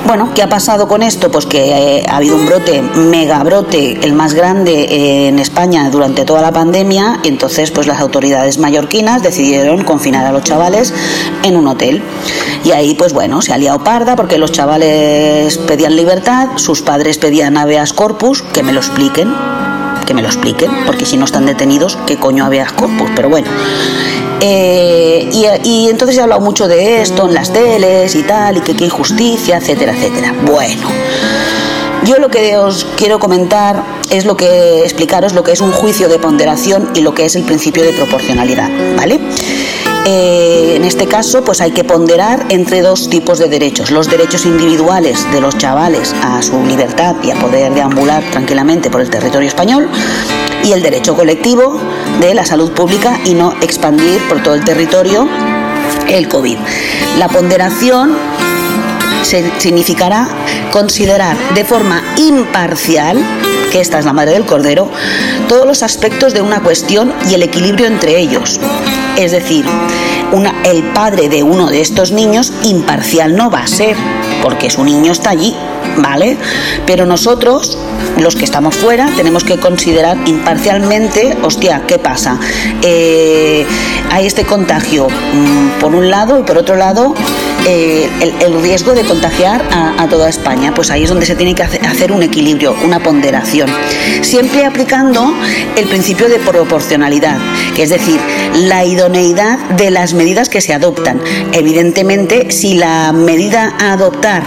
Bueno, 0.05 0.31
¿qué 0.35 0.43
ha 0.43 0.49
pasado 0.49 0.89
con 0.89 1.01
esto? 1.01 1.31
Pues 1.31 1.45
que 1.45 1.99
eh, 1.99 2.05
ha 2.09 2.17
habido 2.17 2.35
un 2.35 2.45
brote, 2.45 2.81
mega 2.81 3.41
brote, 3.41 3.99
el 4.03 4.11
más 4.11 4.33
grande 4.33 4.83
eh, 4.83 5.27
en 5.29 5.39
España 5.39 5.89
durante 5.89 6.25
toda 6.25 6.41
la 6.41 6.51
pandemia, 6.51 7.21
y 7.23 7.29
entonces 7.29 7.71
pues 7.71 7.87
las 7.87 8.01
autoridades 8.01 8.57
mallorquinas 8.57 9.23
decidieron 9.23 9.85
confinar 9.85 10.25
a 10.25 10.33
los 10.33 10.43
chavales 10.43 10.93
en 11.43 11.55
un 11.55 11.67
hotel. 11.67 12.03
Y 12.65 12.71
ahí 12.71 12.95
pues 12.95 13.13
bueno, 13.13 13.41
se 13.41 13.53
ha 13.53 13.57
liado 13.57 13.81
parda 13.83 14.17
porque 14.17 14.37
los 14.37 14.51
chavales 14.51 15.57
pedían 15.59 15.95
libertad, 15.95 16.49
sus 16.57 16.81
padres 16.81 17.17
pedían 17.17 17.55
habeas 17.55 17.93
corpus, 17.93 18.41
que 18.41 18.61
me 18.61 18.73
lo 18.73 18.81
expliquen, 18.81 19.33
que 20.05 20.13
me 20.13 20.21
lo 20.21 20.27
expliquen, 20.27 20.71
porque 20.85 21.05
si 21.05 21.17
no 21.17 21.25
están 21.25 21.45
detenidos, 21.45 21.97
¿qué 22.05 22.17
coño 22.17 22.45
habeas 22.45 22.71
corpus? 22.73 23.09
Pero 23.15 23.29
bueno. 23.29 23.49
Eh, 24.41 25.29
y, 25.31 25.45
y 25.63 25.89
entonces 25.89 26.17
ha 26.19 26.23
hablado 26.23 26.41
mucho 26.41 26.67
de 26.67 27.01
esto 27.01 27.27
en 27.27 27.33
las 27.33 27.53
teles 27.53 28.15
y 28.15 28.23
tal, 28.23 28.57
y 28.57 28.61
que 28.61 28.75
qué 28.75 28.85
injusticia, 28.85 29.57
etcétera, 29.57 29.93
etcétera. 29.93 30.33
Bueno, 30.45 30.89
yo 32.05 32.17
lo 32.17 32.29
que 32.29 32.57
os 32.57 32.85
quiero 32.97 33.19
comentar 33.19 33.81
es 34.09 34.25
lo 34.25 34.35
que 34.35 34.81
explicaros 34.81 35.33
lo 35.33 35.43
que 35.43 35.53
es 35.53 35.61
un 35.61 35.71
juicio 35.71 36.09
de 36.09 36.19
ponderación 36.19 36.89
y 36.93 37.01
lo 37.01 37.13
que 37.13 37.25
es 37.25 37.35
el 37.35 37.43
principio 37.43 37.83
de 37.83 37.93
proporcionalidad, 37.93 38.69
¿vale? 38.97 39.21
Eh, 40.05 40.73
en 40.75 40.83
este 40.83 41.07
caso, 41.07 41.43
pues 41.45 41.61
hay 41.61 41.71
que 41.71 41.85
ponderar 41.85 42.45
entre 42.49 42.81
dos 42.81 43.09
tipos 43.09 43.39
de 43.39 43.47
derechos: 43.47 43.89
los 43.89 44.09
derechos 44.09 44.45
individuales 44.45 45.25
de 45.31 45.39
los 45.39 45.57
chavales 45.57 46.13
a 46.21 46.41
su 46.41 46.61
libertad 46.65 47.15
y 47.23 47.31
a 47.31 47.35
poder 47.35 47.73
deambular 47.73 48.23
tranquilamente 48.31 48.89
por 48.89 48.99
el 48.99 49.09
territorio 49.09 49.47
español, 49.47 49.89
y 50.63 50.73
el 50.73 50.81
derecho 50.81 51.15
colectivo 51.15 51.79
de 52.19 52.33
la 52.33 52.45
salud 52.45 52.71
pública 52.71 53.19
y 53.25 53.33
no 53.33 53.53
expandir 53.61 54.21
por 54.27 54.43
todo 54.43 54.55
el 54.55 54.63
territorio 54.63 55.27
el 56.09 56.27
COVID. 56.27 56.57
La 57.17 57.29
ponderación 57.29 58.17
significará 59.57 60.27
considerar 60.71 61.37
de 61.55 61.63
forma 61.63 62.03
imparcial, 62.17 63.23
que 63.71 63.79
esta 63.79 63.99
es 63.99 64.05
la 64.05 64.13
madre 64.13 64.33
del 64.33 64.45
cordero, 64.45 64.89
todos 65.47 65.65
los 65.65 65.81
aspectos 65.81 66.33
de 66.33 66.41
una 66.41 66.61
cuestión 66.61 67.13
y 67.29 67.35
el 67.35 67.43
equilibrio 67.43 67.87
entre 67.87 68.19
ellos. 68.19 68.59
Es 69.17 69.31
decir, 69.31 69.65
el 70.65 70.83
padre 70.93 71.29
de 71.29 71.43
uno 71.43 71.67
de 71.67 71.81
estos 71.81 72.11
niños 72.11 72.51
imparcial 72.63 73.35
no 73.35 73.49
va 73.49 73.59
a 73.59 73.67
ser, 73.67 73.95
porque 74.41 74.69
su 74.69 74.83
niño 74.83 75.11
está 75.11 75.29
allí, 75.29 75.55
¿vale? 75.97 76.37
Pero 76.85 77.05
nosotros, 77.05 77.77
los 78.17 78.35
que 78.35 78.45
estamos 78.45 78.75
fuera, 78.75 79.09
tenemos 79.15 79.43
que 79.43 79.59
considerar 79.59 80.17
imparcialmente, 80.25 81.37
hostia, 81.43 81.83
¿qué 81.87 81.99
pasa? 81.99 82.39
Eh, 82.81 83.65
hay 84.11 84.25
este 84.25 84.45
contagio 84.45 85.07
mm, 85.07 85.79
por 85.79 85.93
un 85.93 86.09
lado 86.09 86.39
y 86.39 86.43
por 86.43 86.57
otro 86.57 86.75
lado 86.75 87.13
eh, 87.65 88.09
el, 88.41 88.61
riesgo 88.61 88.93
de 88.93 89.03
contagiar 89.03 89.63
a, 89.71 90.07
toda 90.09 90.29
España. 90.29 90.73
Pues 90.75 90.91
ahí 90.91 91.03
es 91.03 91.09
donde 91.09 91.25
se 91.25 91.35
tiene 91.35 91.55
que 91.55 91.63
hace- 91.63 91.79
hacer 91.79 92.11
un 92.11 92.23
equilibrio, 92.23 92.75
una 92.83 92.99
ponderación. 93.01 93.69
Siempre 94.21 94.65
aplicando 94.65 95.33
el 95.75 95.85
principio 95.85 96.29
de 96.29 96.39
proporcionalidad, 96.39 97.37
que 97.75 97.83
es 97.83 97.89
decir, 97.89 98.19
la 98.55 98.85
idoneidad 98.85 99.57
de 99.77 99.91
las 99.91 100.13
medidas 100.13 100.49
que 100.49 100.61
se 100.61 100.73
adoptan. 100.73 101.21
Evidentemente, 101.53 102.51
si 102.51 102.75
la 102.75 103.11
medida 103.13 103.73
a 103.79 103.93
adoptar 103.93 104.43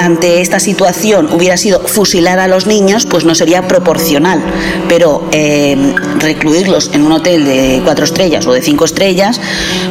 ante 0.00 0.40
esta 0.40 0.60
situación 0.60 1.32
hubiera 1.32 1.56
sido 1.56 1.80
fusilar 1.86 2.38
a 2.38 2.48
los 2.48 2.66
niños, 2.66 3.06
pues 3.06 3.24
no 3.24 3.34
sería 3.34 3.66
proporcional. 3.68 4.42
Pero 4.88 5.28
eh, 5.32 5.94
recluirlos 6.18 6.90
en 6.94 7.04
un 7.04 7.12
hotel 7.12 7.44
de 7.44 7.80
cuatro 7.84 8.04
estrellas 8.04 8.46
o 8.46 8.52
de 8.52 8.62
cinco 8.62 8.84
estrellas, 8.84 9.40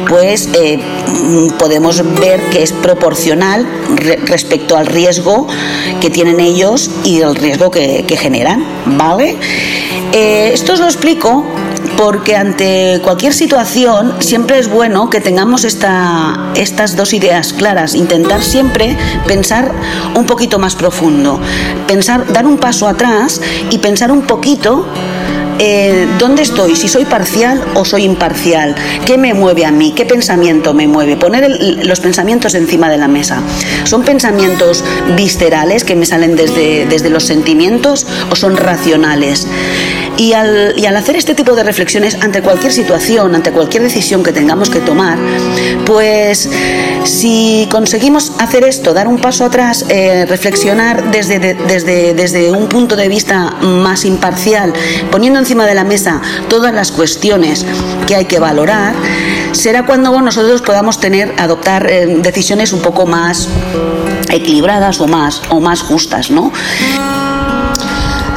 pues 0.08 0.48
eh, 0.54 0.78
podemos 1.58 2.02
ver 2.20 2.40
que 2.50 2.62
es 2.62 2.72
proporcional 2.72 3.66
re- 3.96 4.18
respecto 4.24 4.76
al 4.76 4.86
riesgo 4.86 5.46
que 6.00 6.10
tienen 6.10 6.40
ellos 6.40 6.90
y 7.04 7.20
el 7.20 7.34
riesgo 7.34 7.70
que, 7.70 8.04
que 8.06 8.16
generan, 8.16 8.64
¿vale? 8.86 9.36
Eh, 10.12 10.50
esto 10.52 10.72
os 10.72 10.80
lo 10.80 10.86
explico 10.86 11.44
porque 11.96 12.34
ante 12.34 13.00
cualquier 13.04 13.32
situación 13.34 14.14
siempre 14.20 14.58
es 14.58 14.68
bueno 14.68 15.10
que 15.10 15.20
tengamos 15.20 15.64
esta, 15.64 16.50
estas 16.56 16.96
dos 16.96 17.12
ideas 17.12 17.52
claras, 17.52 17.94
intentar 17.94 18.42
siempre 18.42 18.96
pensar 19.26 19.70
un 20.14 20.24
poquito 20.26 20.58
más 20.58 20.74
profundo, 20.74 21.38
pensar, 21.86 22.32
dar 22.32 22.46
un 22.46 22.56
paso 22.58 22.88
atrás 22.88 23.40
y 23.70 23.78
pensar 23.78 24.10
un 24.10 24.22
poquito 24.22 24.86
eh, 25.62 26.08
dónde 26.18 26.40
estoy, 26.40 26.74
si 26.74 26.88
soy 26.88 27.04
parcial 27.04 27.62
o 27.74 27.84
soy 27.84 28.04
imparcial, 28.04 28.74
qué 29.04 29.18
me 29.18 29.34
mueve 29.34 29.66
a 29.66 29.70
mí, 29.70 29.92
qué 29.94 30.06
pensamiento 30.06 30.72
me 30.72 30.88
mueve, 30.88 31.16
poner 31.16 31.50
los 31.84 32.00
pensamientos 32.00 32.54
encima 32.54 32.88
de 32.88 32.96
la 32.96 33.08
mesa. 33.08 33.42
¿Son 33.84 34.02
pensamientos 34.02 34.82
viscerales 35.16 35.84
que 35.84 35.96
me 35.96 36.06
salen 36.06 36.34
desde, 36.34 36.86
desde 36.86 37.10
los 37.10 37.24
sentimientos 37.24 38.06
o 38.30 38.36
son 38.36 38.56
racionales? 38.56 39.46
Y 40.20 40.34
al, 40.34 40.74
y 40.76 40.84
al 40.84 40.94
hacer 40.96 41.16
este 41.16 41.34
tipo 41.34 41.54
de 41.56 41.62
reflexiones 41.62 42.14
ante 42.20 42.42
cualquier 42.42 42.72
situación, 42.72 43.34
ante 43.34 43.52
cualquier 43.52 43.82
decisión 43.84 44.22
que 44.22 44.32
tengamos 44.32 44.68
que 44.68 44.80
tomar, 44.80 45.16
pues 45.86 46.46
si 47.04 47.66
conseguimos 47.70 48.32
hacer 48.38 48.64
esto, 48.64 48.92
dar 48.92 49.08
un 49.08 49.18
paso 49.18 49.46
atrás, 49.46 49.86
eh, 49.88 50.26
reflexionar 50.28 51.10
desde, 51.10 51.38
de- 51.38 51.54
desde, 51.54 52.12
desde 52.12 52.50
un 52.50 52.68
punto 52.68 52.96
de 52.96 53.08
vista 53.08 53.52
más 53.62 54.04
imparcial, 54.04 54.74
poniendo 55.10 55.38
encima 55.38 55.64
de 55.64 55.74
la 55.74 55.84
mesa 55.84 56.20
todas 56.48 56.74
las 56.74 56.92
cuestiones 56.92 57.64
que 58.06 58.14
hay 58.14 58.26
que 58.26 58.38
valorar, 58.38 58.92
será 59.52 59.86
cuando 59.86 60.20
nosotros 60.20 60.60
podamos 60.60 61.00
tener, 61.00 61.34
adoptar 61.38 61.86
eh, 61.90 62.18
decisiones 62.20 62.74
un 62.74 62.80
poco 62.82 63.06
más 63.06 63.48
equilibradas 64.28 65.00
o 65.00 65.06
más, 65.08 65.40
o 65.48 65.60
más 65.60 65.80
justas, 65.80 66.30
¿no? 66.30 66.52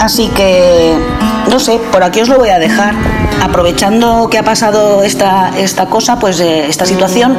Así 0.04 0.28
que, 0.36 0.98
no 1.50 1.60
sé, 1.62 1.80
por 1.94 2.04
aquí 2.04 2.20
os 2.20 2.28
lo 2.28 2.38
voy 2.38 2.50
a 2.50 2.60
dejar. 2.60 2.94
Aprovechando 3.42 4.30
que 4.30 4.38
ha 4.38 4.44
pasado 4.44 5.02
esta, 5.02 5.54
esta 5.58 5.86
cosa, 5.86 6.20
pues 6.20 6.42
eh, 6.42 6.66
esta 6.68 6.86
situación, 6.86 7.38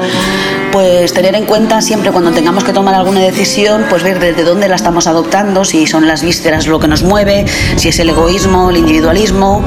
pues 0.72 1.12
tener 1.12 1.34
en 1.34 1.44
cuenta 1.44 1.82
siempre 1.82 2.10
cuando 2.10 2.30
tengamos 2.30 2.64
que 2.64 2.72
tomar 2.72 2.94
alguna 2.94 3.20
decisión, 3.20 3.84
pues 3.90 4.02
ver 4.02 4.18
desde 4.18 4.44
dónde 4.44 4.68
la 4.68 4.76
estamos 4.76 5.06
adoptando, 5.06 5.66
si 5.66 5.86
son 5.86 6.06
las 6.06 6.22
vísceras 6.22 6.66
lo 6.66 6.80
que 6.80 6.88
nos 6.88 7.02
mueve, 7.02 7.44
si 7.76 7.90
es 7.90 7.98
el 7.98 8.08
egoísmo, 8.08 8.70
el 8.70 8.78
individualismo 8.78 9.62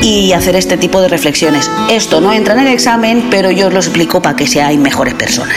y 0.00 0.32
hacer 0.32 0.54
este 0.54 0.76
tipo 0.76 1.00
de 1.00 1.08
reflexiones. 1.08 1.68
Esto 1.90 2.20
no 2.20 2.32
entra 2.32 2.54
en 2.54 2.68
el 2.68 2.68
examen, 2.68 3.30
pero 3.32 3.50
yo 3.50 3.66
os 3.66 3.72
lo 3.72 3.80
explico 3.80 4.22
para 4.22 4.36
que 4.36 4.46
seáis 4.46 4.78
mejores 4.78 5.14
personas. 5.14 5.56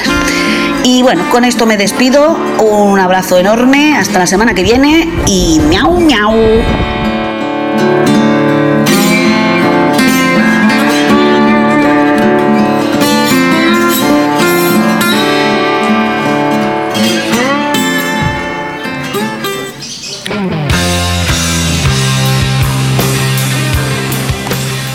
Y 0.89 1.03
bueno, 1.03 1.29
con 1.31 1.43
esto 1.43 1.65
me 1.65 1.75
despido. 1.75 2.37
Un 2.63 2.97
abrazo 2.97 3.37
enorme. 3.37 3.97
Hasta 3.97 4.19
la 4.19 4.25
semana 4.25 4.53
que 4.53 4.63
viene. 4.63 5.09
Y 5.25 5.59
miau, 5.67 5.99
miau. 5.99 6.33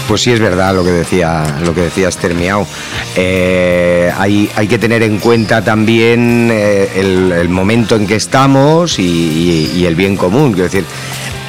Pues 0.09 0.23
sí 0.23 0.33
es 0.33 0.41
verdad 0.41 0.75
lo 0.75 0.85
que 0.85 0.91
decía, 0.91 1.43
lo 1.65 1.75
que 1.75 1.83
decía 1.83 2.09
Esther 2.09 2.35
Miau. 2.35 2.67
Eh, 3.15 4.11
hay, 4.17 4.51
hay 4.57 4.67
que 4.69 4.79
tener 4.79 5.03
en 5.03 5.19
cuenta 5.19 5.63
también 5.63 6.49
eh, 6.51 6.89
el, 6.97 7.49
momento 7.51 7.97
en 7.97 8.07
que 8.07 8.17
estamos 8.17 8.99
y, 8.99 9.85
el 9.87 9.95
bien 9.95 10.17
común. 10.17 10.53
Quiero 10.53 10.65
decir, 10.65 10.85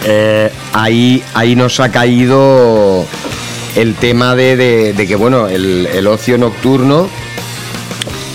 eh, 0.05 0.51
ahí, 0.73 1.23
ahí 1.33 1.55
nos 1.55 1.79
ha 1.79 1.89
caído 1.89 3.05
el 3.75 3.95
tema 3.95 4.35
de, 4.35 4.93
de- 4.93 5.07
que 5.07 5.15
bueno, 5.15 5.47
el, 5.47 6.05
ocio 6.07 6.37
nocturno 6.37 7.09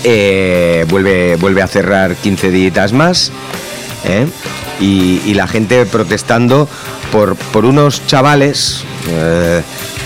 vuelve, 0.03 1.35
vuelve 1.35 1.61
a 1.61 1.67
cerrar 1.67 2.15
15 2.15 2.49
días 2.49 2.93
más. 2.93 3.31
Y, 4.79 5.21
y 5.25 5.33
la 5.33 5.45
gente 5.45 5.85
protestando 5.85 6.67
por, 7.11 7.35
por 7.35 7.65
unos 7.65 8.07
chavales 8.07 8.83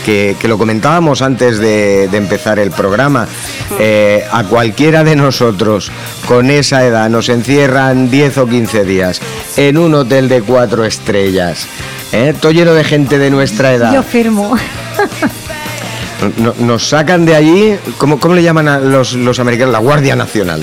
que, 0.05 0.35
que 0.39 0.47
lo 0.47 0.57
comentábamos 0.57 1.21
antes 1.21 1.57
de, 1.59 2.07
de 2.09 2.17
empezar 2.17 2.59
el 2.59 2.71
programa. 2.71 3.27
Eh, 3.79 4.23
a 4.31 4.43
cualquiera 4.43 5.03
de 5.03 5.15
nosotros 5.15 5.91
con 6.27 6.49
esa 6.51 6.85
edad 6.85 7.09
nos 7.09 7.29
encierran 7.29 8.09
10 8.11 8.37
o 8.39 8.47
15 8.47 8.85
días 8.85 9.21
en 9.57 9.77
un 9.77 9.93
hotel 9.95 10.29
de 10.29 10.41
cuatro 10.41 10.85
estrellas. 10.85 11.67
¿eh? 12.11 12.33
Todo 12.39 12.51
lleno 12.51 12.73
de 12.73 12.83
gente 12.83 13.17
de 13.17 13.29
nuestra 13.29 13.73
edad. 13.73 13.93
Yo 13.93 14.03
firmo. 14.03 14.55
No- 16.37 16.53
nos 16.59 16.87
sacan 16.87 17.25
de 17.25 17.35
allí, 17.35 17.75
¿cómo, 17.97 18.17
cómo 18.17 18.33
le 18.33 18.41
llaman 18.43 18.69
a 18.69 18.79
los, 18.79 19.11
los 19.13 19.39
americanos? 19.39 19.73
La 19.73 19.79
Guardia 19.79 20.15
Nacional. 20.15 20.61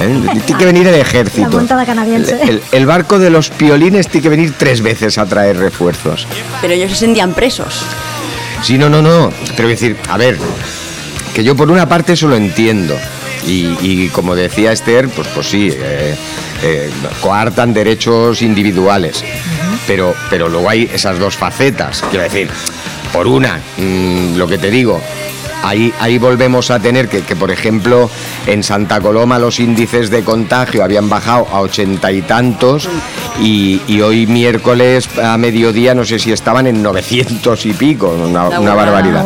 ¿eh? 0.00 0.20
Tiene 0.44 0.58
que 0.58 0.66
venir 0.66 0.86
el 0.86 0.96
ejército. 0.96 1.62
La 1.62 1.86
canadiense. 1.86 2.38
El, 2.42 2.48
el- 2.50 2.62
el 2.72 2.86
barco 2.86 3.18
de 3.18 3.30
los 3.30 3.48
piolines 3.48 4.08
tiene 4.08 4.22
que 4.24 4.28
venir 4.28 4.52
tres 4.58 4.82
veces 4.82 5.16
a 5.16 5.24
traer 5.24 5.56
refuerzos. 5.56 6.26
Pero 6.60 6.74
ellos 6.74 6.90
se 6.90 6.96
sentían 6.98 7.32
presos. 7.32 7.82
Sí, 8.62 8.78
no, 8.78 8.88
no, 8.88 9.00
no. 9.02 9.32
Pero 9.56 9.68
decir, 9.68 9.96
a 10.08 10.16
ver, 10.16 10.36
que 11.34 11.44
yo 11.44 11.54
por 11.56 11.70
una 11.70 11.88
parte 11.88 12.14
eso 12.14 12.28
lo 12.28 12.36
entiendo. 12.36 12.96
Y, 13.46 13.76
y 13.80 14.08
como 14.08 14.34
decía 14.34 14.72
Esther, 14.72 15.08
pues, 15.08 15.28
pues 15.28 15.46
sí, 15.46 15.70
eh, 15.72 16.16
eh, 16.62 16.90
coartan 17.20 17.72
derechos 17.72 18.42
individuales. 18.42 19.24
pero, 19.86 20.14
pero 20.28 20.48
luego 20.48 20.68
hay 20.68 20.90
esas 20.92 21.18
dos 21.18 21.36
facetas. 21.36 22.02
Quiero 22.10 22.24
decir, 22.24 22.48
por 23.12 23.26
una, 23.26 23.60
mm, 23.76 24.36
lo 24.36 24.46
que 24.46 24.58
te 24.58 24.70
digo, 24.70 25.00
ahí, 25.68 25.92
ahí 26.00 26.18
volvemos 26.18 26.70
a 26.70 26.80
tener 26.80 27.08
que, 27.08 27.22
que, 27.22 27.36
por 27.36 27.50
ejemplo, 27.50 28.10
en 28.46 28.62
Santa 28.62 29.00
Coloma 29.00 29.38
los 29.38 29.60
índices 29.60 30.10
de 30.10 30.22
contagio 30.22 30.84
habían 30.84 31.08
bajado 31.08 31.46
a 31.52 31.60
ochenta 31.60 32.10
y 32.12 32.22
tantos 32.22 32.88
y, 33.40 33.80
y 33.86 34.00
hoy 34.00 34.26
miércoles 34.26 35.08
a 35.18 35.36
mediodía 35.36 35.94
no 35.94 36.04
sé 36.04 36.18
si 36.18 36.32
estaban 36.32 36.66
en 36.66 36.82
900 36.82 37.66
y 37.66 37.72
pico, 37.72 38.08
una, 38.08 38.48
barbaridad. 38.74 39.24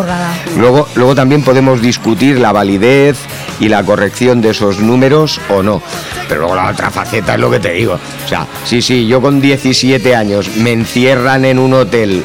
Luego, 0.57 0.89
luego 0.95 1.15
también 1.15 1.43
podemos 1.43 1.81
discutir 1.81 2.39
la 2.39 2.53
validez 2.53 3.19
y 3.61 3.69
la 3.69 3.83
corrección 3.85 4.41
de 4.41 4.51
esos 4.51 4.81
números 4.81 5.41
o 5.49 5.63
no. 5.63 5.83
Pero 6.29 6.43
luego 6.43 6.57
la 6.57 6.71
otra 6.71 6.91
faceta 6.91 7.35
es 7.35 7.41
lo 7.41 7.51
que 7.51 7.61
te 7.61 7.73
digo. 7.73 7.99
O 8.25 8.29
sea, 8.29 8.47
sí, 8.65 8.83
sí, 8.83 9.07
yo 9.07 9.21
con 9.21 9.41
17 9.41 10.15
años 10.15 10.57
me 10.57 10.73
encierran 10.73 11.45
en 11.45 11.59
un 11.59 11.75
hotel. 11.75 12.25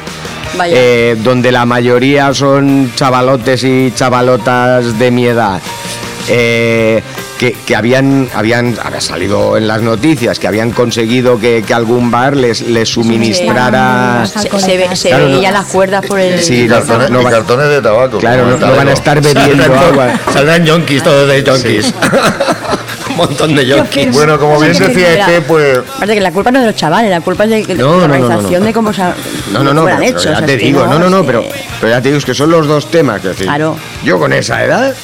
Eh, 0.66 1.16
donde 1.22 1.52
la 1.52 1.64
mayoría 1.64 2.32
son 2.34 2.92
chavalotes 2.94 3.64
y 3.64 3.92
chavalotas 3.94 4.98
de 4.98 5.10
mi 5.10 5.26
edad. 5.26 5.60
eh, 6.28 7.02
que, 7.38 7.52
que 7.52 7.76
habían, 7.76 8.28
habían 8.34 8.76
había 8.82 9.00
salido 9.00 9.56
en 9.56 9.68
las 9.68 9.80
noticias 9.80 10.40
que 10.40 10.48
habían 10.48 10.72
conseguido 10.72 11.38
que, 11.38 11.62
que 11.64 11.72
algún 11.72 12.10
bar 12.10 12.36
les, 12.36 12.62
les 12.62 12.88
suministrara 12.88 14.26
Se, 14.26 14.50
se 14.58 14.76
ve- 14.76 14.96
se 14.96 15.10
Claro, 15.10 15.28
no. 15.28 15.40
las 15.40 15.66
cuerdas 15.66 16.04
por 16.04 16.18
el. 16.18 16.42
Sí, 16.42 16.62
Y 16.64 16.68
cartones, 16.68 17.10
no 17.10 17.20
y 17.20 17.24
va- 17.24 17.30
cartones 17.30 17.68
de 17.68 17.80
tabaco. 17.80 18.18
Claro, 18.18 18.44
no, 18.44 18.56
no 18.56 18.74
van 18.76 18.88
a 18.88 18.92
estar 18.92 19.20
bebiendo 19.22 19.72
agua. 19.72 20.18
Saldrán 20.32 20.64
yonkis, 20.66 21.00
todos 21.02 21.28
de 21.28 21.44
yonkis. 21.44 21.94
montón 23.18 23.54
de 23.54 23.66
yonkis. 23.66 24.12
Bueno, 24.12 24.38
como 24.38 24.58
bien 24.58 24.72
decía 24.72 25.20
este, 25.20 25.42
pues 25.42 25.78
Aparte 25.78 26.14
que 26.14 26.20
la 26.20 26.32
culpa 26.32 26.50
no 26.50 26.58
es 26.58 26.64
de 26.64 26.70
los 26.72 26.76
chavales, 26.80 27.10
la 27.10 27.20
culpa 27.20 27.44
es 27.44 27.50
de, 27.50 27.66
de 27.66 27.74
No, 27.74 28.00
la 28.00 28.08
no, 28.08 28.14
no, 28.14 28.18
no, 28.18 28.24
organización 28.24 28.60
no. 28.60 28.66
de 28.66 28.72
cómo 28.72 28.92
se 28.92 29.02
No, 29.52 29.62
no, 29.62 29.74
no, 29.74 29.84
pero, 29.84 30.18
ya 30.18 30.44
te 30.46 30.56
digo, 30.56 30.86
no, 30.86 30.98
no, 30.98 31.10
no, 31.10 31.20
es 31.20 31.26
pero, 31.26 31.42
que- 31.42 31.52
pero 31.80 31.90
ya 31.92 32.00
te 32.00 32.08
digo 32.08 32.18
es 32.18 32.24
que 32.24 32.34
son 32.34 32.50
los 32.50 32.66
dos 32.66 32.90
temas. 32.90 33.20
que 33.20 33.28
decir, 33.28 33.46
Claro. 33.46 33.76
Yo 34.04 34.18
con 34.18 34.32
esa 34.32 34.64
edad 34.64 34.94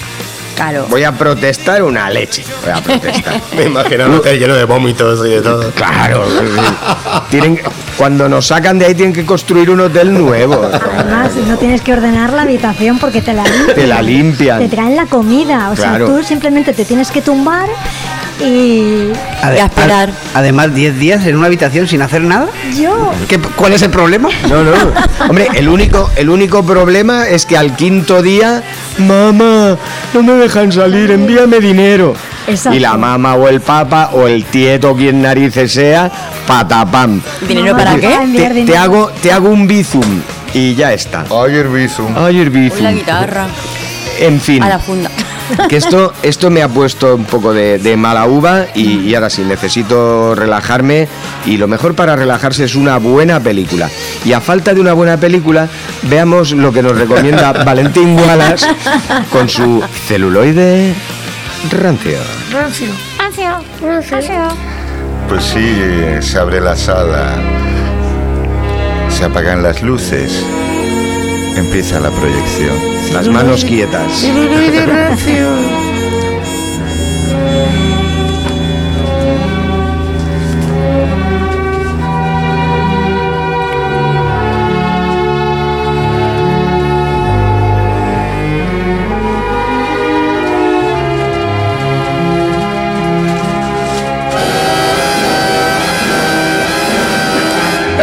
Claro. 0.55 0.87
voy 0.89 1.05
a 1.05 1.13
protestar 1.13 1.83
una 1.83 2.09
leche. 2.11 2.45
Voy 2.63 2.71
a 2.73 2.81
protestar. 2.83 3.41
Me 3.57 3.65
imagino 3.65 4.07
un 4.07 4.15
hotel 4.15 4.39
lleno 4.39 4.55
de 4.55 4.65
vómitos 4.65 5.27
y 5.27 5.31
de 5.31 5.41
todo. 5.43 5.71
Claro, 5.73 6.25
tienen, 7.31 7.61
cuando 7.97 8.29
nos 8.29 8.47
sacan 8.47 8.79
de 8.79 8.87
ahí 8.87 8.95
tienen 8.95 9.13
que 9.13 9.25
construir 9.27 9.71
un 9.71 9.81
hotel 9.81 10.13
nuevo. 10.13 10.63
Además, 10.97 11.33
no 11.47 11.57
tienes 11.59 11.81
que 11.83 11.93
ordenar 11.93 12.33
la 12.33 12.43
habitación 12.43 12.99
porque 12.99 13.21
te 13.21 13.33
la 13.33 13.45
limpian. 13.45 13.75
Te 13.75 13.87
la 13.87 14.03
limpian. 14.03 14.59
Te 14.61 14.69
traen 14.69 14.97
la 14.97 15.07
comida. 15.07 15.71
O 15.71 15.75
Claro. 15.75 16.07
sea, 16.07 16.17
tú 16.17 16.23
simplemente 16.25 16.73
te 16.73 16.85
tienes 16.85 17.11
que 17.11 17.21
tumbar 17.23 17.69
y 18.41 18.45
Y 18.45 19.13
a 19.43 19.67
esperar. 19.67 20.11
además, 20.35 20.75
10 20.75 20.99
días 20.99 21.27
en 21.27 21.37
una 21.37 21.47
habitación 21.47 21.87
sin 21.87 22.03
hacer 22.03 22.23
nada. 22.23 22.47
yo. 22.77 23.13
¿Qué- 23.29 23.39
¿Cuál 23.39 23.73
es 23.75 23.83
el 23.83 23.91
problema? 23.91 24.29
No, 24.49 24.63
no. 24.65 24.73
Hombre, 25.29 25.49
el 25.55 25.69
único, 25.69 26.11
el 26.17 26.29
único 26.31 26.65
problema 26.65 27.29
es 27.29 27.47
que 27.47 27.57
al 27.57 27.77
quinto 27.77 28.23
día, 28.23 28.63
mamá, 28.99 29.77
no 30.13 30.23
me 30.23 30.33
dejan 30.35 30.73
salir, 30.73 31.11
envíame 31.11 31.61
dinero. 31.61 32.15
Exacto. 32.47 32.77
Y 32.77 32.81
la 32.81 32.97
mamá 32.97 33.35
o 33.37 33.49
el 33.49 33.61
papa 33.61 34.11
o 34.13 34.27
el 34.27 34.45
tieto, 34.45 34.95
quien 34.95 35.23
narices 35.23 35.73
sea, 35.73 36.11
patapam. 36.47 37.21
¿Dinero 37.49 37.77
para 37.77 37.97
qué? 37.97 38.13
enviar 38.15 38.49
Te, 38.49 38.55
dinero. 38.55 38.81
hago, 38.81 39.11
te 39.23 39.33
hago 39.33 39.49
un 39.49 39.67
bizum 39.67 40.21
y 40.53 40.75
ya 40.75 40.93
está. 40.93 41.25
ayer 41.45 41.69
Bizum. 41.69 42.13
Ay, 42.17 42.41
el 42.41 42.51
bizum. 42.51 42.83
la 42.83 42.93
guitarra. 42.93 43.47
En 44.21 44.41
fin. 44.41 44.63
A 44.63 44.69
la 44.69 44.79
funda. 44.79 45.11
Que 45.69 45.77
esto, 45.77 46.13
esto 46.23 46.51
me 46.51 46.63
ha 46.63 46.69
puesto 46.69 47.15
un 47.15 47.25
poco 47.25 47.53
de, 47.53 47.79
de 47.79 47.97
mala 47.97 48.27
uva 48.27 48.67
y, 48.75 49.01
y 49.01 49.15
ahora 49.15 49.31
sí, 49.31 49.43
necesito 49.43 50.35
relajarme 50.35 51.09
y 51.47 51.57
lo 51.57 51.69
mejor 51.69 51.95
para 51.95 52.17
relajarse 52.17 52.65
es 52.65 52.75
una 52.75 52.99
buena 52.99 53.41
película. 53.41 53.91
Y 54.25 54.33
a 54.33 54.41
falta 54.41 54.75
de 54.75 54.81
una 54.81 54.93
buena 54.93 55.17
película, 55.17 55.69
veamos 56.03 56.53
lo 56.53 56.73
que 56.73 56.83
nos 56.83 56.97
recomienda 56.97 57.53
Valentín 57.65 58.19
Wallace 58.19 58.67
con 59.31 59.49
su 59.49 59.83
celuloide 60.07 60.95
rancio. 61.71 62.19
Pues 65.29 65.45
sí, 65.45 65.77
se 66.21 66.39
abre 66.39 66.61
la 66.61 66.77
sala, 66.77 67.37
se 69.09 69.25
apagan 69.25 69.63
las 69.63 69.83
luces, 69.83 70.45
empieza 71.57 71.99
la 72.01 72.11
proyección. 72.11 72.94
Las 73.13 73.29
manos 73.29 73.65
quietas. 73.65 74.25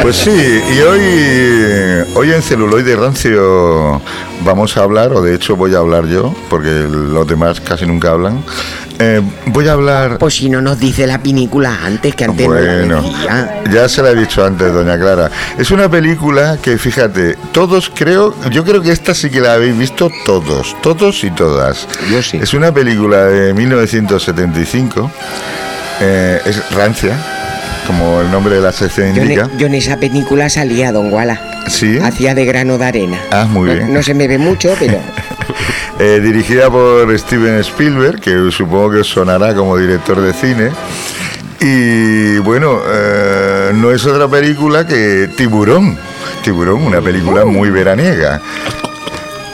Pues 0.01 0.15
sí, 0.15 0.31
y 0.73 0.81
hoy, 0.81 2.05
hoy 2.15 2.33
en 2.33 2.41
celuloide 2.41 2.95
rancio 2.95 4.01
vamos 4.43 4.75
a 4.77 4.83
hablar, 4.83 5.13
o 5.13 5.21
de 5.21 5.33
hecho 5.35 5.55
voy 5.55 5.73
a 5.75 5.79
hablar 5.79 6.05
yo, 6.07 6.33
porque 6.49 6.69
los 6.89 7.27
demás 7.27 7.59
casi 7.61 7.85
nunca 7.85 8.11
hablan, 8.11 8.43
Eh, 9.03 9.19
voy 9.47 9.67
a 9.67 9.71
hablar. 9.73 10.19
Pues 10.19 10.35
si 10.35 10.47
no 10.47 10.61
nos 10.61 10.77
dice 10.79 11.07
la 11.07 11.17
película 11.17 11.75
antes, 11.83 12.13
que 12.13 12.25
antes 12.25 12.47
no 12.47 12.53
la 12.53 12.61
Bueno, 12.61 13.01
decía. 13.01 13.63
ya 13.71 13.89
se 13.89 14.03
la 14.03 14.11
he 14.11 14.15
dicho 14.15 14.45
antes, 14.45 14.71
doña 14.71 14.95
Clara. 14.99 15.31
Es 15.57 15.71
una 15.71 15.89
película 15.89 16.57
que, 16.61 16.77
fíjate, 16.77 17.35
todos 17.51 17.91
creo, 17.95 18.35
yo 18.51 18.63
creo 18.63 18.79
que 18.79 18.91
esta 18.91 19.15
sí 19.15 19.31
que 19.31 19.39
la 19.41 19.53
habéis 19.53 19.75
visto 19.75 20.11
todos, 20.23 20.75
todos 20.83 21.23
y 21.23 21.31
todas. 21.31 21.87
Yo 22.11 22.21
sí. 22.21 22.37
Es 22.37 22.53
una 22.53 22.71
película 22.71 23.23
de 23.25 23.55
1975, 23.55 25.09
eh, 26.01 26.41
es 26.45 26.71
rancia, 26.71 27.17
como 27.87 28.21
el 28.21 28.31
nombre 28.31 28.55
de 28.55 28.61
la 28.61 28.71
sección 28.71 29.13
Yo, 29.13 29.23
indica. 29.23 29.49
yo 29.57 29.67
en 29.67 29.75
esa 29.75 29.97
película 29.97 30.49
salía 30.49 30.91
Don 30.91 31.09
Guala. 31.09 31.39
Sí. 31.67 31.97
Hacía 31.99 32.33
de 32.35 32.45
grano 32.45 32.77
de 32.77 32.85
arena. 32.85 33.17
Ah, 33.31 33.45
muy 33.49 33.67
No- 33.69 33.73
bien. 33.75 33.93
No, 33.93 34.01
se 34.03 34.13
me 34.13 34.27
ve 34.27 34.37
mucho, 34.37 34.73
pero 34.79 34.97
Eh, 35.99 36.19
dirigida 36.19 36.69
por 36.71 37.15
Steven 37.19 37.59
Spielberg, 37.59 38.19
que 38.19 38.49
supongo 38.51 38.89
que 38.91 38.97
os 38.99 39.07
sonará 39.07 39.53
como 39.53 39.77
director 39.77 40.19
de 40.19 40.33
cine. 40.33 40.71
Y 41.59 42.39
bueno, 42.39 42.79
eh, 42.87 43.71
no 43.75 43.91
es 43.91 44.03
otra 44.07 44.27
película 44.27 44.87
que 44.87 45.29
Tiburón. 45.37 45.95
Tiburón, 46.43 46.81
una 46.83 47.01
película 47.01 47.45
muy 47.45 47.69
veraniega. 47.69 48.41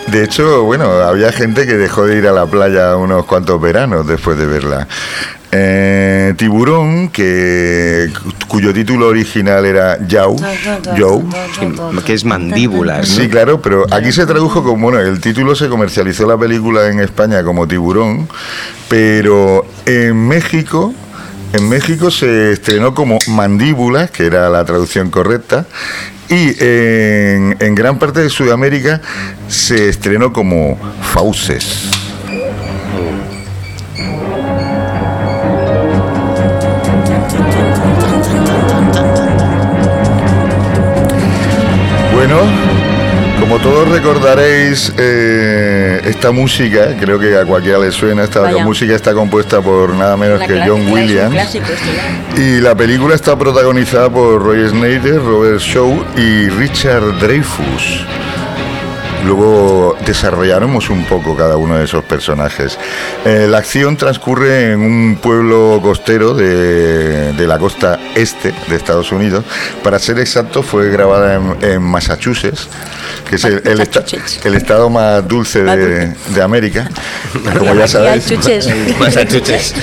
De 0.08 0.24
hecho, 0.24 0.64
bueno, 0.64 0.90
había 1.02 1.34
gente 1.34 1.66
que 1.68 1.74
dejó 1.74 2.06
de 2.06 2.16
ir 2.18 2.28
a 2.28 2.32
la 2.32 2.46
playa 2.46 2.96
unos 2.96 3.26
cuantos 3.26 3.60
veranos 3.60 4.08
después 4.08 4.38
de 4.38 4.46
verla. 4.46 4.88
Eh, 5.52 6.34
Tiburón, 6.36 7.10
que 7.10 8.12
cuyo 8.50 8.74
título 8.74 9.08
original 9.08 9.66
era 9.66 9.98
Yau, 10.06 10.36
Joe, 10.98 11.24
que 12.06 12.14
es 12.14 12.26
mandíbulas. 12.26 13.10
¿no? 13.10 13.16
Sí, 13.16 13.30
claro, 13.30 13.62
pero 13.62 13.86
aquí 13.92 14.12
se 14.12 14.26
tradujo 14.26 14.62
como, 14.62 14.92
bueno, 14.92 15.00
el 15.00 15.22
título 15.22 15.56
se 15.56 15.70
comercializó 15.70 16.28
la 16.28 16.38
película 16.38 16.90
en 16.90 17.00
España 17.00 17.44
como 17.44 17.66
Tiburón, 17.66 18.28
pero 18.90 19.66
en 19.86 20.28
México, 20.28 20.94
en 21.54 21.70
México 21.70 22.12
se 22.12 22.52
estrenó 22.52 22.94
como 22.94 23.18
Mandíbulas, 23.28 24.12
que 24.12 24.26
era 24.26 24.50
la 24.50 24.66
traducción 24.66 25.10
correcta, 25.10 25.66
y 26.28 26.62
en, 26.62 27.56
en 27.60 27.74
gran 27.74 28.00
parte 28.00 28.20
de 28.20 28.30
Sudamérica 28.30 29.02
se 29.48 29.88
estrenó 29.88 30.34
como 30.34 30.78
Fauces. 31.02 32.07
Bueno, 42.28 42.42
como 43.40 43.58
todos 43.60 43.88
recordaréis, 43.88 44.92
eh, 44.98 46.02
esta 46.04 46.32
música, 46.32 46.88
creo 47.00 47.18
que 47.18 47.38
a 47.38 47.46
cualquiera 47.46 47.80
le 47.80 47.90
suena, 47.90 48.26
esta 48.26 48.42
Vaya. 48.42 48.66
música 48.66 48.94
está 48.94 49.14
compuesta 49.14 49.62
por 49.62 49.94
nada 49.96 50.18
menos 50.18 50.40
La 50.40 50.46
que 50.48 50.62
John 50.68 50.92
Williams. 50.92 51.32
clásico. 51.32 51.68
Y 52.36 52.60
la 52.60 52.76
película 52.76 53.16
está 53.16 53.38
protagonizada 53.38 54.10
por 54.10 54.44
Roy 54.44 54.68
Snyder, 54.68 55.22
Robert 55.24 55.60
Shaw 55.62 56.04
y 56.18 56.50
Richard 56.50 57.18
Dreyfus. 57.22 58.06
Luego 59.26 59.98
desarrollaremos 60.06 60.90
un 60.90 61.04
poco 61.06 61.36
cada 61.36 61.58
uno 61.58 61.78
de 61.78 61.86
esos 61.86 62.04
personajes. 62.06 62.78
Eh, 63.26 63.48
la 63.50 63.58
acción 63.58 63.98
transcurre 63.98 64.72
en 64.72 64.80
un 64.80 65.18
pueblo 65.22 65.80
costero 65.82 66.34
de, 66.34 67.34
de 67.34 67.48
la 67.48 67.58
costa 67.58 68.00
este 68.16 68.54
de 68.70 68.76
Estados 68.76 69.12
Unidos. 69.12 69.44
Para 69.84 70.00
ser 70.00 70.20
exacto, 70.20 70.64
fue 70.64 70.90
grabada 70.90 71.36
en, 71.36 71.58
en 71.62 71.82
Massachusetts, 71.82 72.70
que 73.30 73.36
es 73.36 73.44
el, 73.44 73.62
el 73.66 73.82
esta- 73.82 74.00
Massachusetts. 74.02 74.46
el 74.46 74.56
estado 74.56 74.90
más 74.90 75.28
dulce 75.28 75.64
de, 75.64 76.14
de 76.34 76.42
América, 76.42 76.88
como 77.58 77.74
ya 77.76 77.88
sabéis. 77.88 78.32
Massachusetts. 79.00 79.74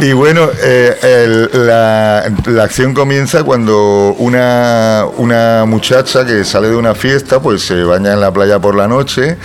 Y 0.00 0.12
bueno, 0.12 0.48
eh, 0.62 0.96
el- 1.02 1.66
la, 1.66 2.24
la 2.46 2.62
acción 2.64 2.94
comienza 2.94 3.42
cuando 3.42 4.14
una, 4.18 5.04
una 5.18 5.64
muchacha 5.66 6.24
que 6.24 6.44
sale 6.44 6.68
de 6.68 6.76
una 6.76 6.94
fiesta, 6.94 7.40
pues 7.40 7.62
se 7.62 7.82
baña 7.82 8.12
en 8.14 8.20
la 8.20 8.32
playa 8.32 8.43
por 8.60 8.74
la 8.74 8.86
noche 8.88 9.36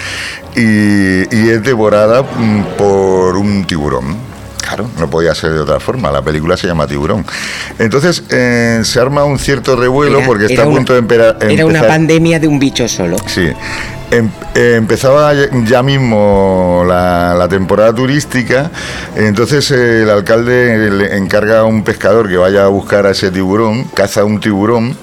y, 0.56 0.62
y 1.36 1.50
es 1.50 1.64
devorada 1.64 2.22
mm, 2.24 2.64
por 2.78 3.38
un 3.38 3.66
tiburón. 3.66 4.30
Claro, 4.62 4.88
no 5.00 5.10
podía 5.10 5.34
ser 5.34 5.52
de 5.54 5.62
otra 5.62 5.80
forma. 5.80 6.12
La 6.12 6.22
película 6.22 6.56
se 6.56 6.68
llama 6.68 6.86
Tiburón. 6.86 7.26
Entonces 7.80 8.24
eh, 8.30 8.82
se 8.84 9.00
arma 9.00 9.24
un 9.24 9.40
cierto 9.40 9.76
revuelo 9.76 10.20
Era- 10.20 10.28
porque 10.28 10.46
está 10.46 10.62
a 10.64 10.68
una- 10.68 10.76
punto 10.76 10.94
de 10.94 11.00
empera- 11.00 11.38
era 11.42 11.66
una 11.66 11.80
empezar- 11.80 11.88
pandemia 11.88 12.40
de 12.40 12.48
un 12.48 12.60
bicho 12.60 12.88
solo. 12.88 13.18
Sí. 13.26 13.50
Em- 14.12 14.30
eh, 14.54 14.76
empezaba 14.78 15.34
ya- 15.34 15.50
ya 15.66 15.82
mismo 15.82 16.84
la, 16.88 17.34
la 17.36 17.48
temporada 17.48 17.94
turística, 17.96 18.70
entonces 19.16 19.72
eh, 19.72 20.04
el 20.04 20.10
alcalde 20.10 20.90
le 20.92 21.18
encarga 21.18 21.60
a 21.60 21.64
un 21.64 21.84
pescador 21.84 22.28
que 22.30 22.38
vaya 22.38 22.66
a 22.66 22.68
buscar 22.68 23.08
a 23.08 23.12
ese 23.12 23.32
tiburón, 23.32 23.86
caza 23.96 24.24
un 24.24 24.40
tiburón. 24.40 24.96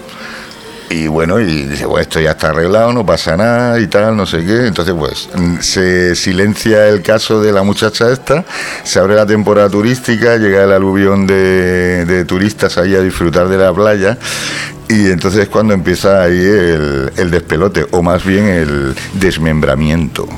Y 0.89 1.09
bueno, 1.09 1.41
y 1.41 1.65
dice, 1.65 1.85
bueno, 1.85 2.03
esto 2.03 2.21
ya 2.21 2.33
está 2.33 2.51
arreglado, 2.51 2.93
no 2.93 3.05
pasa 3.05 3.37
nada 3.37 3.81
y 3.81 3.87
tal, 3.89 4.17
no 4.17 4.25
sé 4.25 4.45
qué. 4.45 4.67
Entonces, 4.67 4.95
pues, 4.97 5.29
mm, 5.35 5.59
se 5.61 6.15
silencia 6.15 6.89
el 6.89 7.03
caso 7.03 7.41
de 7.41 7.53
la 7.53 7.63
muchacha 7.63 8.11
esta, 8.13 8.45
se 8.85 8.99
abre 8.99 9.17
la 9.17 9.27
temporada 9.27 9.69
turística, 9.69 10.37
llega 10.37 10.65
el 10.65 10.73
aluvión 10.73 11.27
de, 11.27 12.05
de 12.05 12.25
turistas 12.25 12.79
ahí 12.79 12.95
a 12.95 13.01
disfrutar 13.01 13.49
de 13.49 13.59
la 13.59 13.73
playa. 13.75 14.17
Y 14.89 15.11
entonces 15.11 15.43
es 15.43 15.49
cuando 15.49 15.75
empieza 15.75 16.23
ahí 16.23 16.39
el, 16.39 17.13
el 17.17 17.31
despelote, 17.31 17.87
o 17.91 18.03
más 18.03 18.25
bien 18.25 18.47
el 18.47 18.95
desmembramiento. 19.15 20.29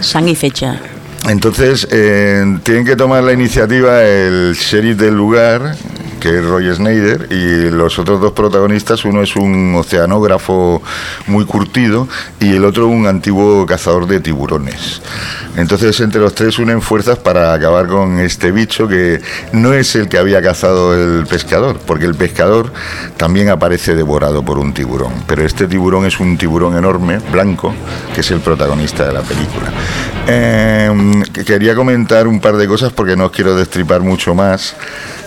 Sang 0.00 0.28
y 0.28 0.34
fecha. 0.34 0.80
Entonces, 1.28 1.86
eh, 1.90 2.58
tienen 2.62 2.84
que 2.84 2.96
tomar 2.96 3.22
la 3.22 3.32
iniciativa 3.32 4.02
el 4.02 4.54
sheriff 4.54 4.96
del 4.96 5.14
lugar, 5.14 5.76
que 6.20 6.38
es 6.38 6.44
Roy 6.44 6.72
Snyder, 6.74 7.26
y 7.30 7.70
los 7.70 7.98
otros 7.98 8.20
dos 8.20 8.32
protagonistas, 8.32 9.04
uno 9.04 9.22
es 9.22 9.34
un 9.36 9.74
oceanógrafo 9.74 10.82
muy 11.26 11.44
curtido 11.44 12.06
y 12.38 12.54
el 12.54 12.64
otro 12.64 12.86
un 12.86 13.06
antiguo 13.06 13.66
cazador 13.66 14.06
de 14.06 14.20
tiburones. 14.20 15.02
Entonces, 15.56 15.98
entre 16.00 16.20
los 16.20 16.34
tres 16.34 16.58
unen 16.58 16.80
fuerzas 16.80 17.18
para 17.18 17.52
acabar 17.52 17.88
con 17.88 18.20
este 18.20 18.52
bicho 18.52 18.86
que 18.86 19.20
no 19.52 19.72
es 19.72 19.96
el 19.96 20.08
que 20.08 20.18
había 20.18 20.40
cazado 20.40 20.94
el 20.94 21.26
pescador, 21.26 21.80
porque 21.86 22.04
el 22.04 22.14
pescador 22.14 22.72
también 23.16 23.48
aparece 23.48 23.94
devorado 23.94 24.44
por 24.44 24.58
un 24.58 24.72
tiburón, 24.72 25.12
pero 25.26 25.44
este 25.44 25.66
tiburón 25.66 26.06
es 26.06 26.20
un 26.20 26.38
tiburón 26.38 26.76
enorme, 26.76 27.18
blanco, 27.32 27.74
que 28.14 28.20
es 28.20 28.30
el 28.30 28.40
protagonista 28.40 29.06
de 29.06 29.12
la 29.12 29.22
película. 29.22 29.72
Que 31.32 31.44
quería 31.44 31.74
comentar 31.74 32.28
un 32.28 32.40
par 32.40 32.56
de 32.56 32.68
cosas 32.68 32.92
porque 32.92 33.16
no 33.16 33.26
os 33.26 33.30
quiero 33.32 33.56
destripar 33.56 34.00
mucho 34.00 34.34
más, 34.34 34.76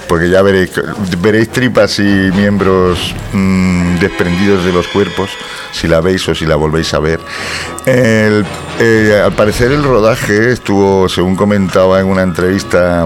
porque 0.07 0.29
ya 0.29 0.41
veréis, 0.41 0.71
veréis 1.19 1.49
tripas 1.49 1.99
y 1.99 2.31
miembros 2.35 3.13
mm, 3.33 3.99
desprendidos 3.99 4.65
de 4.65 4.71
los 4.71 4.87
cuerpos, 4.87 5.29
si 5.71 5.87
la 5.87 6.01
veis 6.01 6.27
o 6.27 6.35
si 6.35 6.45
la 6.45 6.55
volvéis 6.55 6.93
a 6.93 6.99
ver. 6.99 7.19
Eh, 7.85 9.21
al 9.23 9.33
parecer 9.33 9.71
el 9.71 9.83
rodaje 9.83 10.51
estuvo, 10.51 11.09
según 11.09 11.35
comentaba 11.35 11.99
en 11.99 12.07
una 12.07 12.23
entrevista 12.23 13.05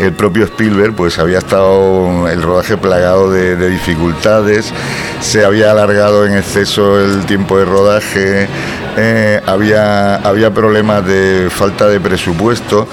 el 0.00 0.12
propio 0.12 0.44
Spielberg 0.44 0.94
pues 0.94 1.18
había 1.18 1.38
estado 1.38 2.28
el 2.28 2.42
rodaje 2.42 2.76
plagado 2.76 3.30
de, 3.30 3.56
de 3.56 3.70
dificultades, 3.70 4.72
se 5.20 5.44
había 5.44 5.70
alargado 5.70 6.26
en 6.26 6.36
exceso 6.36 7.00
el 7.00 7.24
tiempo 7.24 7.58
de 7.58 7.64
rodaje, 7.64 8.48
eh, 8.98 9.40
había, 9.46 10.16
había 10.16 10.52
problemas 10.52 11.06
de 11.06 11.48
falta 11.50 11.86
de 11.88 12.00
presupuesto. 12.00 12.88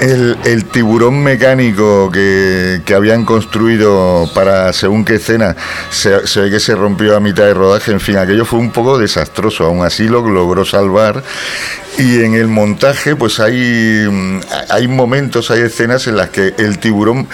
El, 0.00 0.64
tiburón 0.66 1.22
mecánico 1.22 2.10
que, 2.10 2.82
que 2.84 2.94
habían 2.94 3.24
construido 3.24 4.30
para 4.32 4.72
según 4.72 5.04
qué 5.04 5.16
escena 5.16 5.56
se, 5.90 6.26
se 6.26 6.40
ve 6.40 6.50
que 6.50 6.60
se 6.60 6.76
rompió 6.76 7.16
a 7.16 7.20
mitad 7.20 7.44
de 7.44 7.54
rodaje, 7.54 7.90
en 7.90 8.00
fin, 8.00 8.16
aquello 8.16 8.44
fue 8.44 8.60
un 8.60 8.70
poco 8.70 8.96
desastroso, 8.98 9.64
aún 9.64 9.84
así 9.84 10.08
lo 10.08 10.20
logró 10.20 10.64
salvar. 10.64 11.24
Y 11.98 12.22
en 12.22 12.34
el 12.34 12.46
montaje, 12.46 13.16
pues 13.16 13.40
hay, 13.40 14.06
hay 14.70 14.86
momentos, 14.86 15.50
hay 15.50 15.62
escenas 15.62 16.06
en 16.06 16.16
las 16.16 16.30
que 16.30 16.54
el 16.58 16.78
tiburón, 16.78 17.26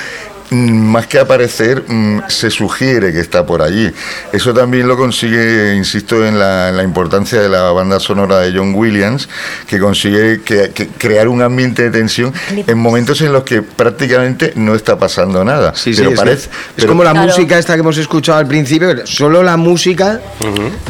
más 0.54 1.06
que 1.06 1.18
aparecer, 1.18 1.84
mm, 1.86 2.20
se 2.28 2.50
sugiere 2.50 3.12
que 3.12 3.20
está 3.20 3.44
por 3.44 3.62
allí. 3.62 3.90
Eso 4.32 4.54
también 4.54 4.86
lo 4.88 4.96
consigue, 4.96 5.74
insisto, 5.74 6.24
en 6.24 6.38
la, 6.38 6.68
en 6.68 6.76
la 6.76 6.82
importancia 6.82 7.40
de 7.40 7.48
la 7.48 7.70
banda 7.72 7.98
sonora 8.00 8.38
de 8.38 8.56
John 8.56 8.74
Williams, 8.74 9.28
que 9.66 9.78
consigue 9.78 10.42
que- 10.42 10.70
que 10.70 10.88
crear 10.88 11.28
un 11.28 11.42
ambiente 11.42 11.82
de 11.82 11.90
tensión 11.90 12.32
en 12.66 12.78
momentos 12.78 13.20
en 13.22 13.32
los 13.32 13.42
que 13.44 13.62
prácticamente 13.62 14.52
no 14.56 14.74
está 14.74 14.98
pasando 14.98 15.44
nada. 15.44 15.74
Sí, 15.74 15.92
sí, 15.94 16.00
pero 16.00 16.10
es, 16.12 16.16
parece, 16.18 16.44
es 16.48 16.50
pero- 16.76 16.88
como 16.88 17.04
la 17.04 17.12
Claro. 17.12 17.26
música 17.26 17.58
esta 17.58 17.74
que 17.74 17.80
hemos 17.80 17.98
escuchado 17.98 18.38
al 18.38 18.46
principio, 18.46 19.06
solo 19.06 19.42
la 19.42 19.56
música 19.56 20.20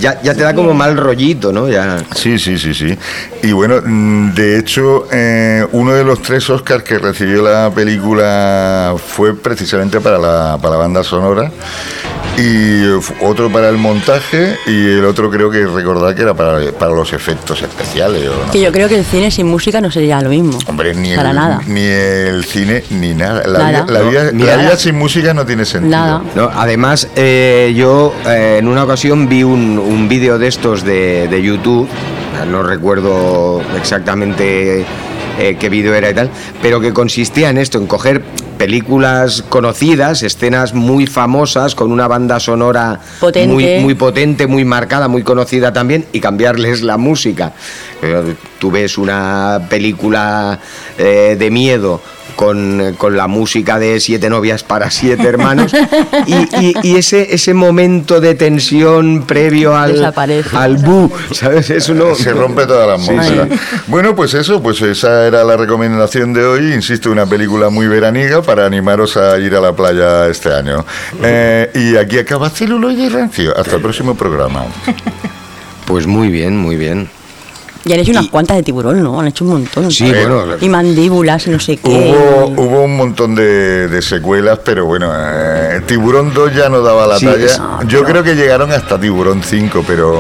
ya, 0.01 0.21
ya 0.23 0.35
te 0.35 0.43
da 0.43 0.55
como 0.55 0.75
mal 0.75 0.97
rollito, 0.97 1.53
¿no? 1.53 1.69
Ya. 1.69 1.99
Sí, 2.15 2.39
sí, 2.39 2.59
sí, 2.59 2.75
sí. 2.75 2.97
Y 3.43 3.53
bueno, 3.53 3.81
mm, 3.85 4.35
de 4.35 4.59
hecho, 4.59 5.07
eh, 5.13 5.67
uno 5.73 5.93
de 5.95 6.05
los 6.05 6.21
tres 6.23 6.49
Oscars 6.51 6.83
que 6.85 6.99
recibió 6.99 7.43
la 7.43 7.71
película 7.75 8.95
fue 8.97 9.35
precisamente 9.35 9.54
para 10.03 10.19
la, 10.19 10.59
para 10.61 10.71
la 10.75 10.77
banda 10.79 11.03
sonora. 11.05 11.51
y 12.37 12.99
f- 12.99 13.15
otro 13.23 13.49
para 13.51 13.69
el 13.69 13.77
montaje 13.77 14.57
y 14.67 14.87
el 14.99 15.05
otro 15.05 15.31
creo 15.31 15.51
que 15.51 15.65
recordar 15.67 16.15
que 16.17 16.23
era 16.23 16.35
para, 16.35 16.73
para 16.73 16.93
los 16.93 17.13
efectos 17.13 17.63
especiales. 17.63 18.29
o 18.29 18.47
no 18.47 18.51
Que 18.51 18.61
yo 18.61 18.73
creo 18.73 18.89
que 18.89 18.97
el 18.99 19.05
cine 19.05 19.31
sin 19.31 19.47
música 19.47 19.81
no 19.81 19.91
sería 19.91 20.21
lo 20.21 20.31
mismo. 20.31 20.59
Hombre, 20.67 20.95
ni 20.95 21.15
Para 21.15 21.31
el, 21.31 21.37
nada. 21.37 21.61
ni 21.67 21.81
el 21.83 22.45
cine 22.45 22.83
ni 22.91 23.15
nada. 23.15 23.47
La, 23.47 23.59
Nada. 23.59 23.83
Vida, 23.85 23.93
la, 23.93 24.01
No, 24.01 24.11
vida, 24.11 24.31
mira, 24.33 24.47
la 24.49 24.57
vida 24.57 24.65
nada. 24.65 24.77
sin 24.77 24.97
música 24.99 25.33
no 25.33 25.47
tiene 25.47 25.65
sentido. 25.65 25.91
Nada. 25.97 26.23
No, 26.35 26.51
además, 26.55 27.09
eh, 27.15 27.73
yo 27.77 28.13
eh, 28.27 28.57
en 28.59 28.67
una 28.69 28.83
ocasión 28.85 29.29
vi 29.29 29.45
un, 29.45 29.79
un 29.79 30.09
vídeo 30.09 30.39
de 30.39 30.49
estos 30.49 30.83
de, 30.85 31.29
de 31.29 31.43
YouTube, 31.43 31.89
no 32.51 32.63
recuerdo 32.65 33.63
exactamente 33.79 34.85
eh, 35.39 35.57
qué 35.59 35.69
vídeo 35.69 35.95
era 35.95 36.11
y 36.11 36.15
tal, 36.15 36.31
pero 36.61 36.81
que 36.81 36.93
consistía 36.93 37.49
en 37.51 37.59
esto, 37.59 37.79
en 37.79 37.87
coger 37.87 38.23
películas 38.55 39.43
conocidas, 39.49 40.23
escenas 40.23 40.75
muy 40.75 41.07
famosas, 41.07 41.75
con 41.75 41.93
una 41.93 42.09
banda 42.09 42.41
sonora 42.41 43.01
Potente. 43.21 43.53
muy, 43.53 43.79
muy 43.81 43.95
potente, 43.95 44.47
muy 44.47 44.65
marcada, 44.65 45.09
muy 45.09 45.23
conocida 45.23 45.73
también, 45.73 46.07
y 46.13 46.21
cambiarles 46.21 46.83
la 46.83 46.97
música. 46.97 47.53
Eh, 48.03 48.35
Tú 48.59 48.71
ves 48.71 48.97
una 48.97 49.61
película 49.69 50.59
eh, 50.97 51.37
de 51.39 51.51
miedo 51.51 52.01
con, 52.37 52.95
con 52.99 53.17
la 53.17 53.27
música 53.27 53.79
de 53.79 53.99
Siete 54.01 54.29
novias 54.31 54.63
para 54.65 54.91
siete 54.91 55.27
hermanos 55.27 55.73
y, 56.27 56.35
y- 56.65 56.75
y 56.83 56.97
ese, 56.97 57.35
ese 57.35 57.55
momento 57.55 58.21
de 58.21 58.35
tensión 58.35 59.23
previo 59.27 59.77
al, 59.77 59.93
Desaparece. 59.95 60.57
al 60.57 60.77
bu, 60.79 61.11
¿sabes? 61.33 61.71
Eso 61.71 61.95
no... 61.95 62.15
Se 62.15 62.33
rompe 62.33 62.67
toda 62.67 62.87
la 62.87 62.99
Sí, 62.99 63.11
atmósfera. 63.11 63.49
sí. 63.51 63.81
Bueno, 63.87 64.15
pues 64.15 64.35
eso, 64.35 64.63
pues 64.63 64.81
esa 64.83 65.27
era 65.27 65.45
la 65.45 65.57
recomendación 65.57 66.33
de 66.33 66.45
hoy. 66.45 66.73
Insisto, 66.75 67.11
una 67.11 67.27
película 67.27 67.71
muy 67.71 67.87
veraniga 67.87 68.43
para 68.43 68.67
animaros 68.67 69.17
a 69.17 69.39
ir 69.39 69.55
a 69.55 69.61
la 69.61 69.73
playa 69.75 70.27
este 70.29 70.53
año. 70.53 70.85
Eh, 71.23 71.71
y 71.75 71.97
aquí 71.97 72.19
acaba 72.19 72.51
Celuloide 72.51 73.05
y 73.05 73.09
Rancio. 73.09 73.57
Hasta 73.57 73.77
el 73.77 73.83
próximo 73.83 74.15
programa. 74.15 74.65
Pues 75.87 76.07
muy 76.07 76.29
bien, 76.29 76.57
muy 76.57 76.77
bien. 76.77 77.09
Y 77.87 77.93
han 77.93 78.01
hecho 78.01 78.13
unas 78.13 78.29
cuantas 78.29 78.57
de 78.57 78.63
tiburón, 78.63 79.03
¿no? 79.03 79.21
Han 79.21 79.27
hecho 79.27 79.45
un 79.45 79.51
montón. 79.53 79.91
Sí, 79.91 80.07
bueno, 80.11 80.45
Y 80.61 80.69
mandíbulas, 80.69 81.47
no 81.49 81.61
sé 81.61 81.77
qué. 81.77 82.15
Hubo, 82.17 82.47
hubo 82.63 82.83
un 82.85 82.97
montón 82.97 83.35
de, 83.35 83.89
de 83.89 84.01
secuelas, 84.03 84.59
pero 84.65 84.87
bueno, 84.87 85.11
eh, 85.15 85.83
Tiburón 85.87 86.33
2 86.33 86.55
ya 86.55 86.69
no 86.71 86.81
daba 86.81 87.07
la 87.07 87.19
Sí, 87.19 87.27
talla. 87.27 87.81
Yo 87.87 88.05
creo 88.05 88.23
que 88.23 88.35
llegaron 88.35 88.73
hasta 88.73 88.99
Tiburón 88.99 89.43
5, 89.43 89.85
pero... 89.87 90.15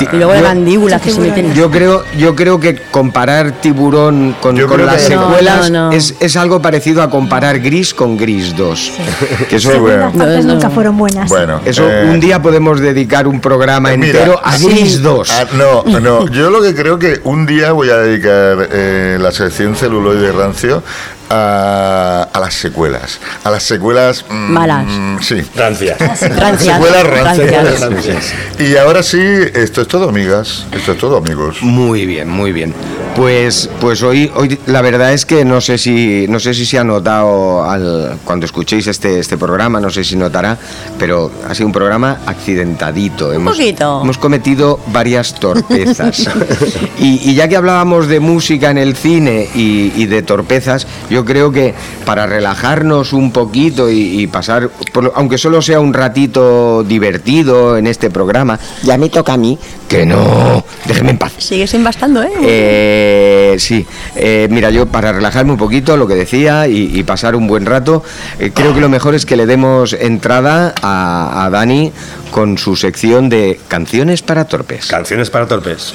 eh, 0.00 0.08
Y 0.12 0.16
luego 0.16 0.32
de 0.32 0.38
Yo- 0.40 0.44
mandíbulas 0.46 1.02
que 1.02 1.10
se 1.10 1.20
meten. 1.20 1.52
Yo 1.54 1.70
creo, 1.70 2.02
yo 2.18 2.34
creo 2.34 2.58
que 2.58 2.76
comparar 2.90 3.52
tiburón 3.60 4.34
con, 4.40 4.58
con 4.66 4.86
las 4.86 5.02
secuelas 5.02 5.70
no, 5.70 5.90
no. 5.90 5.92
Es, 5.92 6.14
es 6.20 6.36
algo 6.36 6.62
parecido 6.62 7.02
a 7.02 7.10
comparar 7.10 7.58
Gris 7.60 7.92
con 7.92 8.16
Gris 8.16 8.56
2. 8.56 8.92
Que 9.50 9.56
eso, 9.56 9.70
Sí, 9.72 9.78
bueno. 9.78 10.04
Las 10.06 10.16
partes 10.16 10.44
No, 10.44 10.48
no. 10.48 10.54
nunca 10.54 10.70
fueron 10.70 10.96
buenas. 10.96 11.28
bueno, 11.28 11.60
eso 11.64 11.88
eh, 11.90 12.08
un 12.10 12.20
día 12.20 12.40
podemos 12.40 12.80
dedicar 12.80 13.26
un 13.26 13.40
programa 13.40 13.90
Mira, 13.96 14.06
entero 14.20 14.40
a 14.42 14.56
sí. 14.56 14.66
Gris 14.68 15.02
2. 15.02 15.30
Ah, 15.30 15.44
no, 15.54 16.00
no, 16.00 16.26
yo 16.28 16.48
lo 16.50 16.62
que 16.62 16.74
creo 16.74 16.98
que 17.02 17.20
un 17.24 17.46
día 17.46 17.72
voy 17.72 17.90
a 17.90 17.96
dedicar 17.96 18.68
eh, 18.70 19.18
la 19.20 19.32
sección 19.32 19.74
celuloide 19.74 20.30
rancio 20.30 20.84
a, 21.30 22.28
a 22.32 22.40
las 22.40 22.54
secuelas. 22.54 23.20
A 23.44 23.50
las 23.50 23.62
secuelas... 23.62 24.24
mm, 24.28 24.34
Malas. 24.34 24.86
Sí. 25.20 25.42
Rancia. 25.56 25.96
Rancias. 25.98 26.76
Secuelas 26.76 27.04
rancias. 27.06 27.80
Rancias. 27.80 28.34
Y 28.58 28.76
ahora 28.76 29.02
sí, 29.02 29.20
esto 29.54 29.82
es 29.82 29.88
todo, 29.88 30.08
amigas. 30.08 30.66
Esto 30.72 30.92
es 30.92 30.98
todo, 30.98 31.16
amigos. 31.16 31.62
Muy 31.62 32.06
bien, 32.06 32.28
muy 32.28 32.52
bien. 32.52 32.74
Pues, 33.16 33.68
pues 33.80 34.02
hoy, 34.02 34.30
hoy 34.34 34.58
la 34.66 34.80
verdad 34.80 35.12
es 35.12 35.26
que 35.26 35.44
no 35.44 35.60
sé 35.60 35.76
si, 35.76 36.26
no 36.28 36.40
sé 36.40 36.54
si 36.54 36.64
se 36.64 36.78
ha 36.78 36.84
notado 36.84 37.62
al, 37.68 38.18
cuando 38.24 38.46
escuchéis 38.46 38.86
este, 38.86 39.18
este 39.18 39.36
programa, 39.36 39.80
no 39.80 39.90
sé 39.90 40.02
si 40.02 40.16
notará, 40.16 40.56
pero 40.98 41.30
ha 41.46 41.54
sido 41.54 41.66
un 41.66 41.72
programa 41.72 42.20
accidentadito. 42.26 43.32
Hemos, 43.32 43.56
poquito. 43.56 44.00
hemos 44.02 44.16
cometido 44.16 44.80
varias 44.86 45.34
torpezas. 45.34 46.26
y, 46.98 47.30
y 47.30 47.34
ya 47.34 47.48
que 47.48 47.56
hablábamos 47.56 48.08
de 48.08 48.18
música 48.20 48.70
en 48.70 48.78
el 48.78 48.96
cine 48.96 49.48
y, 49.54 49.92
y 49.94 50.06
de 50.06 50.22
torpezas, 50.22 50.86
yo 51.12 51.24
creo 51.24 51.52
que 51.52 51.74
para 52.04 52.26
relajarnos 52.26 53.12
un 53.12 53.30
poquito 53.32 53.90
y, 53.90 54.20
y 54.22 54.26
pasar, 54.26 54.70
por 54.92 55.12
aunque 55.14 55.38
solo 55.38 55.62
sea 55.62 55.78
un 55.80 55.92
ratito 55.94 56.82
divertido 56.82 57.76
en 57.76 57.86
este 57.86 58.10
programa, 58.10 58.58
Ya 58.82 58.96
me 58.98 59.08
toca 59.08 59.34
a 59.34 59.36
mí. 59.36 59.58
que 59.88 60.06
no, 60.06 60.64
déjeme 60.86 61.10
en 61.10 61.18
paz. 61.18 61.32
Sigues 61.38 61.74
embastando, 61.74 62.22
¿eh? 62.22 62.30
Eh, 62.42 63.56
sí, 63.58 63.84
Eh, 64.16 64.48
mira, 64.50 64.70
yo 64.70 64.86
para 64.86 65.12
relajarme 65.12 65.52
un 65.52 65.58
poquito, 65.58 65.96
lo 65.96 66.06
que 66.06 66.14
decía, 66.14 66.66
y, 66.66 66.90
y 66.98 67.02
pasar 67.02 67.36
un 67.36 67.46
buen 67.46 67.66
rato, 67.66 68.02
eh, 68.38 68.50
creo 68.54 68.74
que 68.74 68.80
lo 68.80 68.88
mejor 68.88 69.14
es 69.14 69.26
que 69.26 69.36
le 69.36 69.46
demos 69.46 69.92
entrada 69.92 70.74
a, 70.82 71.44
a 71.44 71.50
Dani 71.50 71.92
con 72.32 72.58
su 72.58 72.74
sección 72.74 73.28
de 73.28 73.60
canciones 73.68 74.22
para 74.22 74.46
torpes. 74.46 74.86
Canciones 74.86 75.30
para 75.30 75.46
torpes. 75.46 75.92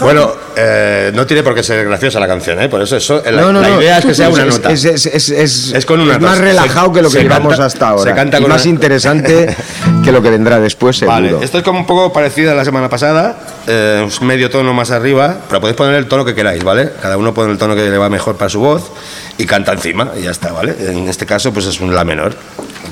Bueno, 0.00 0.30
eh, 0.54 1.10
no 1.14 1.26
tiene 1.26 1.42
por 1.42 1.54
qué 1.54 1.62
ser 1.64 1.84
graciosa 1.86 2.20
la 2.20 2.28
canción, 2.28 2.60
¿eh? 2.60 2.68
Por 2.68 2.80
eso, 2.82 2.96
eso 2.96 3.20
la, 3.24 3.40
No, 3.40 3.52
no, 3.52 3.60
la 3.60 3.68
no. 3.70 3.80
idea 3.82 3.98
es 3.98 4.04
que 4.04 4.14
sea 4.14 4.28
una 4.28 4.44
Es- 4.44 4.54
nota. 4.56 4.70
Es, 4.70 4.84
es- 4.84 5.30
es- 5.30 5.86
con 5.86 6.00
una 6.00 6.14
es 6.14 6.20
más 6.20 6.38
relajado 6.38 6.88
Se- 6.88 6.92
que 6.92 7.02
lo 7.02 7.10
que 7.10 7.22
llevamos 7.22 7.52
canta- 7.54 7.64
hasta 7.66 7.88
ahora. 7.88 8.10
se 8.10 8.14
canta 8.16 8.38
y 8.38 8.42
más 8.46 8.62
una- 8.64 8.70
interesante 8.70 9.56
que 10.04 10.12
lo 10.12 10.22
que 10.22 10.30
vendrá 10.30 10.60
después, 10.60 10.96
seguro. 10.98 11.14
Vale, 11.16 11.44
esto 11.44 11.58
es 11.58 11.64
como 11.64 11.80
un 11.80 11.86
poco 11.86 12.12
parecido 12.12 12.52
a 12.52 12.54
la 12.54 12.64
semana 12.64 12.88
pasada, 12.90 13.36
eh, 13.66 14.06
medio 14.20 14.50
tono 14.50 14.74
más 14.74 14.90
arriba, 14.90 15.36
pero 15.48 15.60
podéis 15.60 15.76
poner 15.76 15.94
el 15.94 16.06
tono 16.06 16.24
que 16.24 16.34
queráis, 16.34 16.62
¿vale? 16.62 16.90
Cada 17.00 17.16
uno 17.16 17.32
pone 17.32 17.50
el 17.50 17.58
tono 17.58 17.74
que 17.74 17.88
le 17.88 17.96
va 17.98 18.10
mejor 18.10 18.36
para 18.36 18.50
su 18.50 18.60
voz 18.60 18.90
y 19.38 19.46
canta 19.46 19.72
encima 19.72 20.12
y 20.18 20.22
ya 20.24 20.32
está, 20.32 20.52
¿vale? 20.52 20.76
En 20.78 21.08
este 21.08 21.24
caso, 21.24 21.50
pues 21.52 21.64
es 21.64 21.80
un 21.80 21.94
la 21.94 22.04
menor. 22.04 22.34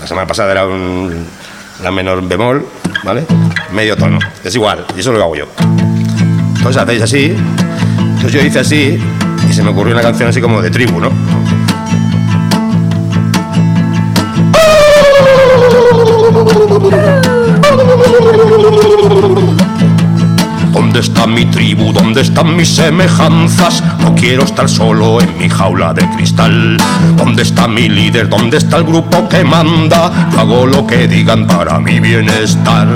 La 0.01 0.07
semana 0.07 0.27
pasada 0.27 0.53
era 0.53 0.67
un 0.67 1.27
la 1.83 1.91
menor 1.91 2.27
bemol, 2.27 2.65
¿vale? 3.05 3.25
Medio 3.73 3.97
tono, 3.97 4.19
es 4.45 4.55
igual, 4.55 4.85
y 4.97 5.01
eso 5.01 5.13
lo 5.13 5.23
hago 5.23 5.37
yo. 5.37 5.47
Entonces 6.57 6.83
hacéis 6.83 7.03
así, 7.03 7.37
entonces 7.99 8.33
yo 8.33 8.41
hice 8.41 8.59
así 8.61 8.99
y 9.49 9.53
se 9.53 9.63
me 9.63 9.71
ocurrió 9.71 9.95
una 9.95 10.03
canción 10.03 10.29
así 10.29 10.41
como 10.41 10.61
de 10.63 10.71
tribu, 10.71 11.01
¿no? 11.01 11.11
¿Dónde 20.97 21.09
está 21.09 21.27
mi 21.27 21.45
tribu? 21.45 21.93
¿Dónde 21.93 22.23
están 22.23 22.57
mis 22.57 22.75
semejanzas? 22.75 23.85
No 24.01 24.15
quiero 24.15 24.45
estar 24.45 24.67
solo 24.67 25.21
en 25.21 25.37
mi 25.37 25.47
jaula 25.47 25.93
de 25.93 26.09
cristal. 26.09 26.79
¿Dónde 27.19 27.43
está 27.43 27.69
mi 27.69 27.87
líder? 27.87 28.31
¿Dónde 28.31 28.57
está 28.57 28.79
el 28.79 28.85
grupo 28.85 29.29
que 29.29 29.45
manda? 29.45 30.31
Yo 30.33 30.41
hago 30.41 30.65
lo 30.65 30.87
que 30.87 31.07
digan 31.07 31.47
para 31.47 31.79
mi 31.81 32.01
bienestar. 32.01 32.89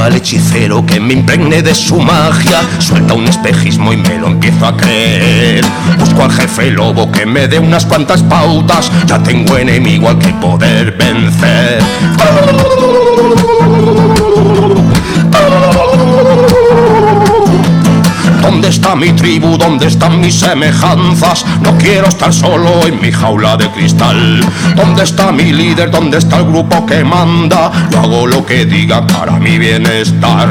Al 0.00 0.16
hechicero 0.16 0.84
que 0.84 1.00
me 1.00 1.14
impregne 1.14 1.62
de 1.62 1.74
su 1.74 1.98
magia. 1.98 2.60
Suelta 2.78 3.14
un 3.14 3.26
espejismo 3.26 3.92
y 3.92 3.96
me 3.96 4.18
lo 4.18 4.26
empiezo 4.26 4.66
a 4.66 4.76
creer. 4.76 5.64
Busco 5.98 6.24
al 6.24 6.32
jefe 6.32 6.70
lobo 6.70 7.10
que 7.10 7.24
me 7.24 7.48
dé 7.48 7.58
unas 7.58 7.86
cuantas 7.86 8.22
pautas. 8.22 8.90
Ya 9.06 9.22
tengo 9.22 9.56
enemigo 9.56 10.10
al 10.10 10.18
que 10.18 10.28
poder 10.34 10.92
vencer. 10.92 11.82
¿Dónde 18.64 18.76
está 18.76 18.96
mi 18.96 19.12
tribu? 19.12 19.58
¿Dónde 19.58 19.88
están 19.88 20.20
mis 20.20 20.36
semejanzas? 20.36 21.44
No 21.60 21.76
quiero 21.76 22.08
estar 22.08 22.32
solo 22.32 22.86
en 22.86 22.98
mi 22.98 23.12
jaula 23.12 23.58
de 23.58 23.68
cristal. 23.70 24.40
¿Dónde 24.74 25.02
está 25.04 25.30
mi 25.32 25.52
líder? 25.52 25.90
¿Dónde 25.90 26.16
está 26.16 26.38
el 26.38 26.46
grupo 26.46 26.86
que 26.86 27.04
manda? 27.04 27.70
Yo 27.90 28.00
hago 28.00 28.26
lo 28.26 28.46
que 28.46 28.64
diga 28.64 29.06
para 29.06 29.32
mi 29.32 29.58
bienestar. 29.58 30.48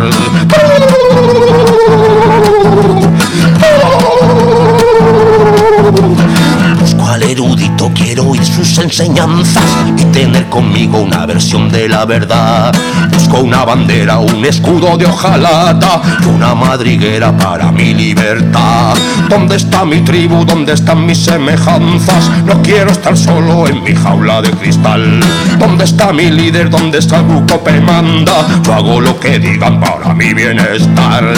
Erudito, 7.30 7.90
quiero 7.96 8.28
oír 8.28 8.46
sus 8.46 8.78
enseñanzas 8.78 9.64
y 9.98 10.04
tener 10.06 10.50
conmigo 10.50 11.00
una 11.00 11.26
versión 11.26 11.70
de 11.70 11.88
la 11.88 12.06
verdad. 12.06 12.74
Busco 13.12 13.40
una 13.40 13.64
bandera, 13.64 14.20
un 14.20 14.44
escudo 14.46 14.98
de 14.98 15.06
hojalata 15.06 16.02
y 16.22 16.26
una 16.28 16.54
madriguera 16.54 17.36
para 17.36 17.72
mi 17.72 17.94
libertad. 17.94 18.96
¿Dónde 19.30 19.56
está 19.56 19.86
mi 19.86 20.02
tribu? 20.02 20.44
¿Dónde 20.46 20.74
están 20.74 21.06
mis 21.06 21.24
semejanzas? 21.24 22.30
No 22.46 22.62
quiero 22.62 22.92
estar 22.92 23.18
solo 23.18 23.68
en 23.68 23.84
mi 23.84 23.96
jaula 23.96 24.42
de 24.42 24.52
cristal. 24.52 25.22
¿Dónde 25.58 25.86
está 25.86 26.12
mi 26.12 26.30
líder? 26.30 26.70
¿Dónde 26.70 27.00
está 27.00 27.20
el 27.20 27.28
grupo 27.28 27.64
que 27.64 27.80
manda? 27.80 28.46
Yo 28.64 28.74
hago 28.74 29.00
lo 29.00 29.20
que 29.20 29.40
digan 29.40 29.80
para 29.80 30.14
mi 30.14 30.34
bienestar. 30.34 31.34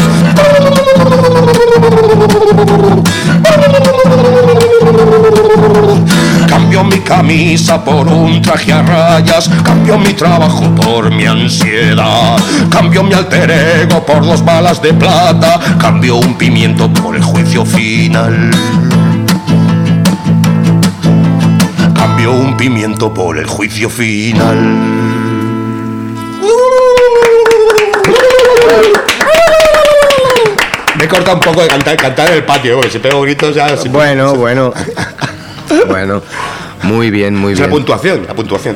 Cambio 6.48 6.84
mi 6.84 7.00
camisa 7.00 7.84
por 7.84 8.08
un 8.08 8.42
traje 8.42 8.72
a 8.74 8.82
rayas, 8.82 9.50
cambio 9.64 9.98
mi 9.98 10.14
trabajo 10.14 10.74
por 10.76 11.12
mi 11.14 11.26
ansiedad, 11.26 12.38
cambio 12.70 13.04
mi 13.04 13.14
alter 13.14 13.52
ego 13.52 14.06
por 14.06 14.26
dos 14.26 14.44
balas 14.44 14.82
de 14.82 14.94
plata, 14.94 15.60
cambio 15.80 16.16
un 16.18 16.36
pimiento 16.38 16.92
por 16.94 17.16
el 17.16 17.24
juicio 17.24 17.66
final. 17.66 18.52
dio 22.18 22.32
un 22.32 22.56
pimiento 22.56 23.14
por 23.14 23.38
el 23.38 23.46
juicio 23.46 23.90
final. 23.90 24.56
Me 30.98 31.04
he 31.04 31.08
cortado 31.08 31.36
un 31.36 31.42
poco 31.42 31.62
de 31.62 31.68
cantar, 31.68 31.98
cantar 31.98 32.30
en 32.30 32.36
el 32.36 32.46
patio, 32.46 32.76
porque 32.78 32.90
si 32.92 33.00
pego 33.00 33.22
gritos 33.22 33.54
ya... 33.56 33.76
si- 33.76 33.90
Bueno, 33.90 34.34
bueno. 34.36 34.74
Bueno. 35.88 36.22
Muy 36.84 37.10
bien, 37.10 37.36
muy 37.36 37.54
Es 37.54 37.60
la 37.60 37.66
bien. 37.68 37.78
puntuación, 37.80 38.26
la 38.28 38.34
puntuación. 38.36 38.76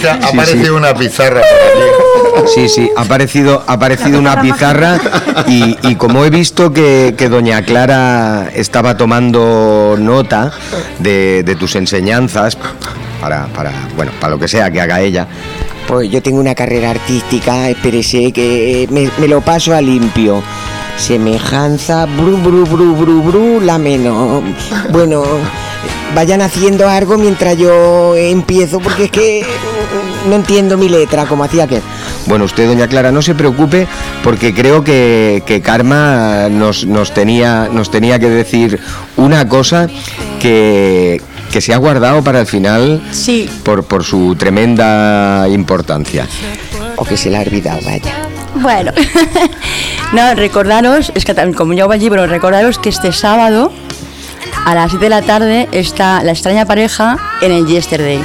Que 0.00 0.08
ha 0.08 0.14
Sí, 0.20 0.28
aparecido 0.32 0.64
sí. 0.64 0.70
una 0.70 0.94
pizarra 0.94 1.40
por 1.40 2.42
aquí. 2.42 2.48
Sí, 2.54 2.68
sí, 2.68 2.90
ha 2.96 3.02
aparecido, 3.02 3.62
ha 3.66 3.72
aparecido 3.74 4.18
una 4.18 4.40
pizarra 4.40 4.98
y, 5.46 5.76
y 5.82 5.94
como 5.96 6.24
he 6.24 6.30
visto 6.30 6.72
que, 6.72 7.14
que 7.16 7.28
doña 7.28 7.62
Clara 7.62 8.48
estaba 8.54 8.96
tomando 8.96 9.96
nota 9.98 10.52
de, 10.98 11.42
de 11.44 11.54
tus 11.56 11.76
enseñanzas 11.76 12.58
para, 13.20 13.46
para, 13.48 13.70
bueno, 13.96 14.12
para 14.20 14.32
lo 14.34 14.38
que 14.38 14.48
sea 14.48 14.70
que 14.70 14.80
haga 14.80 15.00
ella, 15.00 15.26
Pues 15.86 16.10
yo 16.10 16.20
tengo 16.22 16.40
una 16.40 16.54
carrera 16.54 16.90
artística, 16.90 17.68
espérese 17.68 18.32
que 18.32 18.86
me, 18.90 19.08
me 19.18 19.28
lo 19.28 19.40
paso 19.40 19.74
a 19.74 19.80
limpio. 19.80 20.42
Semejanza, 20.96 22.06
bru, 22.06 22.36
bru, 22.38 22.64
bru, 22.64 22.94
bru, 22.96 23.22
bru, 23.22 23.60
la 23.60 23.78
menos. 23.78 24.42
Bueno, 24.90 25.22
vayan 26.14 26.40
haciendo 26.40 26.88
algo 26.88 27.18
mientras 27.18 27.58
yo 27.58 28.16
empiezo, 28.16 28.80
porque 28.80 29.04
es 29.04 29.10
que 29.10 29.46
no 30.28 30.36
entiendo 30.36 30.78
mi 30.78 30.88
letra, 30.88 31.26
como 31.26 31.44
hacía 31.44 31.66
que. 31.66 31.80
Bueno, 32.26 32.46
usted, 32.46 32.66
doña 32.66 32.88
Clara, 32.88 33.12
no 33.12 33.20
se 33.20 33.34
preocupe 33.34 33.86
porque 34.22 34.54
creo 34.54 34.82
que, 34.82 35.42
que 35.46 35.60
Karma 35.60 36.48
nos, 36.48 36.86
nos, 36.86 37.12
tenía, 37.12 37.68
nos 37.70 37.90
tenía 37.90 38.18
que 38.18 38.30
decir 38.30 38.80
una 39.16 39.46
cosa 39.46 39.88
que, 40.40 41.20
que 41.52 41.60
se 41.60 41.74
ha 41.74 41.76
guardado 41.76 42.24
para 42.24 42.40
el 42.40 42.46
final 42.46 43.02
Sí, 43.10 43.48
por, 43.62 43.84
por 43.84 44.04
su 44.04 44.36
tremenda 44.36 45.46
importancia. 45.50 46.26
O 46.96 47.04
que 47.04 47.16
se 47.16 47.28
la 47.28 47.40
ha 47.40 47.42
olvidado, 47.42 47.80
vaya. 47.84 48.28
Bueno. 48.56 48.92
no, 50.12 50.34
recordaros, 50.34 51.12
es 51.14 51.24
que 51.24 51.34
como 51.54 51.72
yo 51.72 51.86
voy 51.86 51.96
allí, 51.96 52.10
pero 52.10 52.26
recordaros 52.26 52.78
que 52.78 52.88
este 52.88 53.12
sábado 53.12 53.72
a 54.64 54.74
las 54.74 54.90
7 54.90 55.04
de 55.04 55.10
la 55.10 55.22
tarde 55.22 55.68
está 55.72 56.22
la 56.22 56.32
extraña 56.32 56.64
pareja 56.64 57.18
en 57.42 57.52
el 57.52 57.66
Yesterday. 57.66 58.22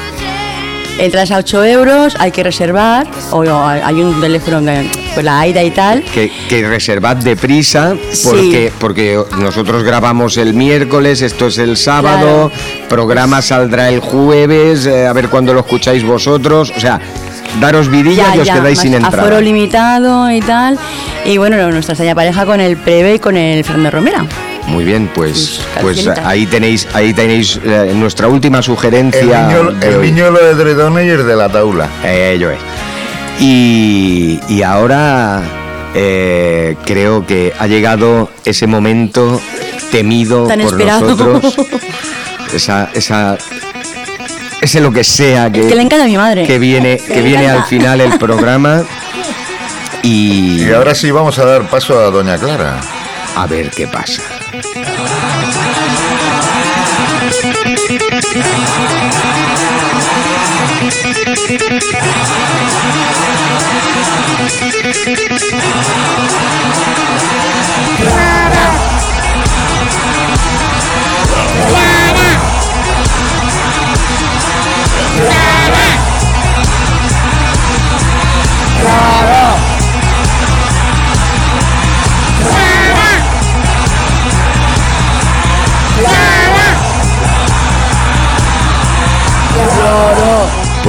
Entras 0.99 1.31
a 1.31 1.37
8 1.37 1.63
euros, 1.65 2.15
hay 2.19 2.31
que 2.31 2.43
reservar, 2.43 3.07
o, 3.31 3.41
hay 3.41 4.01
un 4.01 4.19
teléfono 4.19 4.59
de 4.61 4.89
pues, 5.13 5.25
la 5.25 5.39
AIDA 5.39 5.63
y 5.63 5.71
tal. 5.71 6.03
Que, 6.03 6.29
que 6.49 6.67
reservad 6.67 7.17
deprisa 7.17 7.95
porque, 8.25 8.71
porque 8.79 9.21
nosotros 9.37 9.83
grabamos 9.83 10.35
el 10.35 10.53
miércoles, 10.53 11.21
esto 11.21 11.47
es 11.47 11.57
el 11.57 11.77
sábado, 11.77 12.51
programa 12.89 13.41
saldrá 13.41 13.87
el 13.87 14.01
jueves, 14.01 14.85
eh, 14.87 15.07
a 15.07 15.13
ver 15.13 15.29
cuándo 15.29 15.53
lo 15.53 15.61
escucháis 15.61 16.03
vosotros, 16.03 16.73
o 16.75 16.79
sea, 16.81 16.99
daros 17.59 17.89
vidilla 17.89 18.35
y 18.35 18.39
os 18.39 18.49
quedáis 18.49 18.79
sin 18.79 18.95
Aforo 18.95 19.21
entrada. 19.23 19.41
limitado 19.41 20.31
y 20.31 20.39
tal. 20.41 20.77
Y 21.25 21.37
bueno, 21.37 21.71
nuestra 21.71 21.93
extraña 21.93 22.15
pareja 22.15 22.45
con 22.45 22.59
el 22.61 22.77
Preve 22.77 23.15
y 23.15 23.19
con 23.19 23.37
el 23.37 23.63
Fernando 23.63 23.91
Romera. 23.91 24.25
Muy 24.67 24.85
bien, 24.85 25.09
pues, 25.15 25.59
pues 25.81 26.07
ahí 26.07 26.45
tenéis, 26.45 26.87
ahí 26.93 27.13
tenéis 27.13 27.59
eh, 27.63 27.91
nuestra 27.95 28.27
última 28.27 28.61
sugerencia. 28.61 29.49
el 29.81 29.95
hoy. 29.95 30.11
niño 30.11 30.29
lo 30.29 30.43
de 30.43 30.53
Dredone 30.53 31.05
y 31.05 31.09
el 31.09 31.25
de 31.25 31.35
la 31.35 31.49
taula. 31.49 31.89
Ello 32.03 32.51
es. 32.51 32.59
Y, 33.39 34.39
y 34.47 34.61
ahora 34.63 35.41
eh, 35.95 36.75
creo 36.85 37.25
que 37.25 37.53
ha 37.57 37.65
llegado 37.67 38.29
ese 38.45 38.67
momento 38.67 39.41
temido 39.91 40.45
Tan 40.45 40.59
por 40.61 40.71
esperado. 40.73 41.01
nosotros. 41.15 41.55
Esa, 42.53 42.89
esa, 42.95 43.37
ese 44.61 44.81
lo 44.81 44.91
que 44.91 45.03
sea 45.03 45.51
que, 45.51 45.67
Que 45.67 45.75
le 45.75 45.81
encanta 45.83 46.05
a 46.05 46.07
mi 46.07 46.17
madre. 46.17 46.45
que 46.45 46.59
viene, 46.59 46.97
Que 46.97 47.21
viene 47.21 47.49
al 47.49 47.63
final 47.65 48.01
el 48.01 48.17
programa. 48.19 48.83
Y, 50.03 50.63
Y 50.65 50.71
ahora 50.73 50.95
sí 50.95 51.11
vamos 51.11 51.37
a 51.39 51.45
dar 51.45 51.69
paso 51.69 51.99
a 51.99 52.09
Doña 52.09 52.37
Clara. 52.37 52.79
a 53.35 53.45
ver 53.47 53.69
qué 53.71 53.87
pasa. 53.87 54.21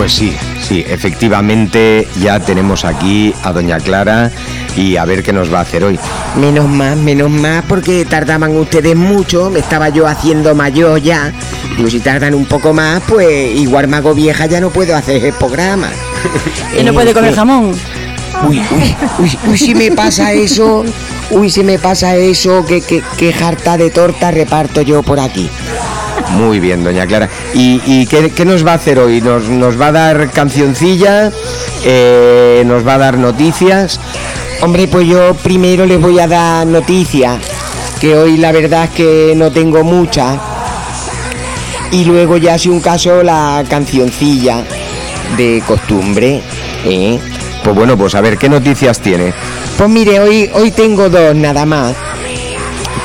Pues 0.01 0.15
sí, 0.15 0.35
sí, 0.67 0.83
efectivamente 0.89 2.09
ya 2.23 2.41
tenemos 2.41 2.87
aquí 2.87 3.35
a 3.43 3.53
Doña 3.53 3.79
Clara 3.81 4.31
y 4.75 4.97
a 4.97 5.05
ver 5.05 5.23
qué 5.23 5.31
nos 5.31 5.53
va 5.53 5.59
a 5.59 5.61
hacer 5.61 5.85
hoy. 5.85 5.99
Menos 6.41 6.67
más, 6.71 6.97
menos 6.97 7.29
más, 7.29 7.63
porque 7.69 8.07
tardaban 8.07 8.57
ustedes 8.57 8.97
mucho, 8.97 9.51
me 9.51 9.61
estaba 9.61 9.91
yo 9.91 10.07
haciendo 10.07 10.55
mayor 10.55 11.03
ya. 11.03 11.35
Digo, 11.77 11.91
si 11.91 12.01
tardan 12.01 12.35
un 12.35 12.47
poco 12.47 12.73
más, 12.73 13.03
pues 13.07 13.55
igual 13.55 13.89
mago 13.89 14.15
vieja 14.15 14.47
ya 14.47 14.59
no 14.59 14.71
puedo 14.71 14.97
hacer 14.97 15.23
el 15.23 15.35
programa. 15.35 15.91
Y 16.81 16.83
no 16.83 16.95
puede 16.95 17.13
comer 17.13 17.33
Eh, 17.33 17.37
jamón. 17.37 17.75
Uy, 18.49 18.59
uy, 18.71 18.97
uy, 19.19 19.39
uy, 19.51 19.59
si 19.59 19.75
me 19.75 19.93
pasa 19.93 20.33
eso, 20.33 20.83
uy, 21.31 21.51
si 21.51 21.63
me 21.63 21.79
pasa 21.79 22.17
eso, 22.17 22.65
que, 22.65 22.81
que, 22.81 23.03
que 23.19 23.35
jarta 23.35 23.77
de 23.77 23.91
torta 23.91 24.31
reparto 24.31 24.81
yo 24.81 25.03
por 25.03 25.21
aquí. 25.21 25.51
Muy 26.37 26.61
bien, 26.61 26.85
Doña 26.85 27.07
Clara. 27.07 27.29
¿Y, 27.55 27.81
y 27.85 28.07
qué, 28.07 28.31
qué 28.31 28.45
nos 28.45 28.67
va 28.67 28.73
a 28.73 28.75
hacer 28.77 28.99
hoy? 28.99 29.21
¿Nos, 29.21 29.49
nos 29.49 29.81
va 29.81 29.89
a 29.89 29.93
dar 29.93 30.31
cancioncilla? 30.31 31.33
Eh, 31.85 32.63
¿Nos 32.67 32.87
va 32.87 32.95
a 32.95 32.99
dar 32.99 33.19
noticias? 33.19 34.01
Hombre, 34.63 34.89
pues 34.89 35.07
yo 35.07 35.35
primero 35.35 35.87
les 35.87 36.01
voy 36.01 36.19
a 36.21 36.27
dar 36.27 36.67
noticias, 36.67 37.39
que 38.01 38.15
hoy 38.15 38.37
la 38.37 38.53
verdad 38.53 38.85
es 38.85 38.91
que 38.91 39.33
no 39.37 39.51
tengo 39.51 39.83
muchas. 39.83 40.39
Y 41.93 42.05
luego 42.05 42.37
ya 42.37 42.59
si 42.59 42.69
un 42.69 42.81
caso 42.81 43.23
la 43.23 43.65
cancioncilla 43.69 44.63
de 45.37 45.63
costumbre. 45.67 46.43
¿eh? 46.85 47.19
Pues 47.65 47.75
bueno, 47.75 47.97
pues 47.97 48.15
a 48.15 48.21
ver, 48.21 48.39
¿qué 48.39 48.49
noticias 48.49 49.01
tiene? 49.01 49.33
Pues 49.77 49.89
mire, 49.91 50.21
hoy, 50.21 50.51
hoy 50.55 50.71
tengo 50.71 51.09
dos 51.09 51.35
nada 51.35 51.67
más. 51.67 51.95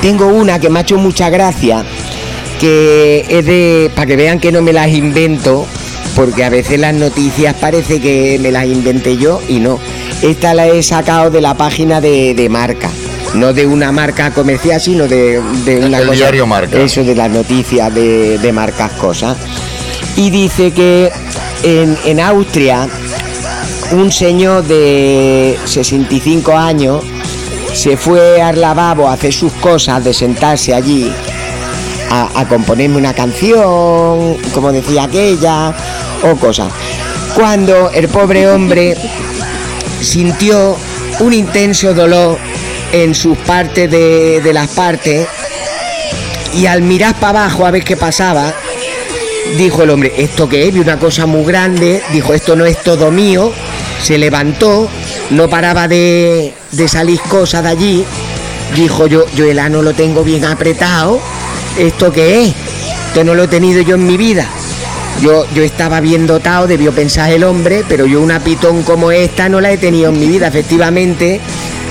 Tengo 0.00 0.26
una 0.26 0.58
que 0.58 0.68
me 0.68 0.78
ha 0.78 0.82
hecho 0.82 0.98
mucha 0.98 1.30
gracia, 1.30 1.84
que 2.60 3.24
es 3.28 3.44
de. 3.44 3.90
para 3.94 4.06
que 4.06 4.16
vean 4.16 4.40
que 4.40 4.52
no 4.52 4.62
me 4.62 4.72
las 4.72 4.88
invento, 4.88 5.66
porque 6.14 6.44
a 6.44 6.50
veces 6.50 6.78
las 6.78 6.94
noticias 6.94 7.54
parece 7.54 8.00
que 8.00 8.38
me 8.40 8.50
las 8.50 8.66
inventé 8.66 9.16
yo 9.16 9.40
y 9.48 9.60
no. 9.60 9.78
Esta 10.22 10.54
la 10.54 10.66
he 10.66 10.82
sacado 10.82 11.30
de 11.30 11.40
la 11.40 11.54
página 11.54 12.00
de, 12.00 12.34
de 12.34 12.48
marca. 12.48 12.90
No 13.34 13.52
de 13.52 13.66
una 13.66 13.92
marca 13.92 14.30
comercial, 14.30 14.80
sino 14.80 15.06
de, 15.06 15.42
de 15.64 15.84
una 15.84 15.98
El 15.98 16.06
cosa. 16.06 16.16
diario 16.18 16.46
Marca. 16.46 16.78
Eso 16.80 17.04
de 17.04 17.14
las 17.14 17.30
noticias 17.30 17.92
de, 17.94 18.38
de 18.38 18.52
marcas 18.52 18.92
cosas. 18.92 19.36
Y 20.16 20.30
dice 20.30 20.70
que 20.72 21.10
en, 21.62 21.98
en 22.06 22.20
Austria 22.20 22.88
un 23.92 24.10
señor 24.10 24.64
de 24.64 25.58
65 25.66 26.56
años 26.56 27.02
se 27.74 27.96
fue 27.98 28.40
al 28.40 28.58
lavabo 28.60 29.06
a 29.08 29.12
hacer 29.12 29.32
sus 29.34 29.52
cosas, 29.54 30.02
de 30.02 30.14
sentarse 30.14 30.72
allí 30.72 31.12
a, 32.10 32.46
componerme 32.48 32.96
una 32.96 33.14
canción, 33.14 34.36
como 34.52 34.72
decía 34.72 35.04
aquella, 35.04 35.74
o 36.22 36.36
cosas. 36.36 36.72
Cuando 37.34 37.90
el 37.90 38.08
pobre 38.08 38.48
hombre 38.48 38.96
sintió 40.00 40.76
un 41.20 41.32
intenso 41.32 41.94
dolor 41.94 42.38
en 42.92 43.14
sus 43.14 43.36
partes 43.38 43.90
de, 43.90 44.50
las 44.52 44.68
partes 44.68 45.26
y 46.54 46.66
al 46.66 46.82
mirar 46.82 47.14
para 47.16 47.40
abajo 47.44 47.66
a 47.66 47.70
ver 47.70 47.84
qué 47.84 47.96
pasaba, 47.96 48.54
dijo 49.58 49.82
el 49.82 49.90
hombre, 49.90 50.12
¿esto 50.16 50.48
qué 50.48 50.68
es? 50.68 50.74
Vi 50.74 50.80
una 50.80 50.98
cosa 50.98 51.26
muy 51.26 51.44
grande, 51.44 52.02
dijo, 52.12 52.32
esto 52.32 52.56
no 52.56 52.64
es 52.64 52.82
todo 52.82 53.10
mío, 53.10 53.52
se 54.02 54.18
levantó, 54.18 54.88
no 55.30 55.48
paraba 55.48 55.88
de, 55.88 56.54
de 56.72 56.88
salir 56.88 57.20
cosas 57.20 57.64
de 57.64 57.68
allí, 57.68 58.04
dijo 58.74 59.06
yo, 59.06 59.26
yo 59.34 59.44
el 59.44 59.58
ano 59.58 59.82
lo 59.82 59.92
tengo 59.92 60.24
bien 60.24 60.44
apretado, 60.44 61.20
¿esto 61.78 62.12
qué 62.12 62.44
es? 62.44 62.54
Esto 63.08 63.24
no 63.24 63.34
lo 63.34 63.44
he 63.44 63.48
tenido 63.48 63.82
yo 63.82 63.94
en 63.96 64.06
mi 64.06 64.16
vida. 64.16 64.48
Yo, 65.20 65.46
yo 65.54 65.62
estaba 65.62 66.00
bien 66.00 66.26
dotado, 66.26 66.66
debió 66.66 66.92
pensar 66.92 67.30
el 67.30 67.44
hombre, 67.44 67.84
pero 67.88 68.06
yo 68.06 68.20
una 68.20 68.40
pitón 68.40 68.82
como 68.82 69.10
esta 69.12 69.48
no 69.48 69.60
la 69.60 69.72
he 69.72 69.78
tenido 69.78 70.10
en 70.10 70.20
mi 70.20 70.26
vida. 70.26 70.48
Efectivamente, 70.48 71.40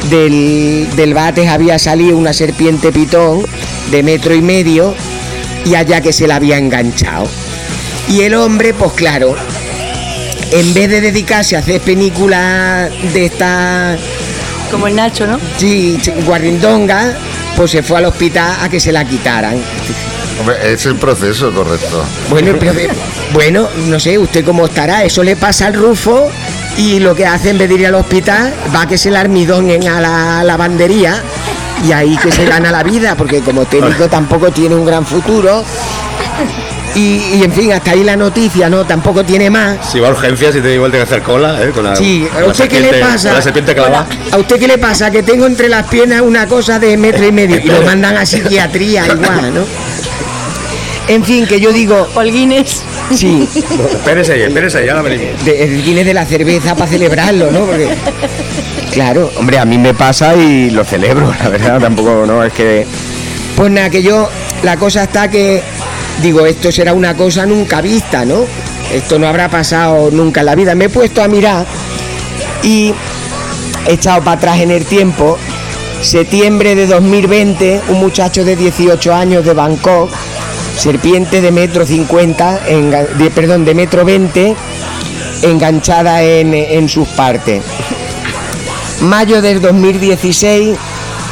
del, 0.09 0.87
del 0.95 1.13
váter 1.13 1.47
había 1.49 1.79
salido 1.79 2.17
una 2.17 2.33
serpiente 2.33 2.91
pitón 2.91 3.45
de 3.89 4.03
metro 4.03 4.35
y 4.35 4.41
medio 4.41 4.93
y 5.65 5.75
allá 5.75 6.01
que 6.01 6.13
se 6.13 6.27
la 6.27 6.35
había 6.35 6.57
enganchado. 6.57 7.27
Y 8.07 8.21
el 8.21 8.35
hombre, 8.35 8.73
pues 8.75 8.91
claro, 8.91 9.35
en 10.51 10.73
vez 10.73 10.89
de 10.89 11.01
dedicarse 11.01 11.55
a 11.55 11.59
hacer 11.59 11.81
películas 11.81 12.91
de 13.13 13.25
esta... 13.25 13.97
Como 14.69 14.87
el 14.87 14.95
Nacho, 14.95 15.25
¿no? 15.25 15.39
Sí, 15.57 15.99
guarrindonga, 16.25 17.17
pues 17.55 17.71
se 17.71 17.83
fue 17.83 17.97
al 17.97 18.05
hospital 18.05 18.57
a 18.61 18.69
que 18.69 18.79
se 18.79 18.91
la 18.91 19.05
quitaran. 19.05 19.61
Hombre, 20.39 20.73
es 20.73 20.85
el 20.85 20.95
proceso 20.95 21.53
correcto. 21.53 22.03
Bueno, 22.29 22.53
pero, 22.59 22.73
bueno, 23.33 23.69
no 23.87 23.99
sé, 23.99 24.17
usted 24.17 24.43
cómo 24.43 24.65
estará. 24.65 25.03
Eso 25.03 25.23
le 25.23 25.35
pasa 25.35 25.67
al 25.67 25.73
Rufo 25.73 26.29
y 26.77 26.99
lo 26.99 27.15
que 27.15 27.25
hace 27.25 27.51
en 27.51 27.57
vez 27.57 27.69
de 27.69 27.75
ir 27.75 27.87
al 27.87 27.95
hospital 27.95 28.53
va 28.73 28.81
a 28.81 28.87
que 28.87 28.97
se 28.97 29.09
la 29.11 29.21
armidonen 29.21 29.87
a 29.87 30.01
la 30.01 30.43
lavandería 30.43 31.21
y 31.87 31.91
ahí 31.91 32.17
que 32.17 32.31
se 32.31 32.45
gana 32.45 32.71
la 32.71 32.83
vida, 32.83 33.15
porque 33.15 33.41
como 33.41 33.65
técnico 33.65 34.07
tampoco 34.07 34.51
tiene 34.51 34.75
un 34.75 34.85
gran 34.85 35.05
futuro. 35.05 35.63
Y, 36.95 37.35
y, 37.35 37.41
en 37.43 37.51
fin, 37.51 37.73
hasta 37.73 37.91
ahí 37.91 38.03
la 38.03 38.15
noticia, 38.15 38.69
¿no? 38.69 38.85
Tampoco 38.85 39.23
tiene 39.23 39.49
más. 39.49 39.91
Si 39.91 39.99
va 39.99 40.07
a 40.07 40.11
urgencias 40.11 40.55
y 40.55 40.61
te 40.61 40.73
igual 40.73 40.91
que 40.91 41.01
hacer 41.01 41.21
cola, 41.21 41.61
¿eh? 41.61 41.71
Con 41.71 41.83
la, 41.83 41.95
Sí, 41.95 42.25
¿a 42.33 42.39
la 42.39 42.47
usted 42.47 42.69
qué 42.69 42.79
le 42.79 42.93
pasa? 42.93 43.33
La 43.33 43.41
serpiente 43.41 43.75
clavada. 43.75 44.07
¿A 44.31 44.37
usted 44.37 44.57
qué 44.57 44.67
le 44.67 44.77
pasa? 44.77 45.11
Que 45.11 45.21
tengo 45.21 45.45
entre 45.45 45.67
las 45.67 45.87
piernas 45.87 46.21
una 46.21 46.47
cosa 46.47 46.79
de 46.79 46.95
metro 46.95 47.27
y 47.27 47.33
medio 47.33 47.57
y 47.57 47.63
lo 47.63 47.81
mandan 47.81 48.15
a 48.15 48.25
psiquiatría 48.25 49.05
igual, 49.07 49.53
¿no? 49.53 49.65
En 51.07 51.23
fin, 51.23 51.45
que 51.45 51.59
yo 51.59 51.71
digo... 51.71 52.07
Holguines. 52.15 52.81
Sí. 53.13 53.47
Espérese 53.53 54.33
ahí, 54.33 54.41
espérese 54.41 54.79
ahí, 54.79 54.89
ahora 54.89 55.03
venimos. 55.03 55.45
de, 55.45 55.63
el 55.63 55.83
Guinness 55.83 56.05
de 56.05 56.13
la 56.13 56.25
cerveza 56.25 56.75
para 56.75 56.89
celebrarlo, 56.89 57.51
¿no? 57.51 57.65
Porque, 57.65 57.89
claro, 58.91 59.31
Hombre, 59.37 59.59
a 59.59 59.65
mí 59.65 59.77
me 59.77 59.93
pasa 59.93 60.35
y 60.35 60.71
lo 60.71 60.83
celebro, 60.83 61.31
la 61.39 61.49
verdad, 61.49 61.79
tampoco, 61.79 62.25
no, 62.25 62.43
es 62.43 62.53
que... 62.53 62.87
pues 63.55 63.71
nada, 63.71 63.91
que 63.91 64.01
yo, 64.01 64.29
la 64.63 64.77
cosa 64.77 65.03
está 65.03 65.29
que, 65.29 65.61
digo, 66.21 66.45
esto 66.45 66.71
será 66.71 66.93
una 66.93 67.15
cosa 67.15 67.45
nunca 67.45 67.81
vista, 67.81 68.25
¿no? 68.25 68.45
Esto 68.93 69.17
no 69.19 69.27
habrá 69.27 69.49
pasado 69.49 70.09
nunca 70.11 70.41
en 70.41 70.45
la 70.47 70.55
vida. 70.55 70.75
Me 70.75 70.85
he 70.85 70.89
puesto 70.89 71.21
a 71.23 71.27
mirar 71.27 71.65
y 72.63 72.93
he 73.87 73.93
echado 73.93 74.21
para 74.23 74.37
atrás 74.37 74.59
en 74.59 74.71
el 74.71 74.85
tiempo. 74.85 75.37
Septiembre 76.01 76.75
de 76.75 76.87
2020, 76.87 77.81
un 77.89 77.99
muchacho 77.99 78.43
de 78.45 78.55
18 78.55 79.13
años 79.13 79.43
de 79.45 79.53
Bangkok, 79.53 80.09
serpiente 80.77 81.41
de 81.41 81.51
metro 81.51 81.85
50, 81.85 82.67
enga- 82.67 83.07
de, 83.07 83.31
perdón, 83.31 83.65
de 83.65 83.73
metro 83.73 84.05
20, 84.05 84.55
enganchada 85.43 86.21
en, 86.21 86.53
en 86.53 86.87
sus 86.89 87.07
partes. 87.09 87.63
Mayo 89.01 89.41
del 89.41 89.61
2016, 89.61 90.77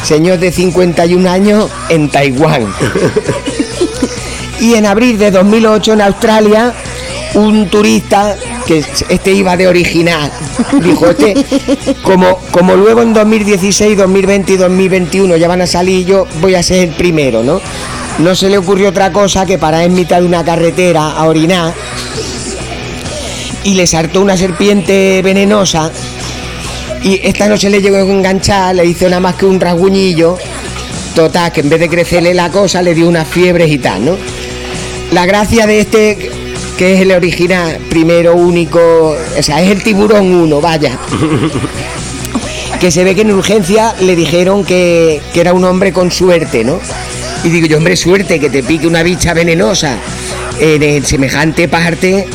señor 0.03 0.39
de 0.39 0.51
51 0.51 1.29
años 1.29 1.69
en 1.89 2.09
Taiwán. 2.09 2.73
Y 4.59 4.75
en 4.75 4.85
abril 4.85 5.17
de 5.17 5.31
2008 5.31 5.93
en 5.93 6.01
Australia, 6.01 6.73
un 7.33 7.67
turista 7.69 8.35
que 8.65 8.83
este 9.09 9.31
iba 9.33 9.57
de 9.57 9.67
original, 9.67 10.31
dijo 10.81 11.07
este, 11.07 11.33
como, 12.01 12.37
como 12.51 12.75
luego 12.75 13.01
en 13.01 13.13
2016, 13.13 13.97
2020 13.97 14.53
y 14.53 14.57
2021 14.57 15.35
ya 15.35 15.47
van 15.47 15.61
a 15.61 15.67
salir, 15.67 16.05
yo 16.05 16.27
voy 16.39 16.55
a 16.55 16.63
ser 16.63 16.89
el 16.89 16.95
primero, 16.95 17.43
¿no? 17.43 17.59
No 18.19 18.35
se 18.35 18.49
le 18.49 18.57
ocurrió 18.57 18.89
otra 18.89 19.11
cosa 19.11 19.45
que 19.45 19.57
parar 19.57 19.83
en 19.83 19.95
mitad 19.95 20.19
de 20.21 20.27
una 20.27 20.45
carretera 20.45 21.11
a 21.11 21.25
orinar 21.25 21.73
y 23.63 23.73
le 23.73 23.87
saltó 23.87 24.21
una 24.21 24.37
serpiente 24.37 25.21
venenosa 25.23 25.91
y 27.03 27.19
esta 27.21 27.49
no 27.49 27.57
se 27.57 27.69
le 27.69 27.81
llegó 27.81 27.97
a 27.97 28.01
enganchar, 28.01 28.75
le 28.75 28.85
hizo 28.85 29.05
nada 29.05 29.19
más 29.19 29.35
que 29.35 29.45
un 29.45 29.59
rasguñillo. 29.59 30.37
Total, 31.13 31.51
que 31.51 31.59
en 31.59 31.69
vez 31.69 31.79
de 31.79 31.89
crecerle 31.89 32.33
la 32.33 32.49
cosa, 32.49 32.81
le 32.81 32.95
dio 32.95 33.07
unas 33.07 33.27
fiebres 33.27 33.69
y 33.69 33.77
tal, 33.77 34.05
¿no? 34.05 34.17
La 35.13 35.27
gracia 35.27 35.67
de 35.67 35.79
este, 35.79 36.31
que 36.75 36.95
es 36.95 37.01
el 37.01 37.11
original, 37.11 37.77
primero, 37.87 38.33
único, 38.33 38.79
o 39.37 39.43
sea, 39.43 39.61
es 39.61 39.69
el 39.69 39.83
tiburón 39.83 40.33
uno, 40.33 40.59
vaya. 40.59 40.97
Que 42.79 42.91
se 42.91 43.05
ve 43.05 43.15
que 43.15 43.21
en 43.21 43.31
urgencia 43.31 43.95
le 44.01 44.13
dijeron 44.13 44.65
que, 44.65 45.21
que 45.33 45.39
era 45.39 45.53
un 45.53 45.63
hombre 45.63 45.93
con 45.93 46.11
suerte, 46.11 46.65
¿no? 46.65 46.81
Y 47.45 47.49
digo 47.49 47.65
yo, 47.65 47.77
hombre, 47.77 47.95
suerte, 47.95 48.41
que 48.41 48.49
te 48.49 48.61
pique 48.61 48.85
una 48.85 49.03
bicha 49.03 49.33
venenosa 49.33 49.99
en 50.59 51.05
semejante 51.05 51.69
parte, 51.69 52.27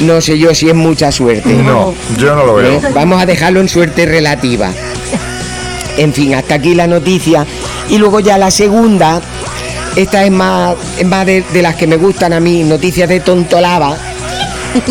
no 0.00 0.20
sé 0.20 0.38
yo 0.38 0.54
si 0.54 0.68
es 0.68 0.76
mucha 0.76 1.10
suerte. 1.10 1.52
No, 1.54 1.92
yo 2.18 2.36
no 2.36 2.44
lo 2.44 2.54
veo. 2.54 2.72
¿Eh? 2.72 2.80
Vamos 2.94 3.20
a 3.20 3.26
dejarlo 3.26 3.60
en 3.60 3.68
suerte 3.68 4.06
relativa. 4.06 4.70
En 5.96 6.12
fin, 6.12 6.34
hasta 6.34 6.56
aquí 6.56 6.74
la 6.74 6.86
noticia. 6.86 7.46
Y 7.88 7.98
luego 7.98 8.20
ya 8.20 8.38
la 8.38 8.50
segunda, 8.50 9.22
esta 9.96 10.24
es 10.24 10.30
más, 10.30 10.76
de, 11.26 11.44
las 11.62 11.74
que 11.74 11.86
me 11.86 11.96
gustan 11.96 12.34
a 12.34 12.40
mí, 12.40 12.62
noticias 12.64 13.08
de 13.08 13.20
Tontolava, 13.20 13.96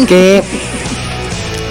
que 0.08 0.42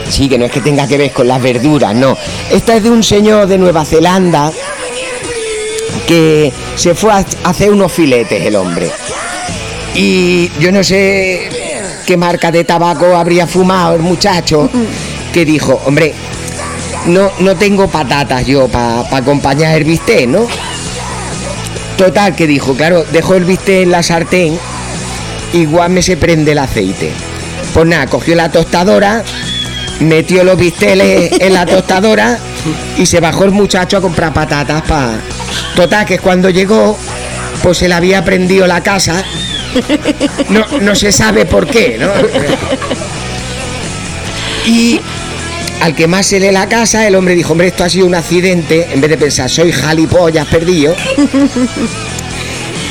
sí, 0.08 0.28
que 0.28 0.38
no 0.38 0.44
es 0.44 0.52
que 0.52 0.60
tenga 0.60 0.86
que 0.86 0.96
ver 0.96 1.12
con 1.12 1.26
las 1.26 1.42
verduras, 1.42 1.94
no. 1.94 2.16
Esta 2.50 2.76
es 2.76 2.84
de 2.84 2.90
un 2.90 3.02
señor 3.02 3.48
de 3.48 3.58
Nueva 3.58 3.84
Zelanda 3.84 4.52
que 6.06 6.52
se 6.76 6.94
fue 6.94 7.12
a 7.12 7.24
hacer 7.44 7.72
unos 7.72 7.90
filetes 7.92 8.46
el 8.46 8.54
hombre. 8.54 8.90
Y 9.96 10.50
yo 10.60 10.70
no 10.70 10.84
sé 10.84 11.48
qué 12.06 12.16
marca 12.16 12.52
de 12.52 12.62
tabaco 12.62 13.16
habría 13.16 13.46
fumado 13.46 13.96
el 13.96 14.02
muchacho 14.02 14.70
que 15.32 15.44
dijo, 15.44 15.80
hombre, 15.86 16.14
no, 17.06 17.30
no 17.40 17.56
tengo 17.56 17.88
patatas 17.88 18.46
yo 18.46 18.68
para 18.68 19.00
acompañar 19.16 19.76
el 19.76 19.84
bistec, 19.84 20.28
¿no? 20.28 20.46
Total, 21.96 22.34
que 22.34 22.46
dijo, 22.46 22.74
claro, 22.74 23.04
dejó 23.12 23.34
el 23.34 23.44
bistec 23.44 23.82
en 23.84 23.90
la 23.90 24.02
sartén, 24.02 24.58
igual 25.52 25.90
me 25.90 26.02
se 26.02 26.16
prende 26.16 26.52
el 26.52 26.58
aceite. 26.58 27.12
Pues 27.72 27.86
nada, 27.86 28.06
cogió 28.06 28.34
la 28.34 28.50
tostadora, 28.50 29.22
metió 30.00 30.42
los 30.44 30.58
bisteles 30.58 31.32
en 31.40 31.52
la 31.52 31.66
tostadora 31.66 32.38
y 32.98 33.06
se 33.06 33.20
bajó 33.20 33.44
el 33.44 33.52
muchacho 33.52 33.98
a 33.98 34.00
comprar 34.00 34.32
patatas 34.32 34.82
para... 34.82 35.14
Total, 35.76 36.04
que 36.04 36.18
cuando 36.18 36.50
llegó, 36.50 36.98
pues 37.62 37.78
se 37.78 37.88
le 37.88 37.94
había 37.94 38.24
prendido 38.24 38.66
la 38.66 38.82
casa. 38.82 39.24
No, 40.48 40.66
no 40.80 40.94
se 40.94 41.10
sabe 41.12 41.46
por 41.46 41.66
qué, 41.66 41.98
¿no? 41.98 42.08
Y 44.66 44.98
al 45.84 45.94
que 45.94 46.06
más 46.06 46.24
se 46.24 46.40
lee 46.40 46.50
la 46.50 46.66
casa, 46.66 47.06
el 47.06 47.14
hombre 47.14 47.34
dijo, 47.34 47.52
hombre, 47.52 47.66
esto 47.66 47.84
ha 47.84 47.90
sido 47.90 48.06
un 48.06 48.14
accidente, 48.14 48.88
en 48.90 49.02
vez 49.02 49.10
de 49.10 49.18
pensar, 49.18 49.50
soy 49.50 49.70
jalipollas 49.70 50.46
perdido. 50.46 50.96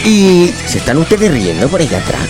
Y 0.06 0.54
se 0.68 0.80
están 0.80 0.98
ustedes 0.98 1.32
riendo 1.32 1.70
por 1.70 1.80
allá 1.80 2.00
atrás. 2.00 2.28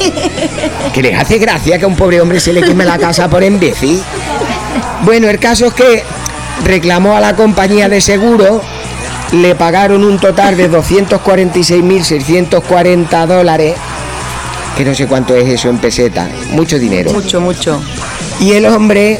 Que 0.94 1.02
les 1.02 1.18
hace 1.18 1.38
gracia 1.38 1.76
que 1.76 1.84
a 1.84 1.88
un 1.88 1.96
pobre 1.96 2.20
hombre 2.20 2.38
se 2.38 2.52
le 2.52 2.62
queme 2.62 2.84
la 2.84 2.96
casa 2.96 3.28
por 3.28 3.42
imbécil. 3.42 4.00
Bueno, 5.04 5.28
el 5.28 5.40
caso 5.40 5.66
es 5.66 5.74
que 5.74 6.04
reclamó 6.64 7.16
a 7.16 7.20
la 7.20 7.34
compañía 7.34 7.88
de 7.88 8.00
seguro, 8.00 8.62
le 9.32 9.56
pagaron 9.56 10.04
un 10.04 10.20
total 10.20 10.56
de 10.56 10.70
246.640 10.70 13.26
dólares, 13.26 13.74
que 14.76 14.84
no 14.84 14.94
sé 14.94 15.06
cuánto 15.06 15.34
es 15.34 15.48
eso 15.48 15.68
en 15.68 15.78
peseta, 15.78 16.28
mucho 16.52 16.78
dinero. 16.78 17.12
Mucho, 17.12 17.40
mucho. 17.40 17.82
Y 18.40 18.52
el 18.52 18.66
hombre, 18.66 19.18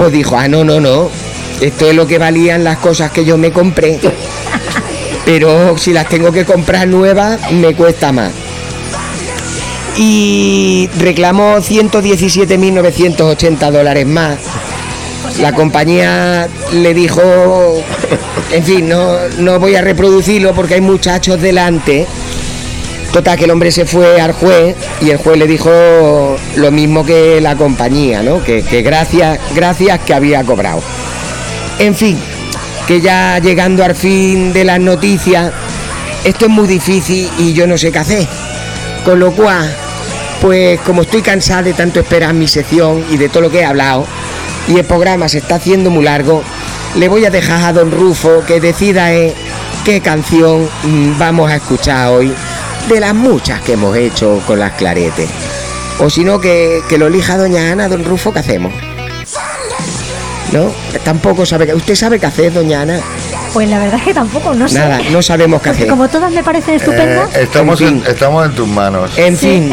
pues 0.00 0.12
dijo, 0.12 0.34
ah, 0.34 0.48
no, 0.48 0.64
no, 0.64 0.80
no, 0.80 1.10
esto 1.60 1.90
es 1.90 1.94
lo 1.94 2.06
que 2.06 2.16
valían 2.16 2.64
las 2.64 2.78
cosas 2.78 3.10
que 3.10 3.22
yo 3.22 3.36
me 3.36 3.52
compré. 3.52 4.00
Pero 5.26 5.76
si 5.76 5.92
las 5.92 6.08
tengo 6.08 6.32
que 6.32 6.46
comprar 6.46 6.88
nuevas, 6.88 7.52
me 7.52 7.74
cuesta 7.74 8.10
más. 8.10 8.32
Y 9.98 10.88
reclamó 10.98 11.58
117.980 11.58 13.70
dólares 13.70 14.06
más. 14.06 14.38
La 15.38 15.52
compañía 15.52 16.48
le 16.72 16.94
dijo, 16.94 17.20
en 18.52 18.64
fin, 18.64 18.88
no, 18.88 19.18
no 19.38 19.60
voy 19.60 19.74
a 19.74 19.82
reproducirlo 19.82 20.54
porque 20.54 20.76
hay 20.76 20.80
muchachos 20.80 21.42
delante. 21.42 22.06
Total, 23.12 23.36
que 23.36 23.44
el 23.44 23.50
hombre 23.50 23.72
se 23.72 23.86
fue 23.86 24.20
al 24.20 24.32
juez 24.32 24.76
y 25.00 25.10
el 25.10 25.16
juez 25.16 25.36
le 25.36 25.48
dijo 25.48 26.36
lo 26.54 26.70
mismo 26.70 27.04
que 27.04 27.40
la 27.40 27.56
compañía, 27.56 28.22
¿no? 28.22 28.42
Que, 28.44 28.62
gracias, 28.82 29.40
gracias 29.52 29.98
que 30.00 30.14
había 30.14 30.44
cobrado. 30.44 30.80
En 31.80 31.96
fin, 31.96 32.16
que 32.86 33.00
ya 33.00 33.40
llegando 33.40 33.84
al 33.84 33.96
fin 33.96 34.52
de 34.52 34.64
las 34.64 34.78
noticias, 34.78 35.52
esto 36.22 36.46
es 36.46 36.50
muy 36.52 36.68
difícil 36.68 37.28
y 37.38 37.52
yo 37.52 37.66
no 37.66 37.76
sé 37.76 37.90
qué 37.90 37.98
hacer. 37.98 38.28
Con 39.04 39.18
lo 39.18 39.32
cual, 39.32 39.74
pues 40.40 40.78
como 40.82 41.02
estoy 41.02 41.22
cansada 41.22 41.62
de 41.62 41.72
tanto 41.72 41.98
esperar 41.98 42.32
mi 42.32 42.46
sección 42.46 43.04
y 43.10 43.16
de 43.16 43.28
todo 43.28 43.42
lo 43.42 43.50
que 43.50 43.60
he 43.60 43.64
hablado, 43.64 44.06
y 44.68 44.76
el 44.78 44.84
programa 44.84 45.28
se 45.28 45.38
está 45.38 45.56
haciendo 45.56 45.90
muy 45.90 46.04
largo, 46.04 46.44
le 46.94 47.08
voy 47.08 47.24
a 47.24 47.30
dejar 47.30 47.64
a 47.64 47.72
don 47.72 47.90
Rufo 47.90 48.44
que 48.46 48.60
decida 48.60 49.12
eh, 49.12 49.34
qué 49.84 50.00
canción 50.00 50.68
mm, 50.84 51.18
vamos 51.18 51.50
a 51.50 51.56
escuchar 51.56 52.08
hoy 52.08 52.32
de 52.94 53.00
las 53.00 53.14
muchas 53.14 53.60
que 53.62 53.72
hemos 53.74 53.96
hecho 53.96 54.42
con 54.46 54.58
las 54.58 54.72
claretes. 54.72 55.28
O 55.98 56.10
si 56.10 56.24
no, 56.24 56.40
que, 56.40 56.82
que 56.88 56.98
lo 56.98 57.06
elija 57.06 57.36
doña 57.36 57.70
Ana, 57.70 57.88
don 57.88 58.04
Rufo, 58.04 58.32
¿qué 58.32 58.38
hacemos? 58.40 58.72
¿No? 60.52 60.72
Tampoco 61.04 61.46
sabe 61.46 61.66
que... 61.66 61.74
¿Usted 61.74 61.94
sabe 61.94 62.18
qué 62.18 62.26
hacer, 62.26 62.52
doña 62.52 62.82
Ana? 62.82 63.00
Pues 63.52 63.68
la 63.68 63.78
verdad 63.78 63.96
es 63.98 64.04
que 64.04 64.14
tampoco, 64.14 64.54
no 64.54 64.68
sé. 64.68 64.78
Nada, 64.78 65.00
no 65.10 65.22
sabemos 65.22 65.60
qué 65.60 65.70
Porque 65.70 65.82
hacer. 65.82 65.90
como 65.90 66.08
todas 66.08 66.32
me 66.32 66.42
parecen 66.42 66.74
estupendas. 66.76 67.34
Eh, 67.36 67.42
estamos, 67.42 67.80
En 67.80 68.02
estamos 68.06 68.46
en 68.46 68.54
tus 68.54 68.66
manos. 68.68 69.10
En 69.16 69.36
fin, 69.36 69.72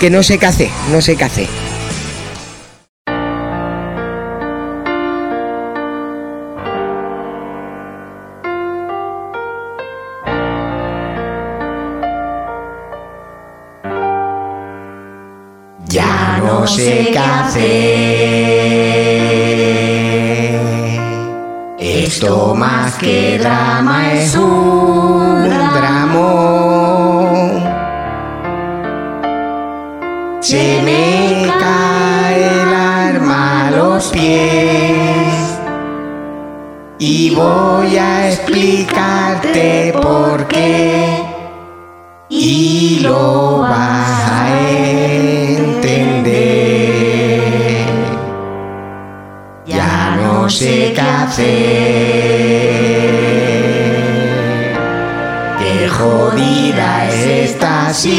que 0.00 0.10
no 0.10 0.22
sé 0.22 0.38
qué 0.38 0.46
hacer, 0.46 0.70
no 0.90 1.00
sé 1.00 1.16
qué 1.16 1.24
hacer. 1.24 1.48
Esto 21.78 22.54
más 22.56 22.96
que 22.96 23.38
drama 23.38 24.12
es 24.14 24.34
un 24.34 25.48
dramón. 25.48 26.16
Se 30.40 30.82
me 30.82 31.46
cae 31.60 32.62
el 32.62 32.74
arma 32.74 33.68
a 33.68 33.70
los 33.70 34.08
pies. 34.08 35.60
Y 36.98 37.32
voy 37.34 37.96
a 37.96 38.28
explicarte 38.28 39.92
por 39.92 40.48
qué. 40.48 41.22
Y 42.28 43.00
lo 43.02 43.58
vas 43.58 44.30
a 44.30 44.60
entender. 44.68 46.25
No 50.46 50.50
sé 50.50 50.92
qué 50.94 51.00
hacer. 51.00 51.46
Qué 55.58 55.88
jodida 55.88 57.08
es 57.08 57.50
esta 57.50 57.92
situación. 57.92 58.14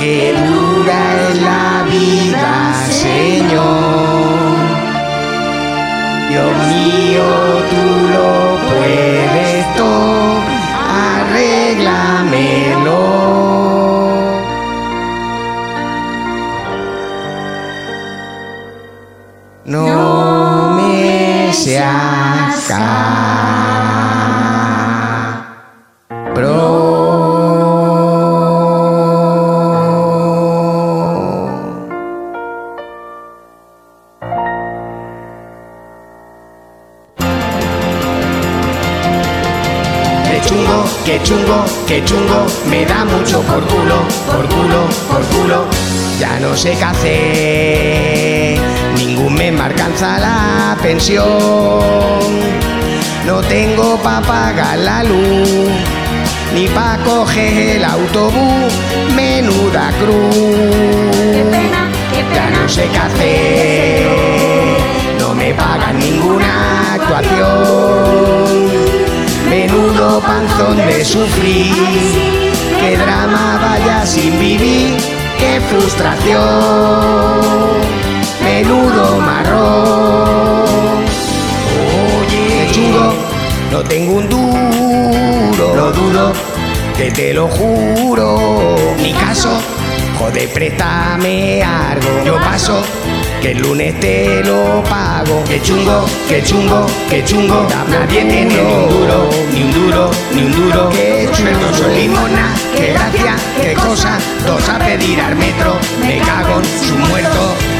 Qué 0.00 0.34
dura 0.48 0.98
es 1.14 1.40
la 1.40 1.84
vida, 1.88 2.48
Señor. 2.90 4.34
Dios 6.30 6.52
mío, 6.74 7.26
tú 7.70 7.84
lo 8.14 8.28
puedes 8.70 9.62
todo, 9.76 10.42
arréglamelo. 11.14 13.43
Qué 41.04 41.20
chungo, 41.22 41.64
qué 41.86 42.04
chungo, 42.04 42.46
me 42.68 42.84
da 42.84 43.04
mucho 43.04 43.40
por 43.42 43.64
culo, 43.66 44.02
por 44.26 44.48
culo, 44.48 44.88
por 45.08 45.22
culo. 45.26 45.64
Ya 46.18 46.40
no 46.40 46.56
sé 46.56 46.76
qué 46.76 46.84
hacer, 46.84 48.58
me 49.30 49.48
alcanza 49.48 50.18
la 50.18 50.76
pensión. 50.82 51.24
No 53.26 53.40
tengo 53.48 53.96
pa' 54.02 54.20
pagar 54.20 54.78
la 54.78 55.02
luz, 55.02 55.70
ni 56.54 56.68
pa' 56.68 56.98
coger 57.04 57.76
el 57.76 57.84
autobús, 57.84 58.72
menuda 59.14 59.90
cruz. 60.00 60.36
Ya 62.34 62.50
no 62.50 62.68
sé 62.68 62.88
qué 62.92 62.98
hacer, 62.98 64.06
no 65.20 65.34
me 65.34 65.54
pagan 65.54 65.98
ninguna 65.98 66.94
actuación. 66.94 68.34
Menudo 69.48 70.20
panzón 70.20 70.76
de 70.76 71.04
sufrir, 71.04 71.72
qué 72.80 72.96
drama 72.96 73.58
vaya 73.62 74.04
sin 74.04 74.38
vivir, 74.38 74.96
qué 75.38 75.60
frustración. 75.70 76.44
Menudo 78.44 79.18
marrón. 79.20 81.04
Oye, 82.20 82.68
chungo, 82.72 83.14
no 83.72 83.82
tengo 83.82 84.12
un 84.14 84.28
duro, 84.28 85.74
lo 85.74 85.90
dudo, 85.92 86.32
que 86.96 87.10
te 87.10 87.32
lo 87.32 87.48
juro. 87.48 88.76
Mi 89.02 89.12
caso, 89.14 89.60
joder, 90.18 90.48
préstame 90.52 91.62
algo. 91.62 92.22
Yo 92.24 92.36
paso, 92.36 92.82
que 93.40 93.52
el 93.52 93.58
lunes 93.58 93.98
te 93.98 94.44
lo 94.44 94.84
pago. 94.84 95.42
Que 95.48 95.60
chungo, 95.62 96.04
que 96.28 96.42
chungo, 96.42 96.86
que 97.08 97.24
chungo. 97.24 97.66
Nadie 97.88 98.24
tiene 98.24 98.44
ni 98.44 98.56
un 98.56 98.88
duro, 98.90 99.30
ni 99.52 99.62
un 99.62 99.72
duro, 99.72 100.10
ni 100.34 100.42
un 100.42 100.52
duro. 100.52 100.90
Que 100.90 101.28
chungo, 101.32 101.72
soy 101.72 102.02
limona, 102.02 102.54
que 102.76 102.92
gracia, 102.92 103.36
qué 103.60 103.74
cosa. 103.74 104.18
Dos 104.46 104.68
a 104.68 104.78
pedir 104.78 105.20
al 105.20 105.34
metro, 105.34 105.78
me 106.00 106.18
cago 106.18 106.60
en 106.60 106.86
su 106.86 106.94
muerto. 106.96 107.73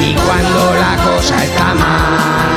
Y 0.00 0.14
cuando 0.14 0.74
la 0.74 0.96
cosa 1.04 1.44
está 1.44 1.74
mal, 1.74 2.50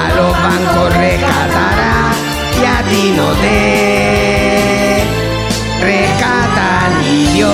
a 0.00 0.14
los 0.16 0.32
bancos 0.32 0.96
rescatará 0.96 2.12
y 2.60 2.64
a 2.64 2.82
ti 2.88 3.12
no 3.16 3.28
te 3.42 5.02
rescata 5.82 6.88
ni 7.00 7.26
Dios. 7.34 7.50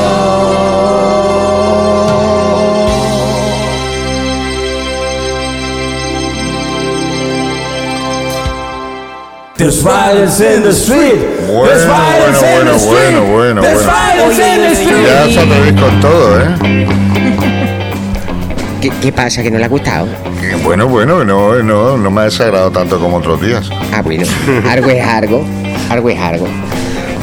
There's 9.57 9.81
violence 9.83 10.39
in 10.41 10.63
the 10.63 10.73
street. 10.73 11.17
Bueno, 11.49 11.65
There's 11.65 11.87
violence 11.87 12.41
bueno, 12.41 12.61
in 12.61 12.67
the 12.67 12.73
bueno, 12.73 12.77
street. 12.77 13.17
bueno, 13.17 13.33
bueno, 13.33 13.63
There's 13.63 13.85
bueno. 13.85 13.93
violence 13.97 14.39
in 14.39 14.61
the 14.61 14.73
street. 14.75 15.07
Ya 15.07 15.25
atrevéis 15.25 15.81
con 15.81 16.01
todo, 16.01 16.41
¿eh? 16.41 17.73
¿Qué, 18.87 18.93
qué 19.03 19.13
pasa? 19.13 19.43
¿Que 19.43 19.51
no 19.51 19.59
le 19.59 19.65
ha 19.65 19.69
gustado? 19.69 20.07
Eh, 20.43 20.57
Bueno, 20.63 20.87
bueno, 20.87 21.25
no, 21.25 21.61
no, 21.61 21.97
no 21.97 22.11
me 22.11 22.21
ha 22.21 22.25
desagradado 22.25 22.71
tanto 22.71 23.01
como 23.01 23.17
otros 23.17 23.41
días. 23.41 23.69
Ah, 23.93 24.01
bueno, 24.01 24.25
algo 24.71 24.91
es 24.91 25.05
algo, 25.05 25.45
algo 25.91 26.09
es 26.09 26.19
algo. 26.21 26.47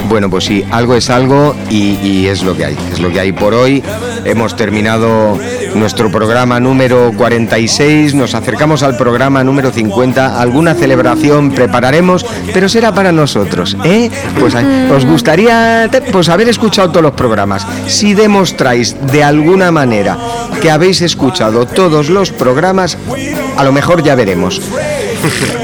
Bueno, 0.09 0.29
pues 0.29 0.43
sí, 0.43 0.65
algo 0.71 0.93
es 0.95 1.09
algo 1.09 1.55
y, 1.69 1.97
y 2.03 2.27
es 2.27 2.43
lo 2.43 2.57
que 2.57 2.65
hay. 2.65 2.77
Es 2.91 2.99
lo 2.99 3.09
que 3.13 3.19
hay 3.21 3.31
por 3.31 3.53
hoy. 3.53 3.81
Hemos 4.25 4.57
terminado 4.57 5.39
nuestro 5.75 6.11
programa 6.11 6.59
número 6.59 7.11
46. 7.15 8.13
Nos 8.15 8.35
acercamos 8.35 8.83
al 8.83 8.97
programa 8.97 9.43
número 9.43 9.71
50. 9.71 10.39
Alguna 10.39 10.73
celebración 10.73 11.51
prepararemos, 11.51 12.25
pero 12.53 12.69
será 12.69 12.93
para 12.93 13.11
nosotros. 13.11 13.77
¿eh? 13.83 14.09
Pues 14.39 14.55
eh, 14.55 14.89
os 14.91 15.05
gustaría 15.05 15.89
pues, 16.11 16.29
haber 16.29 16.49
escuchado 16.49 16.89
todos 16.89 17.03
los 17.03 17.13
programas. 17.13 17.65
Si 17.87 18.13
demostráis 18.13 18.95
de 19.11 19.23
alguna 19.23 19.71
manera 19.71 20.17
que 20.61 20.71
habéis 20.71 21.01
escuchado 21.01 21.65
todos 21.65 22.09
los 22.09 22.31
programas, 22.31 22.97
a 23.57 23.63
lo 23.63 23.71
mejor 23.71 24.03
ya 24.03 24.15
veremos. 24.15 24.61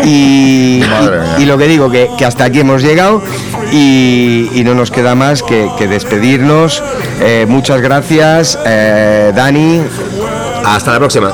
Y, 0.06 0.82
lo 1.46 1.58
que 1.58 1.68
digo, 1.68 1.92
que, 1.92 2.10
que 2.18 2.26
hasta 2.26 2.46
aquí 2.46 2.62
hemos 2.62 2.82
llegado 2.82 3.22
y, 3.72 4.50
y 4.54 4.64
no 4.64 4.74
nos 4.76 4.92
queda 4.92 5.16
más 5.16 5.44
que, 5.44 5.70
que 5.78 5.88
despedirnos. 5.88 6.84
Eh, 7.22 7.46
muchas 7.48 7.82
gracias, 7.82 8.58
eh, 8.66 9.32
Dani. 9.36 9.82
Hasta 10.66 10.92
la 10.94 11.00
próxima. 11.00 11.34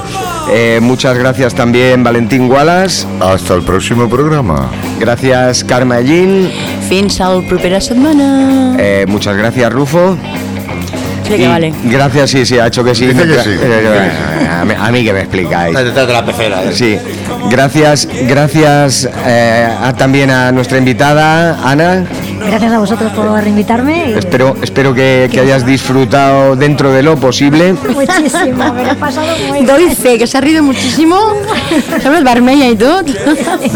Eh, 0.52 0.80
muchas 0.82 1.18
gracias 1.18 1.56
también, 1.56 2.04
Valentín 2.04 2.50
Wallace. 2.52 3.08
Hasta 3.20 3.56
el 3.56 3.64
próximo 3.64 4.08
programa. 4.10 4.70
Gracias, 5.00 5.64
Carme 5.64 5.96
Allín. 5.96 6.52
Fins 6.88 7.20
al 7.20 7.44
propera 7.48 7.82
setmana. 7.82 8.76
Eh, 8.78 9.06
muchas 9.08 9.36
gracias, 9.36 9.72
Rufo. 9.74 10.18
Sí, 11.28 11.38
que 11.38 11.48
vale. 11.48 11.74
Gracias, 11.86 12.30
sí, 12.30 12.46
sí, 12.46 12.60
ha 12.60 12.68
hecho 12.68 12.84
que 12.84 12.94
sí. 12.94 13.08
Dice 13.08 13.24
que 13.26 13.40
sí. 13.42 13.50
A 14.62 14.64
mí, 14.64 14.74
a 14.80 14.92
mí 14.92 15.04
que 15.04 15.12
me 15.12 15.22
explicáis. 15.22 15.76
Detrás 15.76 16.06
de 16.06 16.14
la 16.14 16.24
pecera. 16.24 16.64
¿eh? 16.64 16.72
Sí, 16.72 17.00
gracias, 17.50 18.08
gracias 18.28 19.10
eh, 19.26 19.68
a- 19.82 19.94
también 19.94 20.30
a 20.30 20.52
nuestra 20.52 20.78
invitada, 20.78 21.58
Ana. 21.68 22.06
Gracias 22.48 22.72
a 22.74 22.80
vosotros 22.80 23.12
por 23.14 23.46
invitarme. 23.48 24.12
y- 24.12 24.14
Espero, 24.14 24.56
espero 24.62 24.94
que, 24.94 25.30
que 25.32 25.40
hayas 25.40 25.66
disfrutado 25.66 26.56
dentro 26.56 26.92
de 26.92 27.04
lo 27.04 27.16
posible. 27.18 27.74
Muchísimo, 27.74 28.74
me 28.74 28.86
lo 28.86 28.92
he 28.92 28.96
pasado 28.96 29.28
muy 29.48 29.52
bien. 29.54 29.66
Doy 29.66 29.96
fe, 29.96 30.18
que 30.18 30.28
s'ha 30.28 30.42
rido 30.42 30.62
muchísimo. 30.64 31.18
Sembla 32.02 32.22
vermella 32.22 32.70
i 32.70 32.76
tot. 32.76 33.08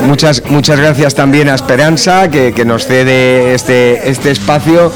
Muchas, 0.05 0.43
muchas 0.49 0.79
gracias 0.79 1.15
también 1.15 1.49
a 1.49 1.55
Esperanza 1.55 2.29
que, 2.29 2.53
que 2.53 2.63
nos 2.65 2.85
cede 2.85 3.53
este, 3.53 4.09
este 4.09 4.31
espacio 4.31 4.91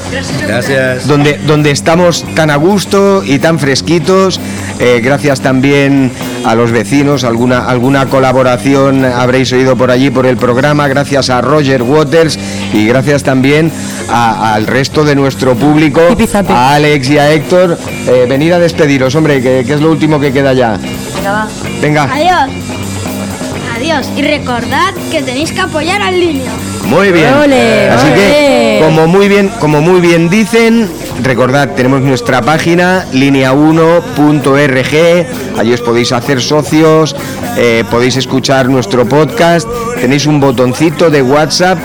Gracias. 0.46 1.06
donde, 1.06 1.38
donde 1.46 1.70
estamos 1.70 2.24
tan 2.34 2.50
a 2.50 2.56
gusto 2.56 3.22
y 3.24 3.38
tan 3.38 3.58
fresquitos. 3.58 4.40
Eh, 4.78 5.00
gracias 5.02 5.40
también 5.40 6.10
a 6.44 6.54
los 6.54 6.70
vecinos, 6.72 7.24
alguna, 7.24 7.66
alguna 7.66 8.06
colaboración 8.06 9.04
habréis 9.04 9.52
oído 9.52 9.76
por 9.76 9.90
allí 9.90 10.10
por 10.10 10.26
el 10.26 10.36
programa, 10.36 10.88
gracias 10.88 11.30
a 11.30 11.40
Roger 11.40 11.82
Waters 11.82 12.38
y 12.72 12.86
gracias 12.86 13.22
también 13.22 13.72
a- 14.10 14.54
al 14.54 14.66
resto 14.66 15.04
de 15.04 15.14
nuestro 15.14 15.54
público, 15.54 16.00
a 16.48 16.74
Alex 16.74 17.10
y 17.10 17.18
a 17.18 17.32
Héctor. 17.32 17.78
Eh, 18.06 18.26
venid 18.28 18.52
a 18.52 18.58
despediros, 18.58 19.14
hombre, 19.14 19.40
que, 19.42 19.64
que 19.66 19.74
es 19.74 19.80
lo 19.80 19.90
último 19.90 20.20
que 20.20 20.32
queda 20.32 20.52
ya. 20.52 20.78
Venga. 21.80 22.04
Adiós. 22.04 22.50
Adiós. 23.76 24.08
Y 24.16 24.22
recordad 24.22 24.92
que 25.10 25.22
tenéis 25.22 25.52
que 25.52 25.60
apoyar 25.60 26.00
al 26.02 26.18
niño. 26.18 26.50
Muy 26.86 27.10
bien. 27.12 27.32
Ole, 27.34 27.88
Así 27.90 28.06
que, 28.14 28.80
como 28.84 29.06
muy 29.06 29.28
bien, 29.28 29.50
como 29.58 29.80
muy 29.80 30.00
bien 30.00 30.28
dicen, 30.28 30.88
recordad, 31.22 31.74
tenemos 31.74 32.02
nuestra 32.02 32.42
página 32.42 33.06
linea1.rg, 33.12 35.58
allí 35.58 35.72
os 35.72 35.80
podéis 35.80 36.12
hacer 36.12 36.40
socios, 36.40 37.16
eh, 37.56 37.84
podéis 37.90 38.16
escuchar 38.16 38.68
nuestro 38.68 39.08
podcast, 39.08 39.68
tenéis 40.00 40.26
un 40.26 40.40
botoncito 40.40 41.10
de 41.10 41.22
WhatsApp 41.22 41.78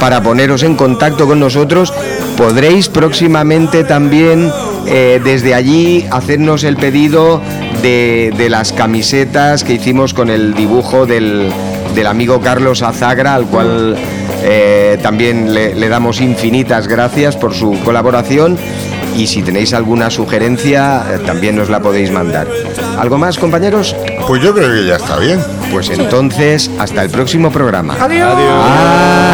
para 0.00 0.22
poneros 0.22 0.62
en 0.62 0.76
contacto 0.76 1.26
con 1.26 1.38
nosotros. 1.38 1.92
Podréis 2.36 2.88
próximamente 2.88 3.84
también 3.84 4.50
eh, 4.86 5.20
desde 5.22 5.54
allí 5.54 6.06
hacernos 6.10 6.64
el 6.64 6.76
pedido 6.76 7.42
de, 7.82 8.32
de 8.36 8.48
las 8.48 8.72
camisetas 8.72 9.62
que 9.62 9.74
hicimos 9.74 10.14
con 10.14 10.30
el 10.30 10.54
dibujo 10.54 11.04
del, 11.04 11.52
del 11.94 12.06
amigo 12.06 12.40
Carlos 12.40 12.82
Azagra, 12.82 13.34
al 13.34 13.46
cual 13.46 13.96
eh, 14.42 14.98
también 15.02 15.54
le, 15.54 15.74
le 15.74 15.88
damos 15.88 16.20
infinitas 16.20 16.88
gracias 16.88 17.36
por 17.36 17.54
su 17.54 17.78
colaboración. 17.84 18.58
Y 19.16 19.26
si 19.26 19.42
tenéis 19.42 19.74
alguna 19.74 20.08
sugerencia, 20.08 21.04
eh, 21.10 21.18
también 21.26 21.56
nos 21.56 21.68
la 21.68 21.80
podéis 21.80 22.10
mandar. 22.12 22.46
¿Algo 22.98 23.18
más, 23.18 23.38
compañeros? 23.38 23.96
Pues 24.26 24.42
yo 24.42 24.54
creo 24.54 24.70
que 24.72 24.86
ya 24.86 24.96
está 24.96 25.18
bien. 25.18 25.40
Pues 25.72 25.90
entonces, 25.90 26.70
hasta 26.78 27.02
el 27.02 27.10
próximo 27.10 27.50
programa. 27.50 27.96
Adiós. 28.00 28.34
Reunirán 28.36 29.29